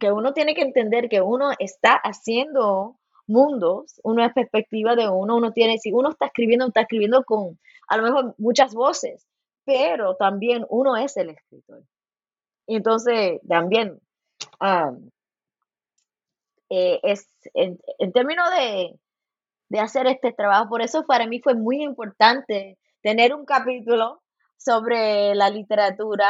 que 0.00 0.10
uno 0.10 0.32
tiene 0.32 0.54
que 0.54 0.62
entender 0.62 1.08
que 1.08 1.20
uno 1.20 1.52
está 1.58 1.94
haciendo 1.94 2.98
mundos, 3.28 4.00
una 4.02 4.34
perspectiva 4.34 4.96
de 4.96 5.08
uno, 5.08 5.36
uno 5.36 5.52
tiene, 5.52 5.78
si 5.78 5.92
uno 5.92 6.10
está 6.10 6.26
escribiendo, 6.26 6.66
está 6.66 6.80
escribiendo 6.80 7.22
con 7.24 7.60
a 7.86 7.96
lo 7.96 8.02
mejor 8.02 8.34
muchas 8.38 8.74
voces, 8.74 9.26
pero 9.64 10.16
también 10.16 10.66
uno 10.68 10.96
es 10.96 11.16
el 11.16 11.30
escritor. 11.30 11.84
Y 12.66 12.76
entonces 12.76 13.40
también 13.48 14.00
um, 14.60 15.10
eh, 16.70 17.00
es 17.02 17.28
en, 17.54 17.78
términos 18.12 18.50
de, 18.50 18.98
de 19.68 19.80
hacer 19.80 20.06
este 20.06 20.32
trabajo. 20.32 20.68
Por 20.68 20.82
eso 20.82 21.04
para 21.06 21.26
mí 21.26 21.40
fue 21.40 21.54
muy 21.54 21.82
importante 21.82 22.78
tener 23.02 23.34
un 23.34 23.44
capítulo 23.44 24.22
sobre 24.56 25.34
la 25.34 25.50
literatura 25.50 26.28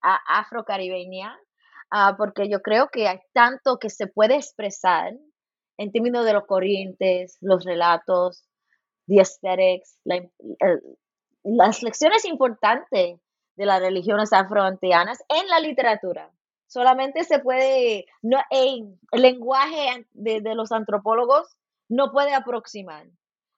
afrocaribeña, 0.00 1.38
uh, 1.92 2.16
porque 2.16 2.48
yo 2.48 2.60
creo 2.60 2.88
que 2.88 3.08
hay 3.08 3.18
tanto 3.32 3.78
que 3.78 3.90
se 3.90 4.06
puede 4.06 4.36
expresar 4.36 5.14
en 5.78 5.92
términos 5.92 6.24
de 6.24 6.34
los 6.34 6.44
corrientes, 6.44 7.38
los 7.40 7.64
relatos, 7.64 8.44
the 9.06 9.18
aesthetics, 9.18 9.98
las 11.42 11.82
lecciones 11.82 12.24
importantes 12.24 13.18
de 13.56 13.66
las 13.66 13.80
religiones 13.80 14.32
afroantianas 14.32 15.18
en 15.28 15.48
la 15.48 15.60
literatura. 15.60 16.30
Solamente 16.66 17.24
se 17.24 17.40
puede, 17.40 18.06
no, 18.22 18.38
el 18.50 18.98
lenguaje 19.12 20.06
de, 20.12 20.54
los 20.54 20.70
antropólogos 20.70 21.56
no 21.88 22.12
puede 22.12 22.32
aproximar, 22.32 23.06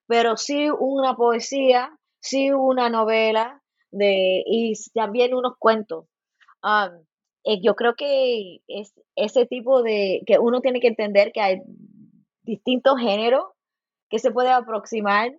pero 0.07 0.37
sí 0.37 0.70
una 0.70 1.14
poesía, 1.14 1.91
sí 2.20 2.51
una 2.51 2.89
novela 2.89 3.62
de, 3.91 4.43
y 4.47 4.72
también 4.95 5.35
unos 5.35 5.55
cuentos. 5.59 6.07
Um, 6.62 7.05
eh, 7.45 7.61
yo 7.62 7.74
creo 7.74 7.95
que 7.95 8.61
es 8.68 8.95
ese 9.16 9.47
tipo 9.47 9.82
de, 9.82 10.22
que 10.26 10.38
uno 10.38 10.61
tiene 10.61 10.80
que 10.80 10.88
entender 10.88 11.32
que 11.32 11.40
hay 11.40 11.62
distintos 12.43 12.99
géneros 13.01 13.45
que 14.09 14.18
se 14.18 14.30
puede 14.30 14.51
aproximar 14.51 15.32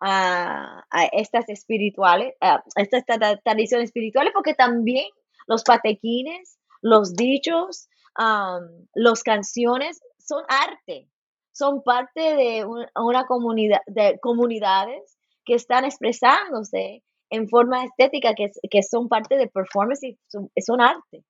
a, 0.00 0.84
estas 1.12 1.48
espirituales, 1.48 2.34
a 2.40 2.62
estas 2.76 3.04
tradiciones 3.44 3.86
espirituales, 3.86 4.32
porque 4.34 4.54
también 4.54 5.06
los 5.46 5.62
patequines, 5.62 6.58
los 6.80 7.14
dichos, 7.14 7.88
um, 8.18 8.86
las 8.94 9.22
canciones 9.22 10.00
son 10.18 10.44
arte, 10.48 11.08
son 11.52 11.82
parte 11.82 12.20
de 12.20 12.64
una 12.94 13.26
comunidad, 13.26 13.80
de 13.86 14.18
comunidades 14.20 15.18
que 15.44 15.54
están 15.54 15.84
expresándose 15.84 17.02
en 17.30 17.48
forma 17.48 17.84
estética, 17.84 18.34
que, 18.34 18.50
que 18.70 18.82
son 18.82 19.08
parte 19.08 19.36
de 19.36 19.48
performance 19.48 20.02
y 20.02 20.18
son, 20.28 20.80
arte. 20.80 21.24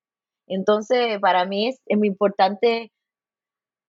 Entonces, 0.53 1.19
para 1.19 1.45
mí 1.45 1.69
es, 1.69 1.81
muy 1.97 2.07
importante 2.07 2.91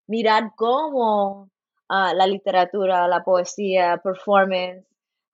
mirar 0.06 0.52
cómo 0.56 1.50
ah, 1.88 2.14
la 2.14 2.26
literatura, 2.26 3.08
la 3.08 3.24
poesía, 3.24 4.00
performance, 4.02 4.86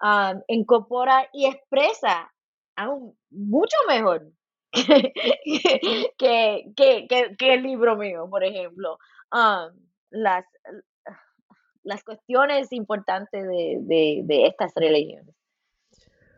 um, 0.02 0.40
incorpora 0.48 1.28
y 1.32 1.46
expresa 1.46 2.32
aún 2.76 3.16
mucho 3.30 3.76
mejor 3.88 4.30
que, 6.18 6.72
que, 6.76 7.54
el 7.54 7.62
libro 7.62 7.96
mío, 7.96 8.26
por 8.30 8.44
ejemplo. 8.44 8.98
las, 10.10 10.44
las 11.82 12.04
cuestiones 12.04 12.72
importantes 12.72 13.46
de, 13.46 14.46
estas 14.46 14.72
religiones. 14.74 15.34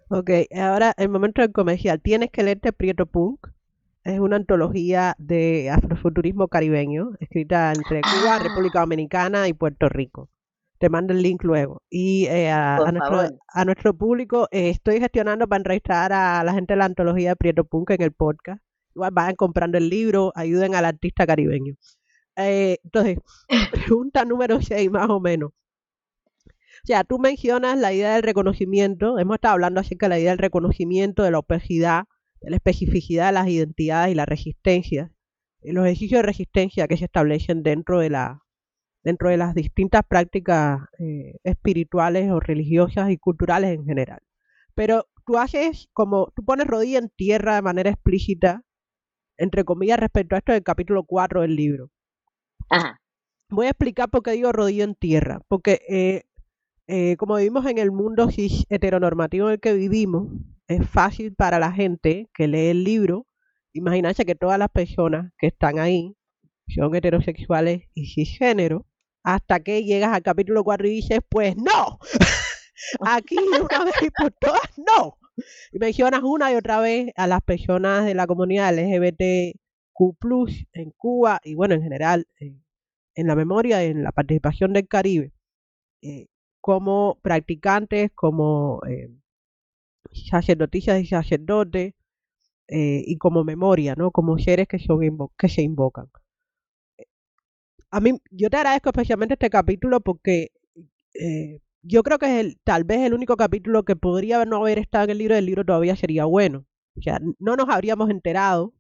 Ok, 0.08 0.30
ahora 0.56 0.92
el 0.96 1.08
momento 1.08 1.42
del 1.42 1.52
comercial. 1.52 2.00
Tienes 2.00 2.30
que 2.30 2.42
leerte 2.42 2.72
Prieto 2.72 3.06
Punk. 3.06 3.48
Es 4.04 4.18
una 4.18 4.36
antología 4.36 5.14
de 5.18 5.70
afrofuturismo 5.70 6.48
caribeño, 6.48 7.12
escrita 7.20 7.72
entre 7.72 8.00
Cuba, 8.00 8.36
ah. 8.36 8.38
República 8.42 8.80
Dominicana 8.80 9.46
y 9.48 9.52
Puerto 9.52 9.88
Rico. 9.88 10.30
Te 10.78 10.88
mando 10.88 11.12
el 11.12 11.20
link 11.20 11.44
luego. 11.44 11.82
Y 11.90 12.24
eh, 12.26 12.50
a, 12.50 12.78
nuestro, 12.90 13.38
a, 13.48 13.64
nuestro, 13.66 13.94
público, 13.94 14.48
eh, 14.50 14.70
estoy 14.70 14.98
gestionando 15.00 15.46
para 15.46 15.58
entrevistar 15.58 16.12
a 16.14 16.42
la 16.42 16.54
gente 16.54 16.72
de 16.72 16.78
la 16.78 16.86
antología 16.86 17.30
de 17.30 17.36
Prieto 17.36 17.64
Punk 17.64 17.90
en 17.90 18.00
el 18.00 18.12
podcast. 18.12 18.62
Igual 18.94 19.10
vayan 19.12 19.36
comprando 19.36 19.76
el 19.76 19.90
libro, 19.90 20.32
ayuden 20.34 20.74
al 20.74 20.86
artista 20.86 21.26
caribeño. 21.26 21.74
Eh, 22.36 22.78
entonces, 22.82 23.18
pregunta 23.72 24.24
número 24.24 24.62
6 24.62 24.90
más 24.90 25.10
o 25.10 25.20
menos. 25.20 25.50
O 25.50 26.86
sea, 26.86 27.04
tú 27.04 27.18
mencionas 27.18 27.78
la 27.78 27.92
idea 27.92 28.14
del 28.14 28.22
reconocimiento, 28.22 29.18
hemos 29.18 29.34
estado 29.34 29.52
hablando 29.52 29.80
acerca 29.80 30.06
de 30.06 30.10
la 30.10 30.18
idea 30.18 30.30
del 30.30 30.38
reconocimiento, 30.38 31.22
de 31.22 31.30
la 31.30 31.38
opejidad, 31.38 32.04
de 32.40 32.50
la 32.50 32.56
especificidad 32.56 33.26
de 33.26 33.32
las 33.32 33.48
identidades 33.48 34.12
y 34.12 34.14
la 34.14 34.26
resistencia, 34.26 35.12
y 35.62 35.72
los 35.72 35.84
ejercicios 35.84 36.18
de 36.18 36.26
resistencia 36.26 36.88
que 36.88 36.96
se 36.96 37.04
establecen 37.04 37.62
dentro 37.62 37.98
de, 38.00 38.10
la, 38.10 38.40
dentro 39.02 39.28
de 39.28 39.36
las 39.36 39.54
distintas 39.54 40.02
prácticas 40.08 40.80
eh, 40.98 41.36
espirituales 41.44 42.30
o 42.30 42.40
religiosas 42.40 43.10
y 43.10 43.18
culturales 43.18 43.74
en 43.74 43.84
general. 43.84 44.20
Pero 44.74 45.06
tú 45.26 45.38
haces 45.38 45.88
como, 45.92 46.32
tú 46.34 46.44
pones 46.44 46.66
rodilla 46.66 46.98
en 46.98 47.10
tierra 47.10 47.56
de 47.56 47.62
manera 47.62 47.90
explícita, 47.90 48.62
entre 49.36 49.64
comillas, 49.64 49.98
respecto 49.98 50.34
a 50.34 50.38
esto 50.38 50.52
del 50.52 50.62
capítulo 50.62 51.04
4 51.04 51.42
del 51.42 51.56
libro. 51.56 51.90
Voy 53.50 53.66
a 53.66 53.70
explicar 53.70 54.08
por 54.08 54.22
qué 54.22 54.32
digo 54.32 54.52
rodillo 54.52 54.84
en 54.84 54.94
tierra. 54.94 55.40
Porque 55.48 55.80
eh, 55.88 56.22
eh, 56.86 57.16
como 57.16 57.36
vivimos 57.36 57.66
en 57.66 57.78
el 57.78 57.92
mundo 57.92 58.28
heteronormativo 58.68 59.48
en 59.48 59.52
el 59.54 59.60
que 59.60 59.74
vivimos, 59.74 60.28
es 60.70 60.88
fácil 60.88 61.34
para 61.34 61.58
la 61.58 61.72
gente 61.72 62.30
que 62.32 62.46
lee 62.46 62.68
el 62.68 62.84
libro 62.84 63.26
imaginarse 63.72 64.24
que 64.24 64.36
todas 64.36 64.58
las 64.58 64.68
personas 64.68 65.32
que 65.36 65.48
están 65.48 65.80
ahí 65.80 66.16
son 66.68 66.94
heterosexuales 66.94 67.82
y 67.94 68.06
cisgénero, 68.06 68.86
hasta 69.24 69.60
que 69.60 69.82
llegas 69.82 70.12
al 70.14 70.22
capítulo 70.22 70.62
4 70.62 70.86
y 70.86 70.90
dices, 70.90 71.18
pues 71.28 71.56
no, 71.56 71.98
aquí 73.00 73.36
una 73.36 73.84
vez 73.84 73.94
y 74.00 74.10
por 74.10 74.30
todas 74.32 74.70
no. 74.76 75.18
Y 75.72 75.78
mencionas 75.78 76.22
una 76.22 76.52
y 76.52 76.54
otra 76.56 76.80
vez 76.80 77.12
a 77.16 77.26
las 77.26 77.42
personas 77.42 78.04
de 78.04 78.14
la 78.14 78.26
comunidad 78.26 78.72
LGBT 78.72 79.56
Plus 80.18 80.66
en 80.72 80.92
Cuba 80.96 81.40
y 81.44 81.54
bueno, 81.54 81.74
en 81.74 81.82
general 81.82 82.26
en 82.38 83.26
la 83.26 83.34
memoria, 83.34 83.82
en 83.82 84.02
la 84.02 84.12
participación 84.12 84.72
del 84.72 84.88
Caribe, 84.88 85.32
eh, 86.00 86.28
como 86.60 87.18
practicantes, 87.22 88.10
como 88.14 88.80
eh, 88.88 89.10
sacerdotisas 90.12 91.00
y 91.00 91.06
sacerdotes, 91.06 91.94
eh, 92.68 93.02
y 93.06 93.16
como 93.18 93.44
memoria, 93.44 93.94
¿no? 93.96 94.10
Como 94.10 94.38
seres 94.38 94.68
que, 94.68 94.78
que 95.38 95.48
se 95.48 95.62
invocan. 95.62 96.10
A 97.90 98.00
mí, 98.00 98.12
yo 98.30 98.50
te 98.50 98.56
agradezco 98.56 98.90
especialmente 98.90 99.34
este 99.34 99.50
capítulo 99.50 100.00
porque 100.00 100.52
yo 101.82 102.02
creo 102.02 102.18
que 102.18 102.26
es 102.26 102.40
el, 102.44 102.58
tal 102.64 102.84
vez 102.84 103.00
el 103.00 103.14
único 103.14 103.36
capítulo 103.36 103.84
que 103.84 103.96
podría 103.96 104.44
no 104.44 104.58
haber 104.58 104.78
estado 104.78 105.04
en 105.04 105.10
el 105.10 105.18
libro, 105.18 105.34
del 105.34 105.46
libro 105.46 105.64
todavía 105.64 105.96
sería 105.96 106.24
bueno. 106.24 106.66
O 106.96 107.02
sea, 107.02 107.20
no 107.38 107.56
nos 107.56 107.68
habríamos 107.68 108.10
enterado 108.10 108.74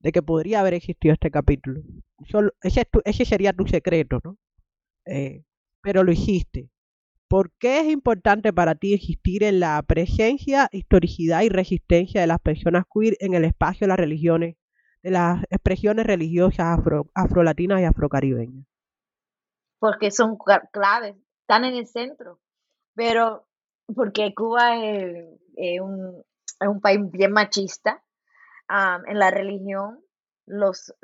de 0.00 0.12
que 0.12 0.22
podría 0.22 0.60
haber 0.60 0.74
existido 0.74 1.14
este 1.14 1.30
capítulo. 1.30 1.80
Solo, 2.30 2.52
ese, 2.62 2.86
ese 3.04 3.24
sería 3.24 3.52
tu 3.52 3.66
secreto, 3.66 4.20
¿no? 4.24 4.36
Eh, 5.06 5.44
pero 5.82 6.04
lo 6.04 6.12
hiciste. 6.12 6.68
¿Por 7.28 7.52
qué 7.58 7.80
es 7.80 7.86
importante 7.88 8.54
para 8.54 8.74
ti 8.74 8.94
existir 8.94 9.42
en 9.42 9.60
la 9.60 9.82
presencia, 9.82 10.68
historicidad 10.72 11.42
y 11.42 11.50
resistencia 11.50 12.22
de 12.22 12.26
las 12.26 12.40
personas 12.40 12.84
queer 12.92 13.16
en 13.20 13.34
el 13.34 13.44
espacio 13.44 13.84
de 13.84 13.88
las 13.88 13.98
religiones, 13.98 14.56
de 15.02 15.10
las 15.10 15.42
expresiones 15.50 16.06
religiosas 16.06 16.78
afro, 16.78 17.10
afrolatinas 17.14 17.82
y 17.82 17.84
afrocaribeñas? 17.84 18.66
Porque 19.78 20.10
son 20.10 20.38
claves, 20.72 21.16
están 21.42 21.66
en 21.66 21.74
el 21.74 21.86
centro. 21.86 22.40
Pero 22.94 23.46
porque 23.94 24.34
Cuba 24.34 24.76
es, 24.82 25.80
un, 25.80 26.80
país 26.80 27.00
bien 27.10 27.32
machista, 27.32 28.02
en 28.68 29.18
la 29.18 29.30
religión, 29.30 30.00
los, 30.46 30.94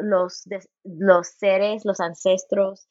seres, 1.39 1.85
los 1.85 2.01
ancestros, 2.01 2.89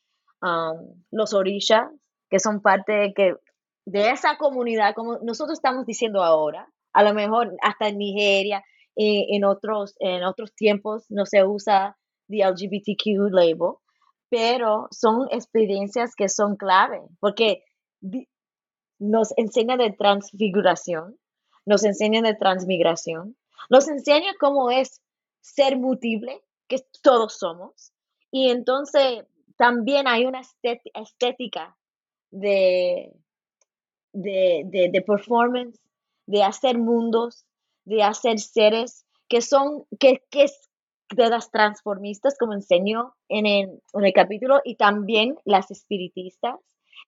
los 1.11 1.34
orishas, 1.34 1.89
que 2.34 2.39
son 2.39 2.61
parte 2.61 2.91
de, 2.93 3.13
que, 3.13 3.36
de 3.86 4.09
esa 4.09 4.38
comunidad, 4.39 4.95
como 4.95 5.19
nosotros 5.19 5.59
estamos 5.59 5.86
diciendo 5.86 6.23
ahora, 6.23 6.67
a 6.91 7.03
lo 7.03 7.13
mejor 7.13 7.55
hasta 7.61 7.89
en 7.89 7.99
Nigeria, 7.99 8.63
eh, 8.95 9.36
en, 9.36 9.45
otros, 9.45 9.95
en 9.99 10.23
otros 10.23 10.55
tiempos 10.55 11.05
no 11.09 11.27
se 11.27 11.45
usa 11.45 11.95
the 12.29 12.38
LGBTQ 12.38 13.31
label, 13.31 13.75
pero 14.29 14.88
son 14.89 15.27
experiencias 15.29 16.15
que 16.15 16.27
son 16.27 16.55
clave, 16.55 17.03
porque 17.19 17.65
nos 18.97 19.31
enseñan 19.38 19.77
de 19.77 19.91
transfiguración, 19.91 21.19
nos 21.67 21.84
enseñan 21.84 22.23
de 22.23 22.34
transmigración, 22.34 23.38
nos 23.69 23.88
enseña 23.88 24.31
cómo 24.39 24.71
es 24.71 25.03
ser 25.39 25.77
mutible, 25.77 26.41
que 26.67 26.77
todos 27.03 27.38
somos. 27.38 27.91
Y 28.31 28.49
entonces 28.49 29.23
también 29.55 30.07
hay 30.07 30.25
una 30.25 30.41
estética 30.41 31.77
de, 32.34 33.13
de, 34.11 35.03
performance, 35.05 35.79
de 36.25 36.43
hacer 36.43 36.77
mundos, 36.77 37.45
de 37.86 38.03
hacer 38.03 38.39
seres 38.39 39.05
que 39.29 39.41
son, 39.41 39.86
que, 39.99 40.23
que 40.29 40.43
es 40.43 40.69
de 41.15 41.29
las 41.29 41.51
transformistas, 41.51 42.38
como 42.38 42.53
enseñó 42.53 43.15
en 43.29 43.45
el, 43.45 43.81
en 43.93 44.05
el 44.05 44.13
capítulo, 44.13 44.61
y 44.63 44.75
también 44.75 45.36
las 45.45 45.69
espiritistas, 45.71 46.55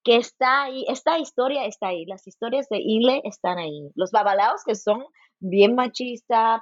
que 0.03 0.17
está 0.17 0.63
ahí, 0.63 0.85
esta 0.87 1.17
historia 1.17 1.65
está 1.65 1.87
ahí, 1.87 2.05
las 2.05 2.27
historias 2.27 2.69
de 2.69 2.77
Ile 2.79 3.21
están 3.23 3.57
ahí, 3.57 3.89
los 3.95 4.11
babalaos 4.11 4.63
que 4.63 4.75
son 4.75 5.03
bien 5.39 5.73
machista, 5.73 6.61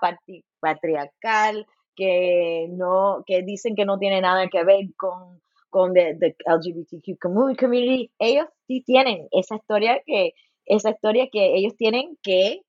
patriarcal, 0.60 1.66
que 1.96 2.68
no, 2.72 3.24
que 3.26 3.44
dicen 3.44 3.76
que 3.76 3.86
no 3.86 4.00
tiene 4.00 4.22
nada 4.22 4.48
que 4.48 4.64
ver 4.64 4.86
con, 4.98 5.42
con 5.74 5.94
the, 5.94 6.36
LGBTQ 6.46 7.18
community, 7.20 8.12
ellos 8.20 8.46
sí 8.68 8.84
tienen 8.86 9.28
esa 9.32 9.56
historia 9.56 10.00
que, 10.06 10.34
esa 10.68 10.92
historia 10.92 11.30
que 11.32 11.56
ellos 11.56 11.76
tienen 11.76 12.16
que, 12.22 12.62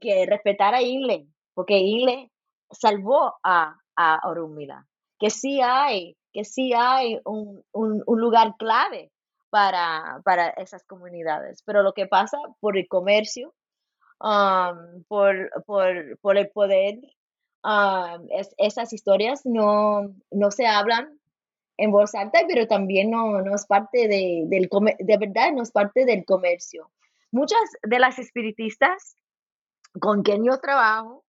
que 0.00 0.24
respetar 0.24 0.74
a 0.74 0.80
Inle, 0.80 1.26
porque 1.52 1.76
Inle 1.76 2.30
salvó 2.70 3.34
a, 3.42 3.76
a 3.94 4.20
Orunmila, 4.26 4.86
que 5.18 5.28
sí 5.28 5.60
hay, 5.60 6.16
que 6.32 6.44
sí 6.44 6.72
hay 6.74 7.20
un, 7.26 7.62
un, 7.72 8.02
un 8.06 8.20
lugar 8.20 8.54
clave 8.58 9.12
para, 9.50 10.22
para 10.24 10.48
esas 10.48 10.82
comunidades. 10.84 11.62
Pero 11.66 11.82
lo 11.82 11.92
que 11.92 12.06
pasa 12.06 12.38
por 12.58 12.78
el 12.78 12.88
comercio, 12.88 13.52
um, 14.18 15.04
por, 15.08 15.50
por, 15.66 16.18
por 16.22 16.38
el 16.38 16.48
poder, 16.48 17.00
um, 17.62 18.26
es, 18.30 18.54
esas 18.56 18.94
historias 18.94 19.42
no, 19.44 20.14
no 20.30 20.50
se 20.50 20.66
hablan 20.66 21.20
en 21.76 21.90
voz 21.90 22.14
alta, 22.14 22.40
pero 22.46 22.66
también 22.66 23.10
no, 23.10 23.40
no 23.42 23.54
es 23.54 23.66
parte 23.66 24.08
de, 24.08 24.44
del 24.46 24.68
de 24.98 25.18
verdad, 25.18 25.52
no 25.52 25.62
es 25.62 25.72
parte 25.72 26.04
del 26.04 26.24
comercio. 26.24 26.90
Muchas 27.32 27.60
de 27.82 27.98
las 27.98 28.18
espiritistas 28.18 29.16
con 30.00 30.22
quien 30.22 30.44
yo 30.44 30.58
trabajo 30.60 31.24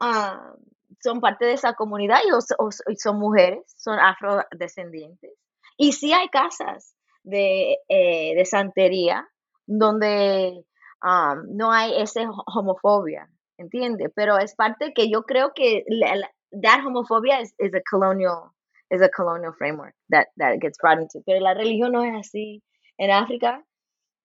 um, 0.00 0.56
son 1.00 1.20
parte 1.20 1.46
de 1.46 1.54
esa 1.54 1.74
comunidad 1.74 2.20
y 2.24 2.96
son 2.96 3.18
mujeres, 3.18 3.62
son 3.76 3.98
afrodescendientes. 3.98 5.32
Y 5.76 5.92
sí 5.92 6.12
hay 6.12 6.28
casas 6.28 6.94
de, 7.22 7.78
eh, 7.88 8.34
de 8.34 8.44
santería 8.44 9.28
donde 9.66 10.64
um, 11.02 11.56
no 11.56 11.72
hay 11.72 12.00
esa 12.00 12.22
homofobia, 12.46 13.28
¿entiende? 13.56 14.10
Pero 14.14 14.38
es 14.38 14.54
parte 14.54 14.92
que 14.94 15.10
yo 15.10 15.22
creo 15.22 15.52
que 15.54 15.84
la, 15.88 16.30
that 16.62 16.84
homofobia 16.84 17.40
is, 17.40 17.54
is 17.58 17.74
a 17.74 17.82
colonial 17.88 18.52
is 18.90 19.02
a 19.02 19.08
colonial 19.08 19.52
framework 19.56 19.94
that, 20.10 20.28
that 20.36 20.60
gets 20.60 20.78
brought 20.78 21.00
into. 21.00 21.20
Pero 21.26 21.40
la 21.40 21.54
religión 21.54 21.92
no 21.92 22.04
es 22.04 22.14
así. 22.14 22.62
En 22.98 23.10
África, 23.10 23.62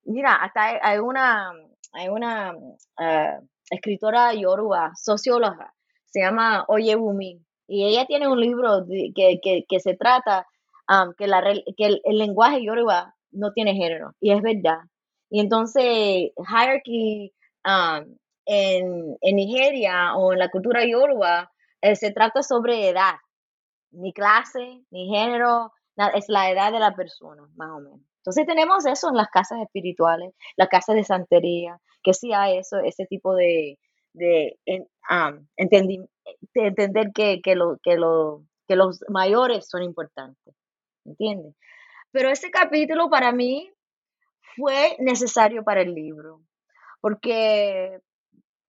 mira, 0.05 0.36
hasta 0.36 0.80
hay, 0.82 0.99
una, 0.99 1.51
hay 1.93 2.09
una 2.09 2.53
uh, 2.55 3.47
escritora 3.70 4.34
yoruba, 4.34 4.91
socióloga, 4.95 5.74
se 6.05 6.22
llama 6.22 6.66
Oyebumi, 6.68 7.39
y 7.68 7.86
ella 7.86 8.05
tiene 8.05 8.28
un 8.28 8.39
libro 8.39 8.86
que, 8.88 9.39
que, 9.41 9.66
que 9.68 9.80
se 9.80 9.95
trata 9.95 10.47
Um, 10.89 11.14
que, 11.18 11.28
la, 11.28 11.41
que 11.78 12.01
el, 12.03 12.18
lenguaje 12.18 12.64
yoruba 12.64 13.16
no 13.32 13.53
tiene 13.53 13.74
género, 13.74 14.14
y 14.20 14.34
es 14.34 14.41
verdad. 14.41 14.80
Y 15.30 15.39
entonces, 15.39 16.32
hierarchy 16.38 17.34
um, 17.66 18.18
en, 18.45 19.18
en, 19.22 19.36
Nigeria 19.36 20.16
o 20.16 20.34
en 20.34 20.39
la 20.39 20.49
cultura 20.49 20.86
yoruba 20.86 21.51
eh, 21.82 21.95
se 21.95 22.11
trata 22.11 22.43
sobre 22.43 22.89
edad, 22.89 23.16
ni 23.94 24.14
clase, 24.14 24.84
ni 24.91 25.10
género, 25.10 25.72
es 26.16 26.26
la 26.28 26.50
edad 26.52 26.72
de 26.72 26.80
la 26.80 26.96
persona, 26.96 27.44
más 27.56 27.72
o 27.72 27.80
menos. 27.80 28.02
Entonces 28.18 28.46
tenemos 28.46 28.86
eso 28.86 29.10
en 29.10 29.16
las 29.16 29.30
casas 29.30 29.60
espirituales, 29.62 30.34
las 30.58 30.70
casas 30.70 30.96
de 30.96 31.04
santería, 31.04 31.80
que 32.04 32.14
sí 32.14 32.34
hay 32.34 32.58
eso, 32.58 32.80
ese 32.80 33.06
tipo 33.06 33.36
de, 33.36 33.78
de, 34.14 34.58
um, 35.10 35.48
entender 35.58 37.12
que, 37.14 37.41
que, 37.41 37.56
lo, 37.56 37.78
que, 37.84 37.98
lo, 37.98 38.44
que 38.68 38.76
los 38.76 39.04
mayores 39.10 39.68
son 39.70 39.84
importantes. 39.84 40.56
¿entiendes? 41.06 41.56
Pero 42.12 42.30
ese 42.30 42.52
capítulo 42.52 43.10
para 43.10 43.32
mí 43.32 43.72
fue 44.56 44.96
necesario 45.00 45.64
para 45.64 45.82
el 45.82 45.94
libro, 45.94 46.41
porque 47.02 48.00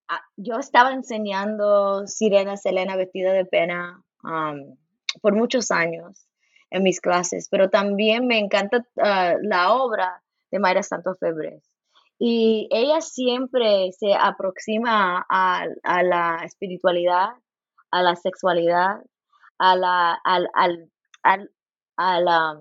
ah, 0.08 0.22
yo 0.36 0.56
estaba 0.56 0.92
enseñando 0.92 2.06
Sirena 2.06 2.56
Selena 2.56 2.96
vestida 2.96 3.32
de 3.32 3.44
pena 3.44 4.02
por 5.20 5.34
muchos 5.34 5.70
años 5.70 6.26
en 6.70 6.82
mis 6.82 7.00
clases, 7.00 7.48
pero 7.50 7.70
también 7.70 8.26
me 8.26 8.38
encanta 8.38 8.84
ah, 9.00 9.34
la 9.42 9.74
obra 9.74 10.22
de 10.50 10.58
Mayra 10.58 10.82
Santos 10.82 11.18
Febres. 11.18 11.62
Y 12.18 12.68
ella 12.70 13.00
siempre 13.00 13.90
se 13.92 14.14
aproxima 14.14 15.26
a, 15.28 15.66
la 16.02 16.40
espiritualidad, 16.44 17.30
a 17.90 18.02
la 18.02 18.16
sexualidad, 18.16 19.02
a 19.58 19.76
la, 19.76 20.14
al, 20.24 20.48
al, 20.54 20.90
a, 21.96 22.20
la, 22.20 22.60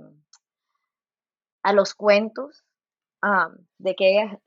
a 1.63 1.73
los 1.73 1.93
cuentos 1.93 2.63
de 3.77 3.95
que 3.95 4.21
ella 4.21 4.41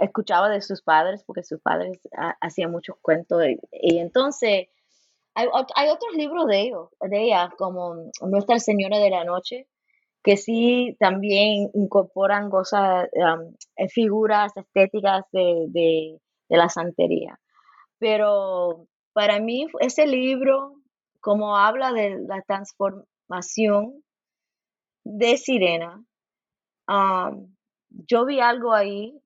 escuchaba 0.00 0.48
de 0.48 0.60
sus 0.60 0.82
padres, 0.82 1.24
porque 1.24 1.42
sus 1.42 1.60
padres 1.60 1.98
hacían 2.40 2.70
muchos 2.70 2.96
cuentos. 3.00 3.42
Y, 3.72 3.98
entonces 3.98 4.68
hay, 5.34 5.48
hay, 5.74 5.88
otros 5.88 6.14
libros 6.14 6.46
de, 6.46 6.60
ellos, 6.60 6.88
de 7.00 7.22
ella, 7.22 7.50
como 7.58 8.10
Nuestra 8.22 8.58
Señora 8.58 8.98
de 8.98 9.10
la 9.10 9.24
Noche, 9.24 9.66
que 10.22 10.36
sí 10.36 10.96
también 10.98 11.70
incorporan 11.74 12.50
cosas, 12.50 13.08
eh, 13.12 13.88
figuras 13.88 14.56
estéticas 14.56 15.24
de, 15.32 15.66
de, 15.68 16.20
de 16.48 16.56
la 16.56 16.68
santería. 16.68 17.38
Pero 17.98 18.86
para 19.12 19.38
mí 19.40 19.66
ese 19.80 20.06
libro, 20.06 20.74
como 21.20 21.56
habla 21.56 21.92
de 21.92 22.18
la 22.26 22.42
transformación, 22.42 24.04
de 25.04 25.36
Sirena, 25.36 26.02
yo 27.88 28.24
vi 28.24 28.40
algo 28.40 28.72
ahí 28.72 29.20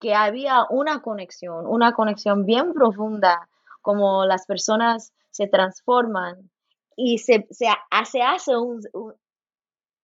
que 0.00 0.14
había 0.14 0.64
una 0.68 1.00
conexión, 1.00 1.66
una 1.66 1.92
conexión 1.92 2.44
bien 2.44 2.72
profunda, 2.72 3.48
como 3.82 4.24
las 4.24 4.46
personas 4.46 5.12
se 5.30 5.46
transforman 5.46 6.50
y 6.96 7.18
se, 7.18 7.46
se, 7.50 7.66
hace 7.90 8.56
un, 8.56 8.80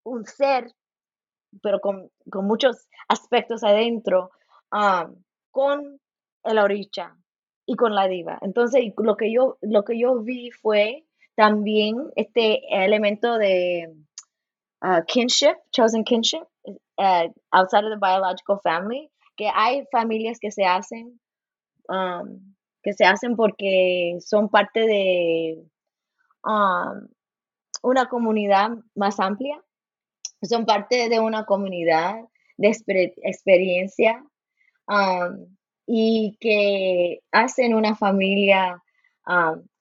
un, 0.05 0.25
ser, 0.25 0.73
pero 1.63 1.81
con, 1.81 2.11
muchos 2.33 2.89
aspectos 3.09 3.63
adentro, 3.65 4.31
con 5.51 6.01
el 6.45 6.59
oricha 6.59 7.17
y 7.67 7.77
con 7.77 7.95
la 7.95 8.09
diva. 8.09 8.39
Entonces, 8.43 8.83
lo 8.97 9.17
que 9.17 9.33
yo, 9.33 9.59
lo 9.61 9.85
que 9.85 9.99
yo 9.99 10.21
vi 10.23 10.51
fue 10.51 11.05
también 11.35 11.97
este 12.15 12.63
elemento 12.71 13.37
de 13.39 13.95
uh, 14.83 15.03
kinship, 15.07 15.57
chosen 15.73 16.05
kinship, 16.05 16.45
uh, 16.99 17.29
outside 17.53 17.85
of 17.85 17.91
the 17.91 17.99
biological 18.01 18.59
family, 18.63 19.11
que 19.37 19.51
hay 19.55 19.85
familias 19.93 20.39
que 20.41 20.51
se 20.51 20.65
hacen, 20.65 21.21
um, 21.89 22.56
que 22.87 22.93
se 22.93 23.05
hacen 23.05 23.35
porque 23.35 24.17
son 24.21 24.49
parte 24.49 24.87
de 24.87 25.61
una 27.83 28.09
comunidad 28.09 28.71
más 28.95 29.19
amplia, 29.19 29.61
son 30.49 30.67
parte 30.67 31.09
de 31.09 31.19
una 31.19 31.47
comunidad 31.47 32.15
de 32.57 32.69
experiencia 32.69 34.25
y 35.85 36.37
que 36.39 37.23
hacen 37.33 37.75
una 37.75 37.97
familia 37.97 38.81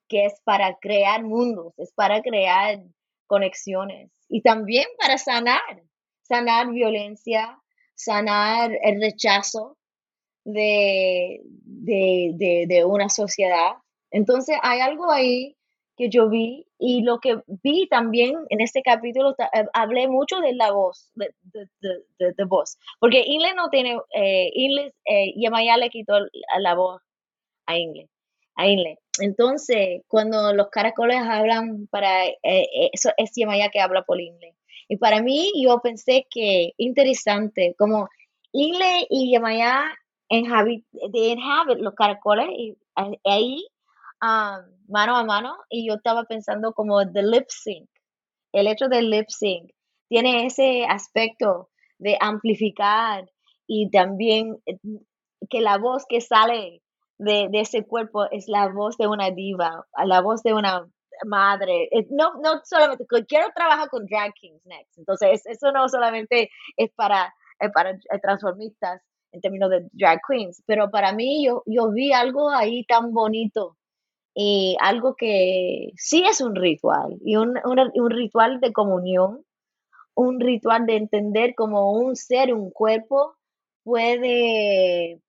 que 0.10 0.26
es 0.26 0.42
para 0.44 0.76
crear 0.82 1.24
mundos, 1.24 1.76
es 1.78 1.94
para 1.94 2.24
crear 2.24 2.82
conexiones 3.28 4.10
y 4.30 4.42
también 4.42 4.86
para 5.00 5.20
sanar, 5.20 5.84
sanar 6.24 6.72
violencia, 6.72 7.60
sanar 7.94 8.72
el 8.82 9.00
rechazo 9.00 9.78
de, 10.46 11.42
de, 11.44 12.86
una 12.86 13.10
sociedad. 13.10 13.74
Entonces 14.12 14.58
hay 14.62 14.80
algo 14.80 15.12
ahí 15.12 15.58
que 15.98 16.10
yo 16.10 16.30
vi 16.30 16.66
y 16.80 17.04
lo 17.04 17.20
que 17.20 17.38
vi 17.64 17.88
también 17.88 18.36
en 18.50 18.62
este 18.62 18.82
capítulo, 18.82 19.32
eh, 19.32 19.66
hablé 19.74 20.08
mucho 20.08 20.40
de 20.40 20.54
la 20.54 20.72
voz, 20.72 21.12
de, 21.16 21.34
de, 22.20 22.44
voz, 22.46 22.78
porque 23.00 23.24
Ingle 23.26 23.54
no 23.56 23.70
tiene, 23.70 23.98
eh, 24.14 24.52
Ingle, 24.54 24.94
eh, 25.06 25.34
Yamaya 25.38 25.78
le 25.78 25.90
quitó 25.90 26.20
la 26.60 26.76
voz 26.76 27.02
a 27.66 27.78
Ingle 27.78 28.10
a 28.56 28.68
Inle. 28.68 29.00
Entonces, 29.20 30.02
cuando 30.08 30.54
los 30.54 30.70
caracoles 30.70 31.18
hablan 31.22 31.88
para, 31.88 32.26
eh, 32.26 32.36
eh, 32.44 32.90
eso 32.92 33.12
es 33.18 33.32
Yamaya 33.36 33.70
que 33.70 33.80
habla 33.80 34.04
por 34.04 34.20
Inle. 34.20 34.56
Y 34.88 34.98
para 34.98 35.22
mí, 35.22 35.52
yo 35.64 35.80
pensé 35.82 36.28
que 36.30 36.74
interesante, 36.78 37.76
como 37.78 38.10
Inle 38.52 39.08
y 39.10 39.32
Yamaya 39.32 39.84
de 40.30 41.20
inhabit 41.20 41.80
los 41.80 41.94
caracoles, 41.96 42.48
y 42.52 42.78
ahí, 43.24 43.66
um, 44.22 44.66
mano 44.88 45.16
a 45.16 45.24
mano, 45.24 45.56
y 45.70 45.88
yo 45.88 45.96
estaba 45.96 46.24
pensando 46.24 46.74
como 46.74 47.12
the 47.12 47.24
lip 47.24 47.46
sync, 47.50 47.90
el 48.54 48.68
hecho 48.68 48.88
del 48.88 49.10
lip 49.10 49.28
sync, 49.30 49.72
tiene 50.08 50.46
ese 50.46 50.86
aspecto 50.86 51.70
de 51.98 52.18
amplificar 52.20 53.30
y 53.68 53.90
también 53.90 54.58
eh, 54.66 54.78
que 55.50 55.62
la 55.62 55.78
voz 55.78 56.06
que 56.08 56.22
sale 56.22 56.82
de, 57.18 57.50
ese 57.54 57.86
cuerpo 57.86 58.26
es 58.32 58.48
la 58.48 58.68
voz 58.68 58.98
de 58.98 59.08
una 59.08 59.32
diva, 59.32 59.86
la 60.06 60.22
voz 60.22 60.44
de 60.44 60.54
una 60.54 60.86
madre. 61.26 61.90
No, 62.10 62.34
no 62.44 62.62
solamente, 62.66 63.06
quiero 63.28 63.48
trabajar 63.56 63.90
con 63.90 64.06
drag 64.06 64.34
kings 64.34 64.66
next. 64.66 64.98
Entonces, 64.98 65.46
eso 65.46 65.72
no 65.72 65.88
solamente 65.88 66.50
es 66.78 66.92
para, 66.94 67.34
para 67.74 67.98
transformistas 68.22 69.02
en 69.36 69.42
términos 69.42 69.70
de 69.72 69.88
drag 69.94 70.22
queens, 70.28 70.64
pero 70.68 70.92
para 70.92 71.14
mí 71.14 71.46
yo, 71.46 71.64
yo 71.68 71.92
vi 71.92 72.14
algo 72.14 72.50
ahí 72.52 72.86
tan 72.86 73.14
bonito 73.14 73.78
y 74.36 74.78
algo 74.82 75.16
que 75.16 75.92
sí 75.98 76.24
es 76.28 76.42
un 76.42 76.56
ritual 76.56 77.18
y 77.26 77.38
un, 77.38 77.56
un- 77.66 78.10
ritual 78.12 78.60
de 78.62 78.74
comunión, 78.74 79.46
un 80.16 80.40
ritual 80.40 80.86
de 80.86 80.98
entender 80.98 81.56
como 81.56 81.94
un 81.94 82.16
ser, 82.16 82.54
un 82.54 82.72
cuerpo 82.72 83.36
puede, 83.84 85.22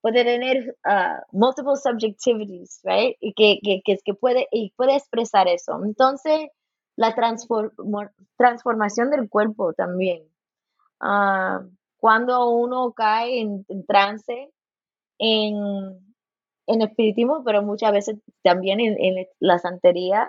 puede 0.00 0.24
tener 0.24 0.76
ah, 0.84 1.22
multiple 1.32 1.76
subjectivities, 1.76 2.80
right? 2.84 3.16
Y 3.20 3.34
que, 3.34 3.60
que, 3.62 3.82
que, 4.04 4.14
puede, 4.14 4.48
y 4.50 4.72
puede 4.76 4.96
expresar 4.96 5.48
eso. 5.48 5.80
Entonces, 5.84 6.48
la 6.96 7.14
transformo- 7.14 8.10
transformación 8.36 9.10
del 9.10 9.28
cuerpo 9.28 9.72
también. 9.74 10.24
Ah, 11.00 11.62
cuando 12.02 12.50
uno 12.50 12.94
cae 12.94 13.40
en, 13.40 13.64
trance, 13.86 14.50
en, 15.20 15.54
en 16.66 16.82
espiritismo, 16.82 17.44
pero 17.44 17.62
muchas 17.62 17.92
veces 17.92 18.16
también 18.42 18.80
en, 18.80 18.96
en 18.98 19.28
la 19.38 19.60
santería, 19.60 20.28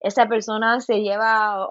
esa 0.00 0.26
persona 0.28 0.82
se 0.82 1.00
lleva 1.00 1.66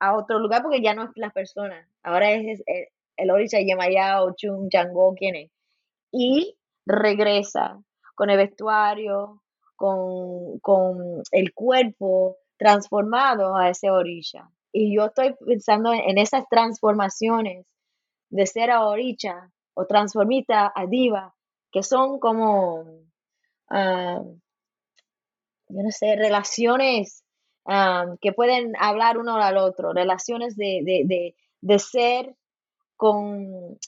a, 0.00 0.14
otro 0.14 0.38
lugar 0.38 0.60
porque 0.62 0.82
ya 0.82 0.92
no 0.92 1.04
es 1.04 1.10
la 1.14 1.30
persona, 1.30 1.88
ahora 2.02 2.32
es, 2.32 2.60
es 2.60 2.62
el, 2.66 2.88
el 3.16 3.30
Orisha 3.30 4.22
o 4.22 4.34
Chun 4.36 4.68
Chango, 4.68 5.14
quién 5.14 5.36
es, 5.36 5.50
y 6.10 6.58
regresa 6.84 7.80
con 8.14 8.28
el 8.28 8.36
vestuario, 8.36 9.40
con, 9.76 10.58
con 10.58 11.22
el 11.30 11.54
cuerpo 11.54 12.36
transformado 12.58 13.56
a 13.56 13.70
ese 13.70 13.90
Orisha. 13.90 14.50
Y 14.72 14.94
yo 14.96 15.06
estoy 15.06 15.34
pensando 15.46 15.92
en, 15.92 16.18
esas 16.18 16.48
transformaciones 16.48 17.66
de 18.30 18.46
ser 18.46 18.70
a 18.70 18.84
Orisha 18.86 19.50
o 19.74 19.86
transformita 19.86 20.72
a 20.74 20.86
Diva, 20.86 21.34
que 21.70 21.82
son 21.82 22.18
como, 22.18 22.84
ah, 23.70 24.22
yo 25.68 25.82
no 25.82 25.90
sé, 25.90 26.16
relaciones 26.16 27.24
am, 27.64 28.16
que 28.20 28.32
pueden 28.32 28.74
hablar 28.78 29.18
uno 29.18 29.36
al 29.36 29.56
otro, 29.56 29.92
relaciones 29.92 30.56
de, 30.56 30.80
de, 30.84 31.02
de, 31.06 31.36
de 31.60 31.78
ser 31.78 32.34
con, 32.96 33.78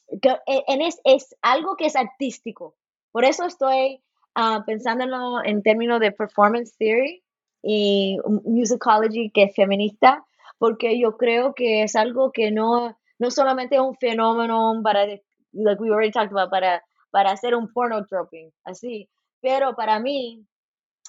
e- 0.47 0.65
en 0.67 0.83
es, 0.83 1.01
es 1.05 1.37
algo 1.43 1.77
que 1.77 1.87
es 1.87 1.97
artístico. 1.97 2.75
Por 3.13 3.25
eso 3.25 3.47
estoy 3.47 4.03
ah, 4.35 4.65
pensándolo 4.67 5.43
en 5.45 5.63
términos 5.63 6.01
de 6.01 6.13
performance 6.13 6.77
theory 6.77 7.23
y 7.63 8.19
musicology 8.45 9.31
que 9.31 9.45
es 9.45 9.55
feminista, 9.55 10.25
porque 10.59 10.99
yo 10.99 11.17
creo 11.17 11.55
que 11.55 11.83
es 11.83 11.97
algo 11.97 12.33
que 12.33 12.51
no, 12.51 12.97
no 13.19 13.31
solamente 13.31 13.77
es 13.77 13.81
un 13.81 13.97
fenómeno 13.97 14.81
para, 14.83 15.07
like 15.53 15.81
we 15.81 15.91
already 15.91 16.11
talked 16.11 16.33
about, 16.33 16.51
para, 16.51 16.83
para 17.11 17.33
hacer 17.33 17.55
un 17.55 17.73
porno 17.73 18.03
dropping, 18.11 18.53
así, 18.65 19.09
pero 19.41 19.75
para 19.75 20.01
mí 20.01 20.47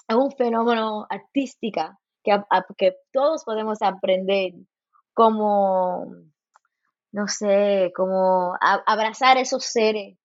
es 0.08 0.16
un 0.16 0.30
fenómeno 0.32 1.06
artística 1.10 1.98
que, 2.22 2.38
que 2.76 2.96
todos 3.12 3.44
podemos 3.44 3.82
aprender 3.82 4.52
como, 5.14 6.06
no 7.12 7.28
sé, 7.28 7.92
como 7.94 8.54
abrazar 8.60 9.38
esos 9.38 9.64
seres 9.64 10.18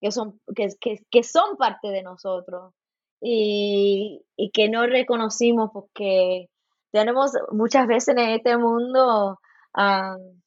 que 0.00 0.10
son, 0.12 0.40
que, 0.54 0.68
que, 0.80 0.98
que 1.10 1.22
son 1.22 1.56
parte 1.56 1.88
de 1.88 2.02
nosotros 2.02 2.74
y, 3.20 4.22
y 4.36 4.50
que 4.50 4.68
no 4.68 4.86
reconocimos 4.86 5.70
porque 5.72 6.48
tenemos 6.96 7.32
muchas 7.52 7.86
veces 7.86 8.16
en 8.16 8.30
este 8.30 8.56
mundo 8.56 9.38
um, 9.76 10.40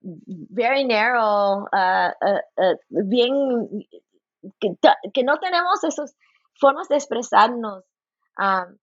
very 0.00 0.84
narrow, 0.84 1.66
uh, 1.72 2.12
uh, 2.20 2.40
uh, 2.56 2.76
bien, 2.88 3.68
que, 4.60 5.24
no 5.24 5.38
tenemos 5.38 5.82
esas 5.82 6.16
formas 6.60 6.88
de 6.88 6.96
expresarnos 6.96 7.82
um, 8.38 8.76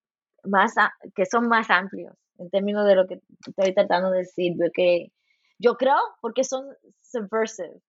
más, 0.44 0.74
que 1.14 1.24
son 1.24 1.48
más 1.48 1.70
amplios 1.70 2.14
en 2.38 2.50
términos 2.50 2.86
de 2.86 2.94
lo 2.94 3.06
que 3.06 3.20
estoy 3.46 3.72
tratando 3.74 4.10
de 4.10 4.18
decir, 4.18 4.54
porque 4.58 5.10
yo 5.58 5.76
creo 5.78 5.96
porque 6.20 6.44
son 6.44 6.66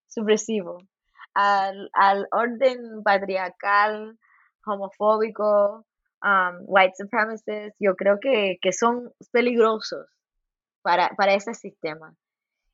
subversivos 0.07 0.83
al, 1.33 1.89
al 1.93 2.27
orden 2.31 3.03
patriarcal, 3.03 4.17
homofóbico, 4.65 5.85
um, 6.23 6.63
white 6.67 6.93
supremacist, 6.97 7.75
yo 7.79 7.95
creo 7.95 8.19
que, 8.21 8.57
que 8.61 8.71
son 8.73 9.13
peligrosos 9.31 10.07
para, 10.81 11.09
para 11.17 11.33
ese 11.33 11.53
sistema. 11.53 12.15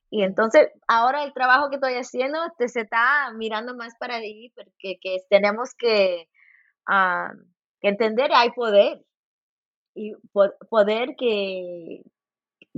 Y 0.10 0.24
entonces, 0.24 0.70
ahora 0.88 1.24
el 1.24 1.34
trabajo 1.34 1.70
que 1.70 1.76
estoy 1.76 1.96
haciendo 1.96 2.44
este, 2.46 2.70
se 2.70 2.82
está 2.82 3.32
mirando 3.36 3.76
más 3.76 3.94
para 4.00 4.16
ahí, 4.16 4.52
porque 4.56 4.98
que 5.02 5.18
tenemos 5.30 5.74
que, 5.78 6.30
ah, 6.88 7.34
que 7.82 7.90
entender 7.90 8.30
que 8.30 8.36
hay 8.36 8.52
poder 8.52 9.06
y 9.96 10.14
po- 10.32 10.54
poder 10.70 11.16
que 11.18 12.04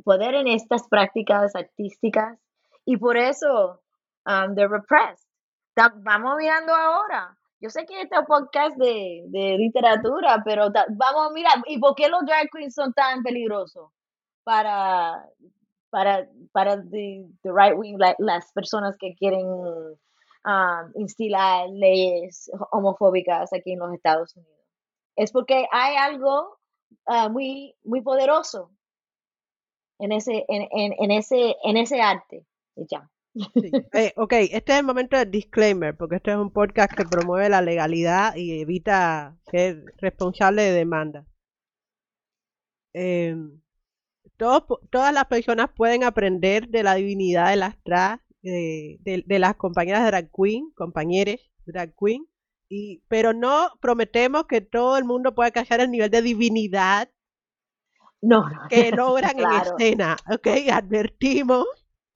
poder 0.04 0.34
en 0.36 0.48
estas 0.48 0.88
prácticas 0.88 1.56
artísticas 1.56 2.40
y 2.86 2.98
por 2.98 3.18
eso 3.18 3.82
um, 4.26 4.56
they're 4.56 4.68
repressed. 4.70 5.28
Vamos 5.76 6.38
mirando 6.38 6.74
ahora. 6.74 7.38
Yo 7.62 7.70
sé 7.70 7.86
que 7.86 8.02
este 8.02 8.16
es 8.16 8.22
un 8.22 8.26
podcast 8.28 8.78
de, 8.78 9.24
de 9.28 9.58
literatura, 9.58 10.42
pero 10.46 10.72
ta- 10.72 10.86
vamos 10.90 11.28
a 11.30 11.34
mirar. 11.34 11.56
¿Y 11.68 11.78
por 11.80 11.94
qué 11.96 12.08
los 12.08 12.26
drag 12.26 12.50
queens 12.52 12.74
son 12.74 12.94
tan 12.94 13.22
peligrosos 13.22 13.92
para, 14.44 15.26
para, 15.90 16.28
para 16.54 16.82
the, 16.90 17.26
right 17.44 17.78
wing, 17.78 17.98
la- 17.98 18.16
las 18.20 18.52
personas 18.54 18.96
que 18.98 19.14
quieren 19.16 19.46
um, 19.46 20.92
instilar 20.96 21.70
leyes 21.70 22.50
homofóbicas 22.72 23.52
aquí 23.52 23.74
en 23.74 23.80
los 23.80 23.94
Estados 23.94 24.36
Unidos? 24.38 24.66
Es 25.18 25.32
porque 25.34 25.68
hay 25.72 25.98
algo 25.98 26.58
ah, 27.08 27.28
muy, 27.28 27.76
muy 27.84 28.02
poderoso 28.02 28.72
en 30.00 30.14
ese, 30.14 30.46
en, 30.48 30.68
en, 30.72 30.94
en 30.98 31.12
ese, 31.12 31.58
en 31.64 31.76
ese 31.76 32.02
arte. 32.02 32.46
Ya. 32.78 33.10
Sí. 33.34 33.42
Eh, 33.94 34.14
ok, 34.18 34.34
este 34.52 34.74
es 34.74 34.80
el 34.80 34.86
momento 34.86 35.18
del 35.18 35.30
disclaimer, 35.32 35.96
porque 35.96 36.16
este 36.18 36.32
es 36.32 36.38
un 36.38 36.52
podcast 36.52 36.94
que 36.94 37.06
promueve 37.06 37.50
la 37.50 37.62
legalidad 37.62 38.36
y 38.36 38.60
evita 38.62 39.38
ser 39.52 39.84
responsable 39.98 40.64
de 40.64 40.72
demanda. 40.74 41.26
Em, 42.94 43.62
todos 44.38 44.64
todas 44.90 45.14
las 45.14 45.26
personas 45.26 45.70
pueden 45.76 46.04
aprender 46.04 46.70
de 46.70 46.84
la 46.84 46.96
divinidad 46.96 47.50
de 47.50 47.56
las 47.58 47.76
drag, 47.84 48.22
de, 48.42 48.98
de- 49.02 49.24
de 49.26 49.40
las 49.40 49.56
compañeras 49.56 50.06
drag 50.08 50.30
queen, 50.32 50.72
compañeros 50.76 51.40
drag 51.66 51.94
queen, 52.00 52.26
y, 52.70 53.04
pero 53.08 53.34
no 53.34 53.70
prometemos 53.82 54.46
que 54.46 54.62
todo 54.62 54.98
el 54.98 55.06
mundo 55.06 55.36
pueda 55.36 55.48
alcanzar 55.48 55.82
el 55.82 55.92
nivel 55.92 56.10
de 56.10 56.22
divinidad 56.22 57.10
No, 58.22 58.42
no. 58.50 58.68
que 58.70 58.92
logran 58.92 59.32
en 59.40 59.46
Claro. 59.46 59.76
escena, 59.78 60.18
¿ok? 60.32 60.48
Advertimos 60.72 61.66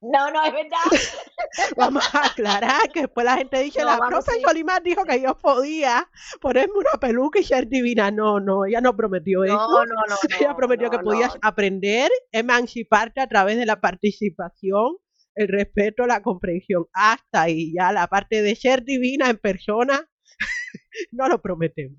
No, 0.04 0.30
no, 0.32 0.44
es 0.44 0.52
verdad. 0.52 0.78
Vamos 1.78 2.04
a 2.14 2.26
aclarar 2.26 2.92
que 2.92 3.02
después 3.02 3.26
la 3.26 3.38
gente 3.38 3.60
dice, 3.60 3.80
No, 3.82 3.86
la 3.86 3.98
profe. 3.98 4.34
Yolimar 4.46 4.84
dijo 4.84 5.06
que 5.06 5.22
yo 5.22 5.38
podía 5.38 6.10
ponerme 6.42 6.74
una 6.76 7.00
peluca 7.00 7.40
y 7.40 7.44
ser 7.44 7.68
divina. 7.70 8.12
No, 8.12 8.42
no, 8.42 8.66
ella 8.66 8.82
no 8.82 8.96
prometió 8.98 9.46
eso. 9.46 9.56
No, 9.56 9.86
no, 9.86 9.96
no, 10.10 10.16
ella 10.38 10.50
no, 10.50 10.58
prometió 10.58 10.90
que 10.90 11.00
podías 11.00 11.38
aprender, 11.42 12.12
emanciparte 12.32 13.22
a 13.22 13.28
través 13.28 13.56
de 13.58 13.66
la 13.66 13.80
participación, 13.80 14.98
el 15.36 15.48
respeto, 15.48 16.06
la 16.06 16.22
comprensión. 16.22 16.86
Hasta 16.94 17.44
ahí, 17.44 17.74
ya 17.74 17.94
la 17.94 18.08
parte 18.08 18.42
de 18.42 18.56
ser 18.56 18.84
divina 18.84 19.30
en 19.30 19.38
persona, 19.38 20.06
no 21.12 21.30
lo 21.30 21.42
prometemos. 21.42 21.98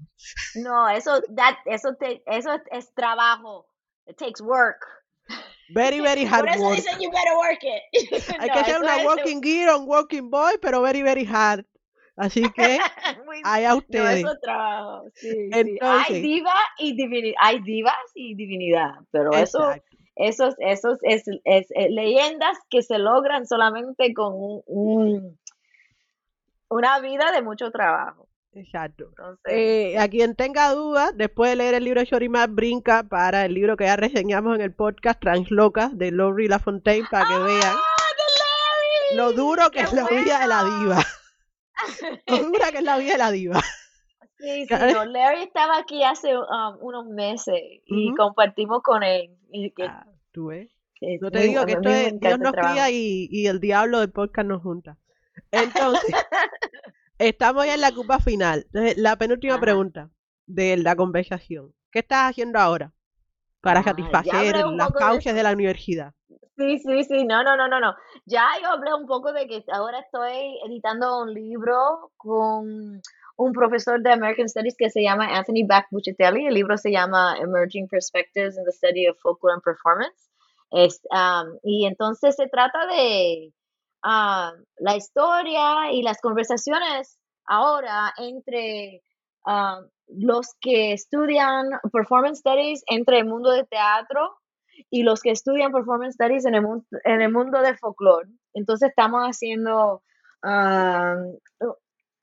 No, 0.56 0.90
eso, 0.90 1.22
that, 1.34 1.54
eso, 1.64 1.94
te, 1.98 2.22
eso 2.26 2.52
es, 2.52 2.62
es 2.70 2.94
trabajo. 2.94 3.66
It 4.06 4.18
takes 4.18 4.42
work. 4.42 4.84
Very, 5.68 6.00
very 6.00 6.24
hard 6.24 6.40
Por 6.46 6.48
eso 6.50 6.62
work. 6.62 6.76
dicen 6.76 7.00
you 7.00 7.10
better 7.10 7.36
work 7.36 7.62
it. 7.62 7.82
Hay 8.40 8.48
No, 8.48 8.54
que 8.54 8.64
ser 8.64 8.74
eso 8.74 8.80
una 8.80 8.96
es- 8.98 9.04
working 9.06 9.40
girl, 9.42 9.76
un 9.80 9.86
working 9.88 10.30
boy, 10.30 10.54
pero 10.60 10.82
very, 10.82 11.02
very 11.02 11.24
hard. 11.26 11.64
Así 12.16 12.42
que, 12.54 12.78
allá 13.44 13.70
No, 13.70 13.78
ustedes. 13.78 14.18
eso 14.18 14.32
es 14.32 14.40
trabajo. 14.40 15.04
Sí, 15.14 15.50
Hay 15.80 16.20
diva 16.22 16.54
y. 16.78 17.34
Hay 17.40 17.60
divas 17.62 17.94
y 18.14 18.34
divinidad. 18.34 18.92
Pero 19.10 19.32
eso, 19.32 19.58
Exacto. 19.70 19.96
esos, 20.16 20.54
esos 20.58 20.98
es, 21.02 21.24
es, 21.44 21.70
eh, 21.72 21.88
leyendas 21.90 22.56
que 22.70 22.82
se 22.82 22.98
logran 22.98 23.46
solamente 23.46 24.14
con 24.14 24.32
un, 24.34 24.62
un- 24.66 25.38
una 26.68 27.00
vida 27.00 27.32
de 27.32 27.42
mucho 27.42 27.70
trabajo. 27.70 28.28
Exacto. 28.54 29.06
Entonces, 29.08 29.52
Eh, 29.52 29.98
a 29.98 30.08
quien 30.08 30.34
tenga 30.36 30.72
dudas, 30.72 31.12
después 31.16 31.50
de 31.50 31.56
leer 31.56 31.74
el 31.74 31.84
libro 31.84 32.00
de 32.00 32.06
Shorimar, 32.06 32.48
brinca 32.50 33.02
para 33.02 33.44
el 33.44 33.54
libro 33.54 33.76
que 33.76 33.84
ya 33.84 33.96
reseñamos 33.96 34.54
en 34.54 34.60
el 34.62 34.72
podcast 34.72 35.20
Translocas 35.20 35.96
de 35.98 36.12
Laurie 36.12 36.48
Lafontaine 36.48 37.06
para 37.10 37.26
que 37.26 37.38
vean 37.42 37.74
¡Ah, 37.74 37.82
de 39.10 39.16
lo 39.16 39.32
duro 39.32 39.70
que 39.70 39.78
¡Qué 39.80 39.84
es 39.84 39.92
la 39.92 40.06
vida 40.08 40.40
de 40.40 40.46
la 40.46 40.64
diva. 40.64 41.02
Lo 42.28 42.38
dura 42.38 42.70
que 42.70 42.78
es 42.78 42.84
la 42.84 42.96
vida 42.98 43.12
de 43.12 43.18
la 43.18 43.30
diva. 43.32 43.60
Sí, 44.38 44.66
sí, 44.68 44.74
no, 44.94 45.04
Larry 45.04 45.42
estaba 45.42 45.78
aquí 45.78 46.02
hace 46.04 46.36
um, 46.36 46.76
unos 46.80 47.06
meses 47.06 47.60
y 47.86 48.14
compartimos 48.14 48.82
con 48.82 49.02
él. 49.02 49.36
Y 49.50 49.70
que, 49.72 49.84
Ah, 49.84 50.06
tú 50.32 50.46
ves. 50.46 50.70
que 50.98 51.18
No 51.20 51.30
te 51.30 51.40
digo 51.40 51.66
que 51.66 51.72
esto 51.72 51.88
es 51.88 52.20
Dios 52.20 52.38
nos 52.38 52.52
cría 52.52 52.90
y, 52.90 53.28
y 53.30 53.46
el 53.48 53.60
diablo 53.60 53.98
del 54.00 54.12
podcast 54.12 54.46
nos 54.48 54.62
junta. 54.62 54.96
Entonces, 55.50 56.14
estamos 57.18 57.66
ya 57.66 57.74
en 57.74 57.80
la 57.80 57.92
copa 57.92 58.18
final. 58.18 58.64
Entonces, 58.66 58.96
la 58.98 59.16
penúltima 59.16 59.54
Ajá. 59.54 59.60
pregunta. 59.60 60.10
de 60.46 60.76
la 60.76 60.94
conversación. 60.94 61.72
¿Qué 61.90 62.00
estás 62.00 62.30
haciendo 62.30 62.58
ahora 62.58 62.92
para 63.62 63.82
satisfacer 63.82 64.56
las 64.76 64.92
poco 64.92 65.34
de 65.34 65.42
la 65.42 65.52
universidad? 65.52 66.12
Sí, 66.56 66.78
sí, 66.78 67.04
sí, 67.04 67.24
no, 67.24 67.42
no, 67.42 67.56
no, 67.56 67.66
no, 67.66 67.80
no. 67.80 67.94
Ya 68.26 68.46
yo 68.62 68.68
hablé 68.68 68.92
un 68.94 69.06
poco 69.06 69.32
de 69.32 69.46
que 69.46 69.64
ahora 69.72 70.00
estoy 70.00 70.58
editando 70.66 71.22
un 71.22 71.32
libro 71.32 72.12
con 72.16 73.00
un 73.36 73.52
profesor 73.52 74.02
de 74.02 74.12
American 74.12 74.48
Studies 74.48 74.76
que 74.76 74.90
se 74.90 75.02
llama 75.02 75.36
Anthony 75.36 75.66
Back 75.66 75.86
Buccetelli. 75.90 76.46
El 76.46 76.54
libro 76.54 76.76
se 76.76 76.92
llama 76.92 77.36
Emerging 77.40 77.88
Perspectives 77.88 78.56
in 78.56 78.64
the 78.64 78.72
Study 78.72 79.08
of 79.08 79.16
Folklore 79.20 79.54
and 79.54 79.62
Performance. 79.62 80.30
Es, 80.70 81.00
um, 81.10 81.58
y 81.62 81.86
entonces 81.86 82.36
se 82.36 82.48
trata 82.48 82.86
de 82.86 83.52
um, 84.04 84.64
la 84.78 84.96
historia 84.96 85.90
y 85.92 86.02
las 86.02 86.20
conversaciones 86.20 87.18
ahora 87.46 88.12
entre 88.18 89.02
um, 89.46 89.88
los 90.08 90.54
que 90.60 90.92
estudian 90.92 91.70
Performance 91.92 92.40
Studies 92.40 92.82
entre 92.86 93.18
el 93.18 93.26
mundo 93.26 93.50
de 93.50 93.64
teatro 93.64 94.36
y 94.90 95.02
los 95.02 95.22
que 95.22 95.30
estudian 95.30 95.72
Performance 95.72 96.14
Studies 96.14 96.44
en 96.44 96.54
el, 96.54 96.62
mun- 96.62 96.86
en 97.04 97.20
el 97.22 97.32
mundo 97.32 97.60
de 97.62 97.76
folclore. 97.76 98.28
Entonces 98.52 98.90
estamos 98.90 99.22
haciendo, 99.22 100.02
ah, 100.42 101.16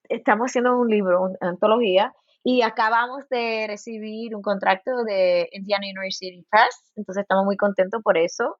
estamos 0.10 0.52
haciendo 0.52 0.78
un 0.78 0.90
libro, 0.90 1.22
una 1.24 1.38
antología, 1.50 2.14
y 2.44 2.64
acabamos 2.64 3.30
de 3.30 3.66
recibir 3.68 4.36
un 4.36 4.42
contrato 4.42 5.04
de 5.04 5.48
Indiana 5.52 5.86
University 5.86 6.44
Press, 6.50 6.92
entonces 6.96 7.22
estamos 7.22 7.46
muy 7.46 7.56
contentos 7.56 8.02
por 8.04 8.18
eso. 8.18 8.58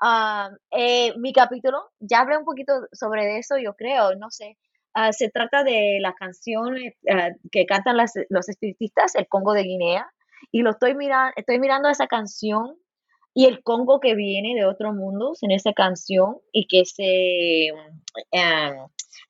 Ah, 0.00 0.50
eh, 0.70 1.12
mi 1.18 1.32
capítulo, 1.32 1.90
ya 2.00 2.20
hablé 2.20 2.38
un 2.38 2.44
poquito 2.44 2.72
sobre 2.92 3.38
eso, 3.38 3.58
yo 3.58 3.74
creo, 3.74 4.14
no 4.16 4.30
sé. 4.30 4.56
Ah, 4.94 5.12
se 5.12 5.28
trata 5.30 5.62
de 5.62 5.98
la 6.00 6.14
canción 6.14 6.74
ah, 7.12 7.30
que 7.52 7.66
cantan 7.66 7.96
las- 7.96 8.14
los 8.30 8.48
espiritistas, 8.48 9.14
el 9.14 9.28
Congo 9.28 9.52
de 9.52 9.62
Guinea, 9.64 10.10
y 10.52 10.62
lo 10.62 10.70
estoy 10.70 10.94
mirando, 10.94 11.32
estoy 11.36 11.58
mirando 11.60 11.88
esa 11.90 12.06
canción 12.06 12.76
y 13.34 13.46
el 13.46 13.62
Congo 13.62 14.00
que 14.00 14.14
viene 14.14 14.54
de 14.54 14.66
otros 14.66 14.94
mundos 14.94 15.42
en 15.42 15.52
esa 15.52 15.72
canción 15.74 16.38
y 16.52 16.66
que 16.66 16.84
se 16.86 17.68
em, 18.32 18.74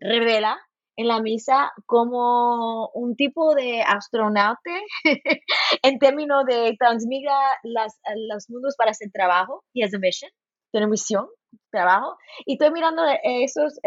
revela 0.00 0.58
en 0.96 1.08
la 1.08 1.20
misa 1.20 1.72
como 1.86 2.88
un 2.94 3.16
tipo 3.16 3.54
de 3.54 3.82
astronauta 3.82 4.70
en 5.82 5.98
términos 5.98 6.44
de 6.46 6.76
transmigra 6.78 7.34
las, 7.62 7.98
los 8.28 8.48
mundos 8.50 8.76
para 8.76 8.90
hacer 8.92 9.10
trabajo 9.12 9.64
y 9.72 9.82
es 9.84 9.94
a 9.94 9.98
mission, 9.98 10.30
tiene 10.70 10.86
misión, 10.86 11.26
trabajo. 11.70 12.16
Y 12.46 12.54
estoy 12.54 12.70
mirando 12.70 13.02
esos 13.22 13.78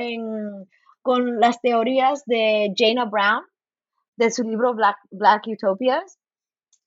con 1.01 1.39
las 1.39 1.59
teorías 1.61 2.23
de 2.25 2.73
Jana 2.75 3.05
Brown, 3.05 3.43
de 4.17 4.31
su 4.31 4.43
libro 4.43 4.73
Black, 4.73 4.97
Black 5.11 5.43
Utopias. 5.47 6.17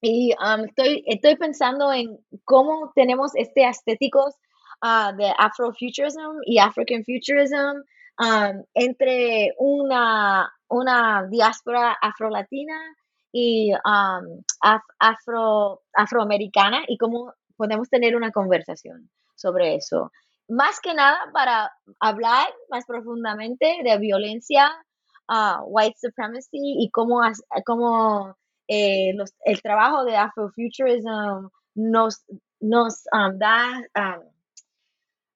Y 0.01 0.33
um, 0.35 0.65
estoy, 0.65 1.03
estoy 1.07 1.37
pensando 1.37 1.93
en 1.93 2.19
cómo 2.45 2.93
tenemos 2.95 3.33
este 3.35 3.67
estéticos 3.67 4.35
ah, 4.83 5.13
de 5.17 5.33
Afrofuturism 5.37 6.39
y 6.45 6.59
African 6.59 7.03
Futurism 7.05 7.83
um, 8.21 8.65
entre 8.75 9.55
una, 9.59 10.53
una 10.69 11.27
diáspora 11.31 11.97
afrolatina 12.01 12.79
y 13.33 13.73
um, 13.73 14.43
af- 14.63 14.95
afro, 14.99 15.83
afroamericana 15.95 16.85
y 16.87 16.99
cómo 16.99 17.33
podemos 17.57 17.89
tener 17.89 18.17
una 18.17 18.33
conversación 18.33 19.11
sobre 19.35 19.77
eso. 19.77 20.13
Más 20.49 20.81
que 20.81 20.95
nada 20.95 21.19
para 21.33 21.73
hablar 22.01 22.49
más 22.71 22.85
profundamente 22.87 23.79
de 23.83 23.99
violencia, 23.99 24.71
ah, 25.29 25.61
white 25.65 25.99
supremacy 25.99 26.49
y 26.53 26.91
cómo, 26.91 27.21
cómo 27.65 28.37
eh, 28.69 29.15
el 29.45 29.63
trabajo 29.63 30.05
de 30.05 30.17
Afrofuturism 30.17 31.49
nos, 31.75 32.25
nos 32.61 33.05
um, 33.13 33.39
da 33.39 33.83
um, 33.95 34.23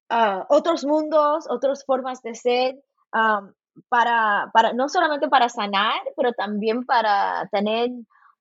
ah, 0.09 0.47
otros 0.49 0.85
mundos, 0.85 1.47
otras 1.49 1.85
formas 1.85 2.23
de 2.23 2.35
ser, 2.35 2.75
um, 3.13 3.53
para, 3.89 4.51
para, 4.53 4.73
no 4.73 4.89
solamente 4.89 5.29
para 5.29 5.49
sanar, 5.49 6.01
pero 6.17 6.33
también 6.33 6.85
para 6.85 7.49
tener 7.53 7.91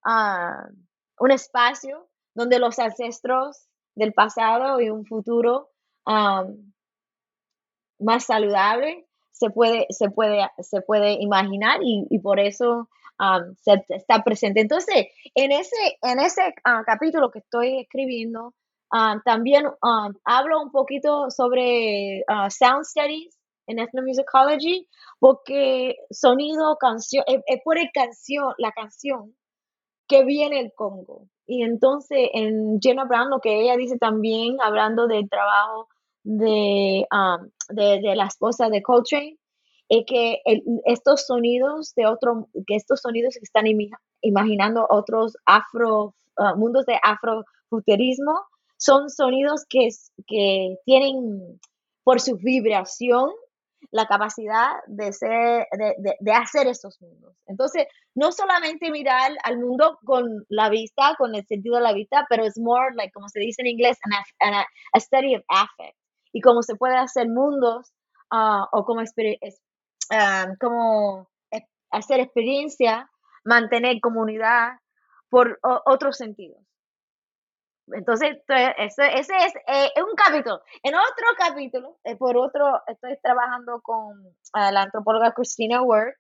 ah, 0.03 0.67
un 1.19 1.31
espacio 1.31 2.07
donde 2.33 2.59
los 2.59 2.79
ancestros 2.79 3.68
del 3.99 4.13
pasado 4.13 4.81
y 4.81 4.89
un 4.89 5.05
futuro 5.05 5.69
más 7.99 8.25
saludable 8.25 9.05
se 9.31 9.49
puede, 9.49 9.85
se 9.89 10.09
puede, 10.09 10.49
se 10.59 10.81
puede 10.81 11.13
imaginar 11.13 11.79
y, 11.81 12.19
por 12.19 12.39
eso 12.39 12.89
um, 13.19 13.55
se, 13.55 13.83
está 13.89 14.23
presente. 14.23 14.61
Entonces, 14.61 15.07
en 15.35 15.51
ese, 15.51 15.97
en 16.01 16.19
ese 16.19 16.41
ah, 16.65 16.83
capítulo 16.85 17.31
que 17.31 17.39
estoy 17.39 17.79
escribiendo, 17.79 18.53
también 19.23 19.65
hablo 20.25 20.61
un 20.61 20.71
poquito 20.71 21.29
sobre 21.29 22.23
ah, 22.27 22.49
sound 22.49 22.85
studies 22.85 23.37
en 23.67 23.79
ethnomusicology, 23.79 24.89
porque 25.19 25.95
sonido, 26.09 26.75
canción, 26.77 27.23
es, 27.27 27.41
es 27.45 27.61
por 27.63 27.77
el 27.77 27.91
canción, 27.93 28.53
la 28.57 28.71
canción 28.71 29.35
que 30.07 30.25
viene 30.25 30.59
el 30.59 30.73
Congo. 30.73 31.27
Y 31.51 31.63
entonces 31.63 32.29
en 32.33 32.79
Jenna 32.79 33.05
Brown, 33.05 33.31
lo 33.31 33.39
que 33.39 33.59
ella 33.61 33.75
dice 33.75 33.97
también, 33.97 34.57
hablando 34.61 35.07
del 35.07 35.27
trabajo 35.27 35.87
de, 36.23 37.07
um, 37.11 37.49
de, 37.75 38.15
la 38.15 38.25
esposa 38.25 38.69
de 38.69 38.83
Coltrane, 38.83 39.35
es 39.89 40.05
que 40.05 40.41
el- 40.45 40.61
estos 40.85 41.25
sonidos 41.25 41.95
de 41.95 42.05
otro, 42.05 42.47
que 42.67 42.75
estos 42.75 43.01
sonidos 43.01 43.35
están 43.37 43.65
imaginando 44.21 44.85
otros 44.91 45.35
afro, 45.45 46.13
uh, 46.37 46.55
mundos 46.55 46.85
de 46.85 46.99
afrofuturismo, 47.01 48.39
son 48.77 49.09
sonidos 49.09 49.65
que, 49.67 49.89
que 50.27 50.75
tienen 50.85 51.59
por 52.03 52.19
su 52.21 52.37
vibración 52.37 53.31
la 53.91 54.05
capacidad 54.05 54.73
de, 54.87 55.11
ser, 55.13 55.67
de, 55.71 56.15
de- 56.19 56.31
hacer 56.33 56.67
esos 56.67 57.01
mundos. 57.01 57.35
Entonces, 57.47 57.85
no 58.15 58.31
solamente 58.31 58.91
mirar 58.91 59.31
al 59.43 59.57
mundo 59.59 59.97
con 60.05 60.45
la 60.49 60.69
vista, 60.69 61.15
con 61.17 61.35
el 61.35 61.45
sentido 61.47 61.77
de 61.77 61.81
la 61.83 61.93
vista, 61.93 62.25
pero 62.29 62.43
es 62.45 62.57
more, 62.59 62.93
like, 62.95 63.11
como 63.13 63.29
se 63.29 63.39
dice 63.39 63.61
en 63.61 63.67
inglés, 63.67 63.97
an, 64.03 64.13
an- 64.53 64.65
a, 64.93 64.99
study 64.99 65.35
of 65.35 65.43
affect. 65.47 65.97
Y 66.33 66.41
cómo 66.41 66.61
se 66.61 66.75
puede 66.75 66.95
hacer 66.97 67.27
mundos 67.27 67.91
ah, 68.31 68.67
o 68.71 68.85
como, 68.85 69.01
ah, 70.11 70.47
como 70.59 71.29
e- 71.51 71.65
hacer 71.91 72.19
experiencia, 72.19 73.09
mantener 73.43 73.99
comunidad 74.01 74.73
por 75.29 75.59
otros 75.85 76.17
sentidos. 76.17 76.61
Entonces, 77.93 78.37
pues, 78.45 78.69
ese, 78.77 79.19
ese 79.19 79.33
es 79.37 79.53
eh, 79.67 80.01
un 80.01 80.15
capítulo. 80.15 80.61
En 80.83 80.95
otro 80.95 81.25
capítulo, 81.37 81.97
eh, 82.03 82.15
por 82.15 82.37
otro, 82.37 82.81
estoy 82.87 83.17
trabajando 83.21 83.81
con 83.81 84.35
ah, 84.53 84.71
la 84.71 84.83
antropóloga 84.83 85.33
Christina 85.33 85.81
Works. 85.81 86.19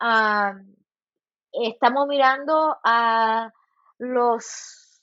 ah, 0.00 0.54
estamos 1.52 2.06
mirando 2.08 2.76
a 2.84 3.52
los 3.98 5.00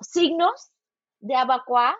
signos 0.00 0.70
de 1.20 1.36
Abacuá 1.36 1.96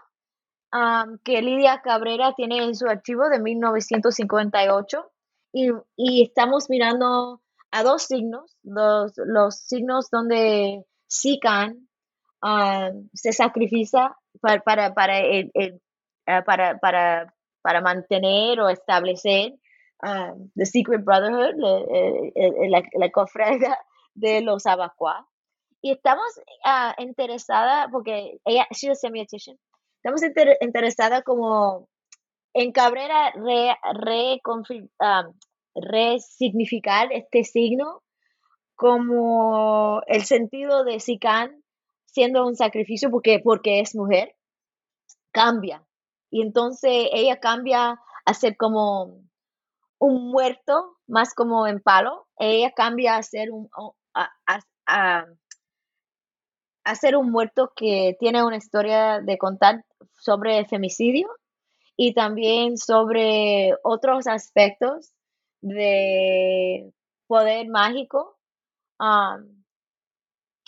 um, 0.72 1.18
que 1.24 1.40
Lidia 1.40 1.80
Cabrera 1.80 2.34
tiene 2.34 2.62
en 2.62 2.74
su 2.74 2.86
archivo 2.86 3.28
de 3.30 3.40
1958 3.40 5.10
y, 5.52 5.70
y 5.96 6.24
estamos 6.24 6.68
mirando 6.68 7.40
a 7.70 7.82
dos 7.82 8.02
signos, 8.02 8.56
los, 8.62 9.12
los 9.16 9.56
signos 9.56 10.10
donde 10.10 10.84
Sican 11.06 11.88
um, 12.44 13.08
se 13.14 13.32
sacrifica 13.32 14.16
para, 14.40 14.60
para, 14.62 14.94
para, 14.94 15.18
el- 15.20 15.50
el, 15.54 15.80
ah, 16.26 16.42
para, 16.44 16.78
para, 16.78 17.32
para 17.62 17.80
mantener 17.80 18.60
o 18.60 18.68
establecer 18.68 19.54
um, 20.02 20.50
The 20.54 20.66
Secret 20.66 21.02
Brotherhood, 21.04 21.56
eh, 21.90 22.32
eh, 22.36 22.68
la, 22.68 22.82
la 22.92 23.10
cofradía 23.10 23.78
de 24.14 24.42
los 24.42 24.66
Abacuá. 24.66 25.26
Y 25.82 25.92
estamos 25.92 26.26
ah, 26.64 26.94
interesada, 26.98 27.88
porque 27.90 28.38
ella, 28.44 28.66
she's 28.70 28.90
a 28.90 28.94
semiotician, 28.94 29.56
estamos 30.02 30.22
inter- 30.22 30.58
interesada 30.60 31.22
como 31.22 31.88
en 32.54 32.72
Cabrera 32.72 33.32
re, 33.34 33.74
reconfi- 33.94 34.90
ah, 35.00 35.24
resignificar 35.74 37.08
este 37.12 37.42
signo 37.44 38.02
como 38.76 40.02
el 40.06 40.24
sentido 40.24 40.84
de 40.84 41.00
Sican 41.00 41.63
siendo 42.14 42.46
un 42.46 42.56
sacrificio 42.56 43.10
porque, 43.10 43.40
porque 43.44 43.80
es 43.80 43.94
mujer, 43.96 44.36
cambia. 45.32 45.84
Y 46.30 46.42
entonces 46.42 47.08
ella 47.12 47.40
cambia 47.40 48.00
a 48.24 48.34
ser 48.34 48.56
como 48.56 49.22
un 49.98 50.30
muerto, 50.30 50.96
más 51.08 51.34
como 51.34 51.66
en 51.68 51.80
palo. 51.82 52.26
Ella 52.38 52.72
cambia 52.72 53.16
a 53.16 53.24
ser 53.24 53.50
un, 53.52 53.68
a, 54.14 54.30
a- 54.46 54.60
a- 54.86 55.26
un 57.16 57.30
muerto 57.30 57.72
que 57.76 58.16
tiene 58.20 58.44
una 58.44 58.56
historia 58.56 59.20
de 59.20 59.38
contar 59.38 59.84
sobre 60.18 60.64
femicidio 60.66 61.28
y 61.96 62.14
también 62.14 62.78
sobre 62.78 63.74
otros 63.84 64.26
aspectos 64.26 65.12
de 65.62 66.92
poder 67.28 67.68
mágico 67.68 68.38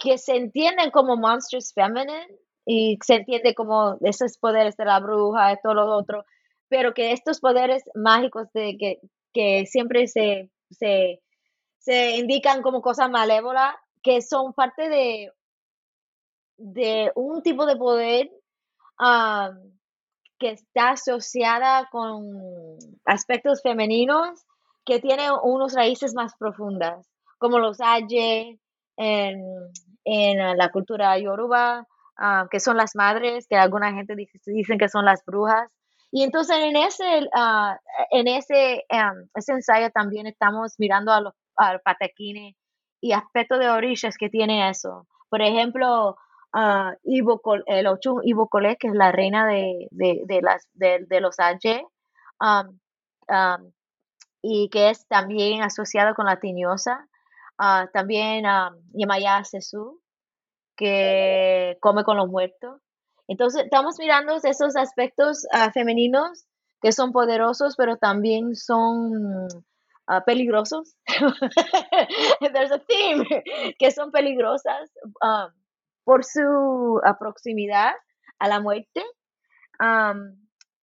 que 0.07 0.19
se 0.19 0.37
entienden 0.37 0.93
como 0.93 1.17
monsters 1.17 1.73
feminine 1.75 2.29
y 2.65 2.97
se 3.05 3.17
entiende 3.17 3.57
como 3.57 3.99
esos 4.03 4.39
poderes 4.39 4.77
de 4.77 4.85
la 4.85 5.01
bruja 5.01 5.53
y 5.53 5.57
todo 5.61 5.75
lo 5.75 5.97
otro, 5.97 6.25
pero 6.69 6.95
que 6.95 7.11
estos 7.11 7.41
poderes 7.41 7.83
mágicos 7.97 8.47
de 8.53 8.77
que, 8.79 9.01
que 9.33 9.67
siempre 9.67 10.07
se, 10.07 10.49
se, 10.71 11.21
se 11.79 12.19
indican 12.19 12.63
como 12.63 12.83
cosas 12.83 13.11
malévolas, 13.11 13.75
que 14.01 14.23
son 14.23 14.53
parte 14.53 14.89
de, 14.89 15.33
de 16.57 17.11
un 17.17 17.43
tipo 17.43 17.67
de 17.67 17.75
poder 17.75 18.31
que 20.39 20.51
está 20.51 20.91
asociada 20.91 21.89
con 21.91 22.79
aspectos 23.05 23.61
femeninos 23.61 24.47
que 24.85 25.01
tienen 25.01 25.33
unos 25.43 25.75
raíces 25.75 26.15
más 26.15 26.37
profundas, 26.39 27.09
como 27.39 27.59
los 27.59 27.81
aye 27.81 28.61
en 30.07 30.57
la 30.57 30.71
cultura 30.71 31.19
yoruba, 31.19 31.87
ah, 32.17 32.47
que 32.51 32.61
son 32.61 32.77
las 32.77 32.95
madres, 32.95 33.47
que 33.49 33.57
alguna 33.57 33.93
gente 33.93 34.15
dice, 34.15 34.39
dicen 34.47 34.79
que 34.79 34.89
son 34.89 35.05
las 35.05 35.25
brujas. 35.25 35.71
Y 36.13 36.23
entonces 36.23 36.57
en 36.59 36.77
ese, 36.77 37.29
uh, 37.35 37.77
en 38.11 38.29
ese, 38.29 38.85
um, 38.91 39.29
ese 39.35 39.53
ensayo 39.53 39.91
también 39.91 40.27
estamos 40.29 40.77
mirando 40.79 41.13
a 41.13 41.21
los 41.21 41.35
patequines 41.85 42.55
y 43.01 43.13
aspectos 43.13 43.59
de 43.59 43.69
orillas 43.69 44.17
que 44.17 44.31
tiene 44.31 44.71
eso. 44.71 45.09
Por 45.29 45.43
ejemplo, 45.43 46.17
uh, 46.55 46.93
el 47.67 47.87
Ochun 47.89 48.21
Ibocole, 48.23 48.77
que 48.77 48.87
es 48.89 48.95
la 48.95 49.11
reina 49.11 49.45
de, 49.47 49.89
de, 49.91 50.23
de 50.25 50.41
las, 50.41 50.69
de, 50.75 51.05
de, 51.09 51.21
los 51.21 51.41
Aye, 51.41 51.85
um, 52.41 52.79
um, 53.29 53.73
y 54.41 54.69
que 54.71 54.91
es 54.91 55.07
también 55.09 55.63
asociado 55.63 56.15
con 56.15 56.27
la 56.27 56.39
tiñosa. 56.39 57.09
Uh, 57.59 57.91
también 57.93 58.45
um, 58.45 58.77
Yamaya 58.93 59.43
que 60.77 61.79
come 61.81 62.05
con 62.05 62.17
los 62.17 62.29
muertos. 62.29 62.81
Entonces, 63.29 63.65
estamos 63.65 63.99
mirando 63.99 64.37
esos 64.37 64.77
aspectos 64.77 65.47
uh, 65.53 65.71
femeninos 65.73 66.47
que 66.83 66.93
son 66.93 67.13
poderosos, 67.13 67.75
pero 67.77 67.97
también 67.97 68.55
son 68.55 69.47
uh, 70.09 70.25
peligrosos. 70.27 70.95
There's 72.41 72.73
a 72.73 72.79
theme 72.79 73.25
que 73.79 73.91
son 73.91 74.11
peligrosas. 74.13 74.91
Um, 75.23 75.51
por 76.07 76.25
su 76.25 77.01
proximidad 77.19 77.93
a 78.39 78.49
la 78.49 78.61
muerte. 78.61 79.03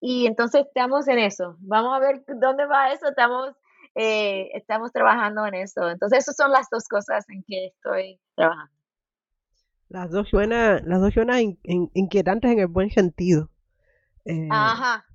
y 0.02 0.28
entonces 0.28 0.66
estamos 0.68 1.08
en 1.08 1.20
eso. 1.20 1.56
Vamos 1.60 1.96
a 1.96 2.00
ver 2.00 2.24
dónde 2.28 2.66
va 2.66 2.92
eso. 2.92 3.08
Estamos, 3.08 3.56
eh, 3.96 4.50
estamos 4.54 4.92
trabajando 4.92 5.46
en 5.46 5.56
eso. 5.56 5.90
Entonces, 5.90 6.20
esas 6.20 6.36
son 6.36 6.52
las 6.52 6.70
dos 6.70 6.88
cosas 6.88 7.26
en 7.30 7.44
que 7.44 7.68
estoy 7.68 8.20
trabajando. 8.36 8.74
Las 9.90 10.10
dos 10.10 10.28
suenan, 10.30 10.82
las 10.88 11.02
dos 11.02 11.14
suenan 11.14 11.58
inquietantes 11.64 12.52
en 12.52 12.60
el 12.60 12.68
buen 12.68 12.90
sentido. 12.90 13.52
Eh, 14.26 14.48
Ajá. 14.50 15.06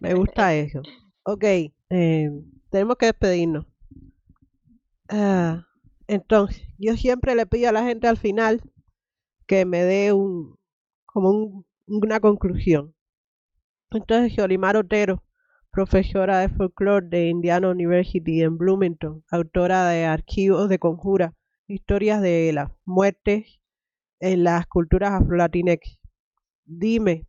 Me 0.00 0.14
gusta 0.14 0.54
eso. 0.54 0.80
Ok, 1.24 1.44
eh, 1.90 2.30
tenemos 2.70 2.96
que 2.96 3.06
despedirnos. 3.06 3.66
Ah, 5.08 5.66
entonces, 6.06 6.62
yo 6.78 6.96
siempre 6.96 7.34
le 7.34 7.46
pido 7.46 7.68
a 7.68 7.72
la 7.72 7.84
gente 7.84 8.08
al 8.08 8.16
final 8.16 8.62
que 9.46 9.64
me 9.64 9.82
dé 9.82 10.12
un, 10.12 10.58
como 11.04 11.64
una 11.86 12.20
conclusión. 12.20 12.94
Entonces, 13.90 14.34
Yolimar 14.36 14.76
Otero, 14.76 15.22
profesora 15.74 16.38
de 16.38 16.50
folclore 16.50 17.08
de 17.08 17.28
Indiana 17.30 17.68
University 17.68 18.42
en 18.42 18.56
Bloomington, 18.56 19.24
autora 19.28 19.88
de 19.88 20.04
archivos 20.04 20.68
de 20.68 20.78
conjura, 20.78 21.34
historias 21.66 22.22
de 22.22 22.52
las 22.52 22.70
muertes 22.84 23.60
en 24.20 24.44
las 24.44 24.68
culturas 24.68 25.20
afro-latinex. 25.20 25.98
Dime, 26.64 27.26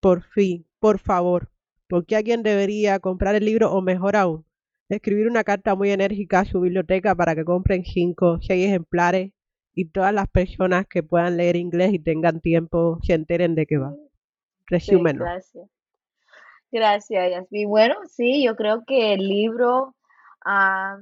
por 0.00 0.22
fin, 0.22 0.66
por 0.80 1.00
favor, 1.00 1.50
¿por 1.86 2.06
qué 2.06 2.16
alguien 2.16 2.42
debería 2.42 2.98
comprar 2.98 3.34
el 3.34 3.44
libro 3.44 3.70
o 3.70 3.82
mejor 3.82 4.16
aún, 4.16 4.46
escribir 4.88 5.28
una 5.28 5.44
carta 5.44 5.74
muy 5.74 5.90
enérgica 5.90 6.40
a 6.40 6.44
su 6.46 6.62
biblioteca 6.62 7.14
para 7.14 7.34
que 7.34 7.44
compren 7.44 7.84
cinco, 7.84 8.38
seis 8.40 8.68
ejemplares 8.68 9.32
y 9.74 9.84
todas 9.90 10.14
las 10.14 10.28
personas 10.28 10.86
que 10.86 11.02
puedan 11.02 11.36
leer 11.36 11.56
inglés 11.56 11.92
y 11.92 11.98
tengan 11.98 12.40
tiempo 12.40 13.00
se 13.02 13.12
enteren 13.12 13.54
de 13.54 13.66
qué 13.66 13.76
va. 13.76 13.94
Resúmenlo. 14.66 15.24
gracias. 15.24 15.68
Gracias, 16.72 17.30
Yasmin. 17.30 17.68
Bueno, 17.68 17.96
sí, 18.08 18.42
yo 18.44 18.56
creo 18.56 18.84
que 18.86 19.12
el 19.14 19.28
libro, 19.28 19.94
ah, 20.44 20.96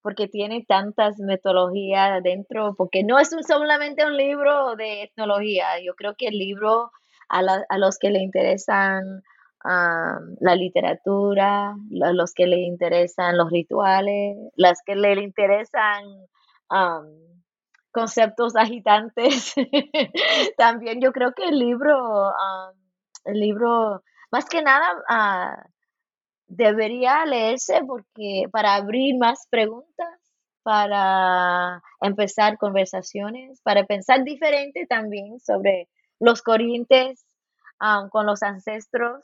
porque 0.00 0.26
tiene 0.26 0.64
tantas 0.66 1.18
metodologías 1.18 2.22
dentro, 2.22 2.74
porque 2.76 3.04
no 3.04 3.18
es 3.18 3.30
solamente 3.46 4.06
un 4.06 4.16
libro 4.16 4.74
de 4.76 5.02
etnología, 5.04 5.80
yo 5.84 5.94
creo 5.94 6.14
que 6.16 6.28
el 6.28 6.38
libro 6.38 6.90
a, 7.28 7.40
a 7.68 7.78
los 7.78 7.98
que 7.98 8.10
le 8.10 8.20
interesan 8.20 9.22
ah, 9.64 10.18
la 10.40 10.54
literatura, 10.56 11.70
a 12.02 12.12
los 12.12 12.32
que 12.32 12.46
le 12.46 12.60
interesan 12.60 13.36
los 13.36 13.50
rituales, 13.50 14.36
las 14.56 14.80
que 14.84 14.96
le 14.96 15.12
interesan 15.22 16.04
um, 16.70 17.06
conceptos 17.92 18.56
agitantes. 18.56 19.54
También 20.56 21.00
yo 21.00 21.12
creo 21.12 21.32
que 21.34 21.44
el 21.44 21.58
libro, 21.58 21.94
ah, 22.30 22.72
el 23.24 23.40
libro, 23.40 24.02
más 24.32 24.46
que 24.46 24.62
nada, 24.62 24.86
ah, 25.08 25.66
debería 26.46 27.24
leerse 27.26 27.82
porque 27.86 28.44
para 28.50 28.74
abrir 28.74 29.16
más 29.18 29.46
preguntas, 29.50 30.08
para 30.62 31.82
empezar 32.00 32.58
conversaciones, 32.58 33.60
para 33.62 33.84
pensar 33.84 34.24
diferente 34.24 34.86
también 34.86 35.40
sobre 35.40 35.88
los 36.20 36.42
corrientes 36.42 37.26
ah, 37.80 38.08
con 38.10 38.26
los 38.26 38.42
ancestros. 38.42 39.22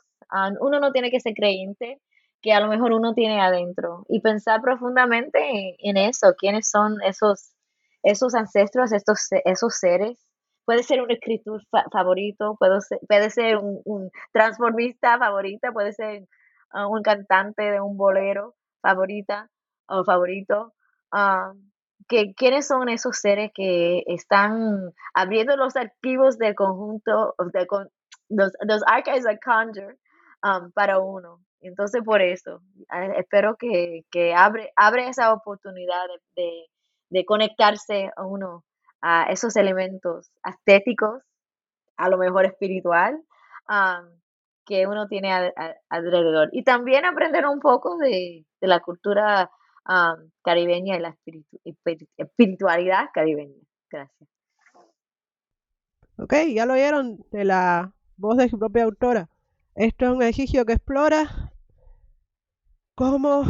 uno 0.61 0.79
no 0.79 0.91
tiene 0.91 1.11
que 1.11 1.19
ser 1.19 1.33
creyente, 1.33 1.99
que 2.41 2.53
a 2.53 2.59
lo 2.61 2.67
mejor 2.67 2.93
uno 2.93 3.13
tiene 3.13 3.41
adentro 3.41 4.05
y 4.07 4.21
pensar 4.21 4.61
profundamente 4.61 5.75
en 5.79 5.97
eso, 5.97 6.35
quiénes 6.37 6.69
son 6.69 7.01
esos 7.01 7.53
esos 8.03 8.35
ancestros, 8.35 8.91
estos, 8.91 9.27
esos 9.45 9.75
seres. 9.75 10.17
Puede 10.69 10.83
ser 10.83 11.01
un 11.01 11.09
escritor 11.09 11.63
favorito, 11.91 12.55
puede 12.59 12.79
ser, 12.81 12.99
puede 13.07 13.31
ser 13.31 13.57
un, 13.57 14.11
transformista 14.31 15.17
favorita, 15.17 15.71
puede 15.71 15.93
ser 15.93 16.27
ah, 16.69 16.85
un 16.85 17.01
cantante 17.01 17.63
de 17.63 17.81
un 17.81 17.97
bolero 17.97 18.53
favorita 18.79 19.49
o 19.87 20.03
favorito. 20.03 20.75
Ah, 21.11 21.53
que, 22.07 22.35
¿Quiénes 22.35 22.67
son 22.67 22.87
esos 22.87 23.17
seres 23.17 23.49
que 23.55 24.03
están 24.05 24.93
abriendo 25.15 25.57
los 25.57 25.75
archivos 25.75 26.37
del 26.37 26.53
conjunto, 26.53 27.33
de, 27.51 27.65
los, 28.29 28.51
los 28.61 28.83
archives 28.85 29.25
of 29.25 29.39
conjure 29.43 29.97
um, 30.43 30.71
para 30.73 30.99
uno? 30.99 31.41
Entonces, 31.61 32.03
por 32.03 32.21
eso, 32.21 32.61
eh, 32.93 33.13
espero 33.17 33.55
que, 33.57 34.03
que 34.11 34.35
abre, 34.35 34.71
abre 34.75 35.07
esa 35.07 35.33
oportunidad 35.33 36.05
de 36.35 36.67
de 37.09 37.25
conectarse 37.25 38.11
a 38.15 38.25
uno 38.25 38.63
a 39.01 39.25
esos 39.31 39.55
elementos 39.55 40.31
estéticos, 40.43 41.23
a 41.97 42.09
lo 42.09 42.17
mejor 42.17 42.45
espiritual, 42.45 43.21
que 44.65 44.87
uno 44.87 45.07
tiene 45.07 45.51
alrededor. 45.89 46.49
Y 46.51 46.63
también 46.63 47.05
aprender 47.05 47.45
un 47.45 47.59
poco 47.59 47.97
de, 47.97 48.45
la 48.61 48.79
cultura 48.79 49.49
caribeña 50.43 50.97
y 50.97 50.99
la 50.99 51.15
espiritualidad 52.17 53.05
caribeña. 53.13 53.55
Gracias. 53.89 54.29
Ok, 56.17 56.33
ya 56.53 56.65
lo 56.65 56.73
oyeron 56.73 57.25
de 57.31 57.45
la 57.45 57.93
voz 58.17 58.37
de 58.37 58.49
su 58.49 58.59
propia 58.59 58.83
autora. 58.83 59.29
Esto 59.75 60.05
es 60.05 60.11
un 60.11 60.21
ejercicio 60.21 60.65
que 60.65 60.73
explora 60.73 61.53
cómo 62.95 63.43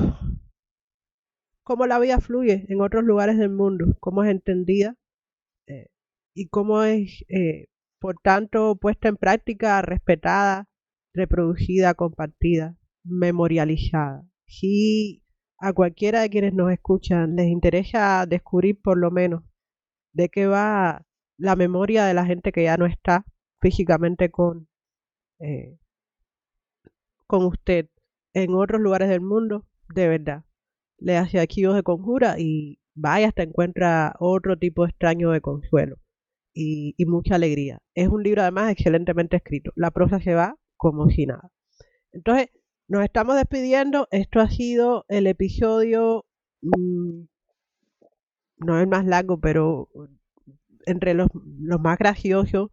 cómo 1.63 1.85
la 1.85 1.99
vida 1.99 2.19
fluye 2.19 2.65
en 2.67 2.81
otros 2.81 3.03
lugares 3.03 3.38
del 3.38 3.51
mundo, 3.51 3.95
cómo 3.99 4.23
es 4.23 4.31
entendida 4.31 4.95
eh, 5.69 5.87
y 6.33 6.47
cómo 6.49 6.83
es, 6.83 7.23
eh, 7.29 7.67
por 7.99 8.15
tanto, 8.21 8.75
puesta 8.75 9.07
en 9.09 9.17
práctica, 9.17 9.81
respetada, 9.81 10.67
reproducida, 11.13 11.93
compartida, 11.93 12.75
memorializada. 13.03 14.23
Si 14.47 15.23
a 15.59 15.73
cualquiera 15.73 16.21
de 16.21 16.29
quienes 16.29 16.53
nos 16.53 16.71
escuchan 16.71 17.35
les 17.35 17.47
interesa 17.47 18.25
descubrir 18.25 18.79
por 18.81 18.97
lo 18.97 19.11
menos 19.11 19.43
de 20.13 20.29
qué 20.29 20.47
va 20.47 21.05
la 21.37 21.55
memoria 21.55 22.05
de 22.05 22.13
la 22.13 22.25
gente 22.25 22.51
que 22.51 22.63
ya 22.63 22.77
no 22.77 22.85
está 22.85 23.25
físicamente 23.61 24.31
con, 24.31 24.67
eh, 25.39 25.77
con 27.27 27.45
usted 27.45 27.89
en 28.33 28.53
otros 28.53 28.81
lugares 28.81 29.09
del 29.09 29.21
mundo, 29.21 29.67
de 29.93 30.07
verdad, 30.07 30.45
le 30.97 31.17
hace 31.17 31.39
archivos 31.39 31.75
de 31.75 31.83
conjura 31.83 32.39
y 32.39 32.79
vaya 32.99 33.27
hasta 33.30 33.43
encuentra 33.43 34.15
otro 34.19 34.57
tipo 34.57 34.85
extraño 34.85 35.31
de 35.31 35.41
consuelo 35.41 35.97
y, 36.53 36.95
mucha 37.07 37.35
alegría. 37.35 37.80
Es 37.95 38.09
un 38.09 38.23
libro 38.23 38.41
además 38.41 38.71
excelentemente 38.71 39.38
escrito. 39.38 39.71
La 39.76 39.91
prosa 39.91 40.19
se 40.19 40.34
va 40.35 40.55
como 40.77 41.09
si 41.09 41.26
nada. 41.26 41.51
Entonces, 42.11 42.49
nos 42.88 43.03
estamos 43.03 43.35
despidiendo. 43.35 44.07
Esto 44.11 44.41
ha 44.41 44.49
sido 44.49 45.05
el 45.09 45.27
episodio, 45.27 46.26
mm, 46.61 47.21
no 48.57 48.80
es 48.80 48.88
más 48.88 49.05
largo, 49.05 49.39
pero 49.39 49.89
entre 50.85 51.13
los, 51.13 51.27
los 51.59 51.80
más 51.80 51.97
graciosos, 51.97 52.71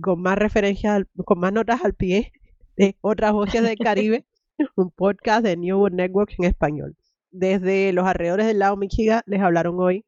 con 0.00 0.20
más 0.22 0.38
referencias, 0.38 0.94
al- 0.96 1.08
con 1.24 1.38
más 1.40 1.52
notas 1.52 1.84
al 1.84 1.94
pie 1.94 2.32
de 2.76 2.96
otras 3.00 3.32
voces 3.32 3.62
del 3.62 3.76
Caribe, 3.78 4.26
un 4.76 4.90
podcast 4.90 5.44
de 5.44 5.56
New 5.56 5.78
World 5.78 5.96
Networks 5.96 6.34
en 6.38 6.44
español. 6.46 6.96
Desde 7.30 7.92
los 7.92 8.06
alrededores 8.06 8.46
del 8.46 8.58
lago 8.60 8.76
Michigan 8.76 9.22
les 9.26 9.40
hablaron 9.40 9.76
hoy 9.78 10.04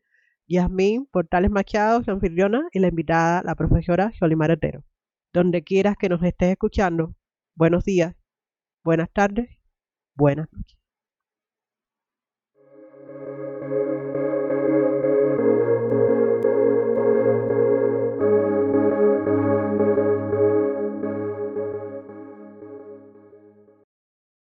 Yasmín 0.48 1.06
Portales 1.06 1.50
Machado, 1.50 2.02
su 2.02 2.10
anfitriona, 2.10 2.66
y 2.72 2.78
la 2.78 2.88
invitada, 2.88 3.42
la 3.44 3.54
profesora 3.54 4.12
Jolimar 4.18 4.50
Otero. 4.50 4.84
Donde 5.32 5.62
quieras 5.62 5.96
que 5.98 6.08
nos 6.08 6.22
estés 6.22 6.52
escuchando, 6.52 7.14
buenos 7.54 7.84
días, 7.84 8.16
buenas 8.82 9.10
tardes, 9.12 9.50
buenas 10.14 10.48
noches. 10.52 10.77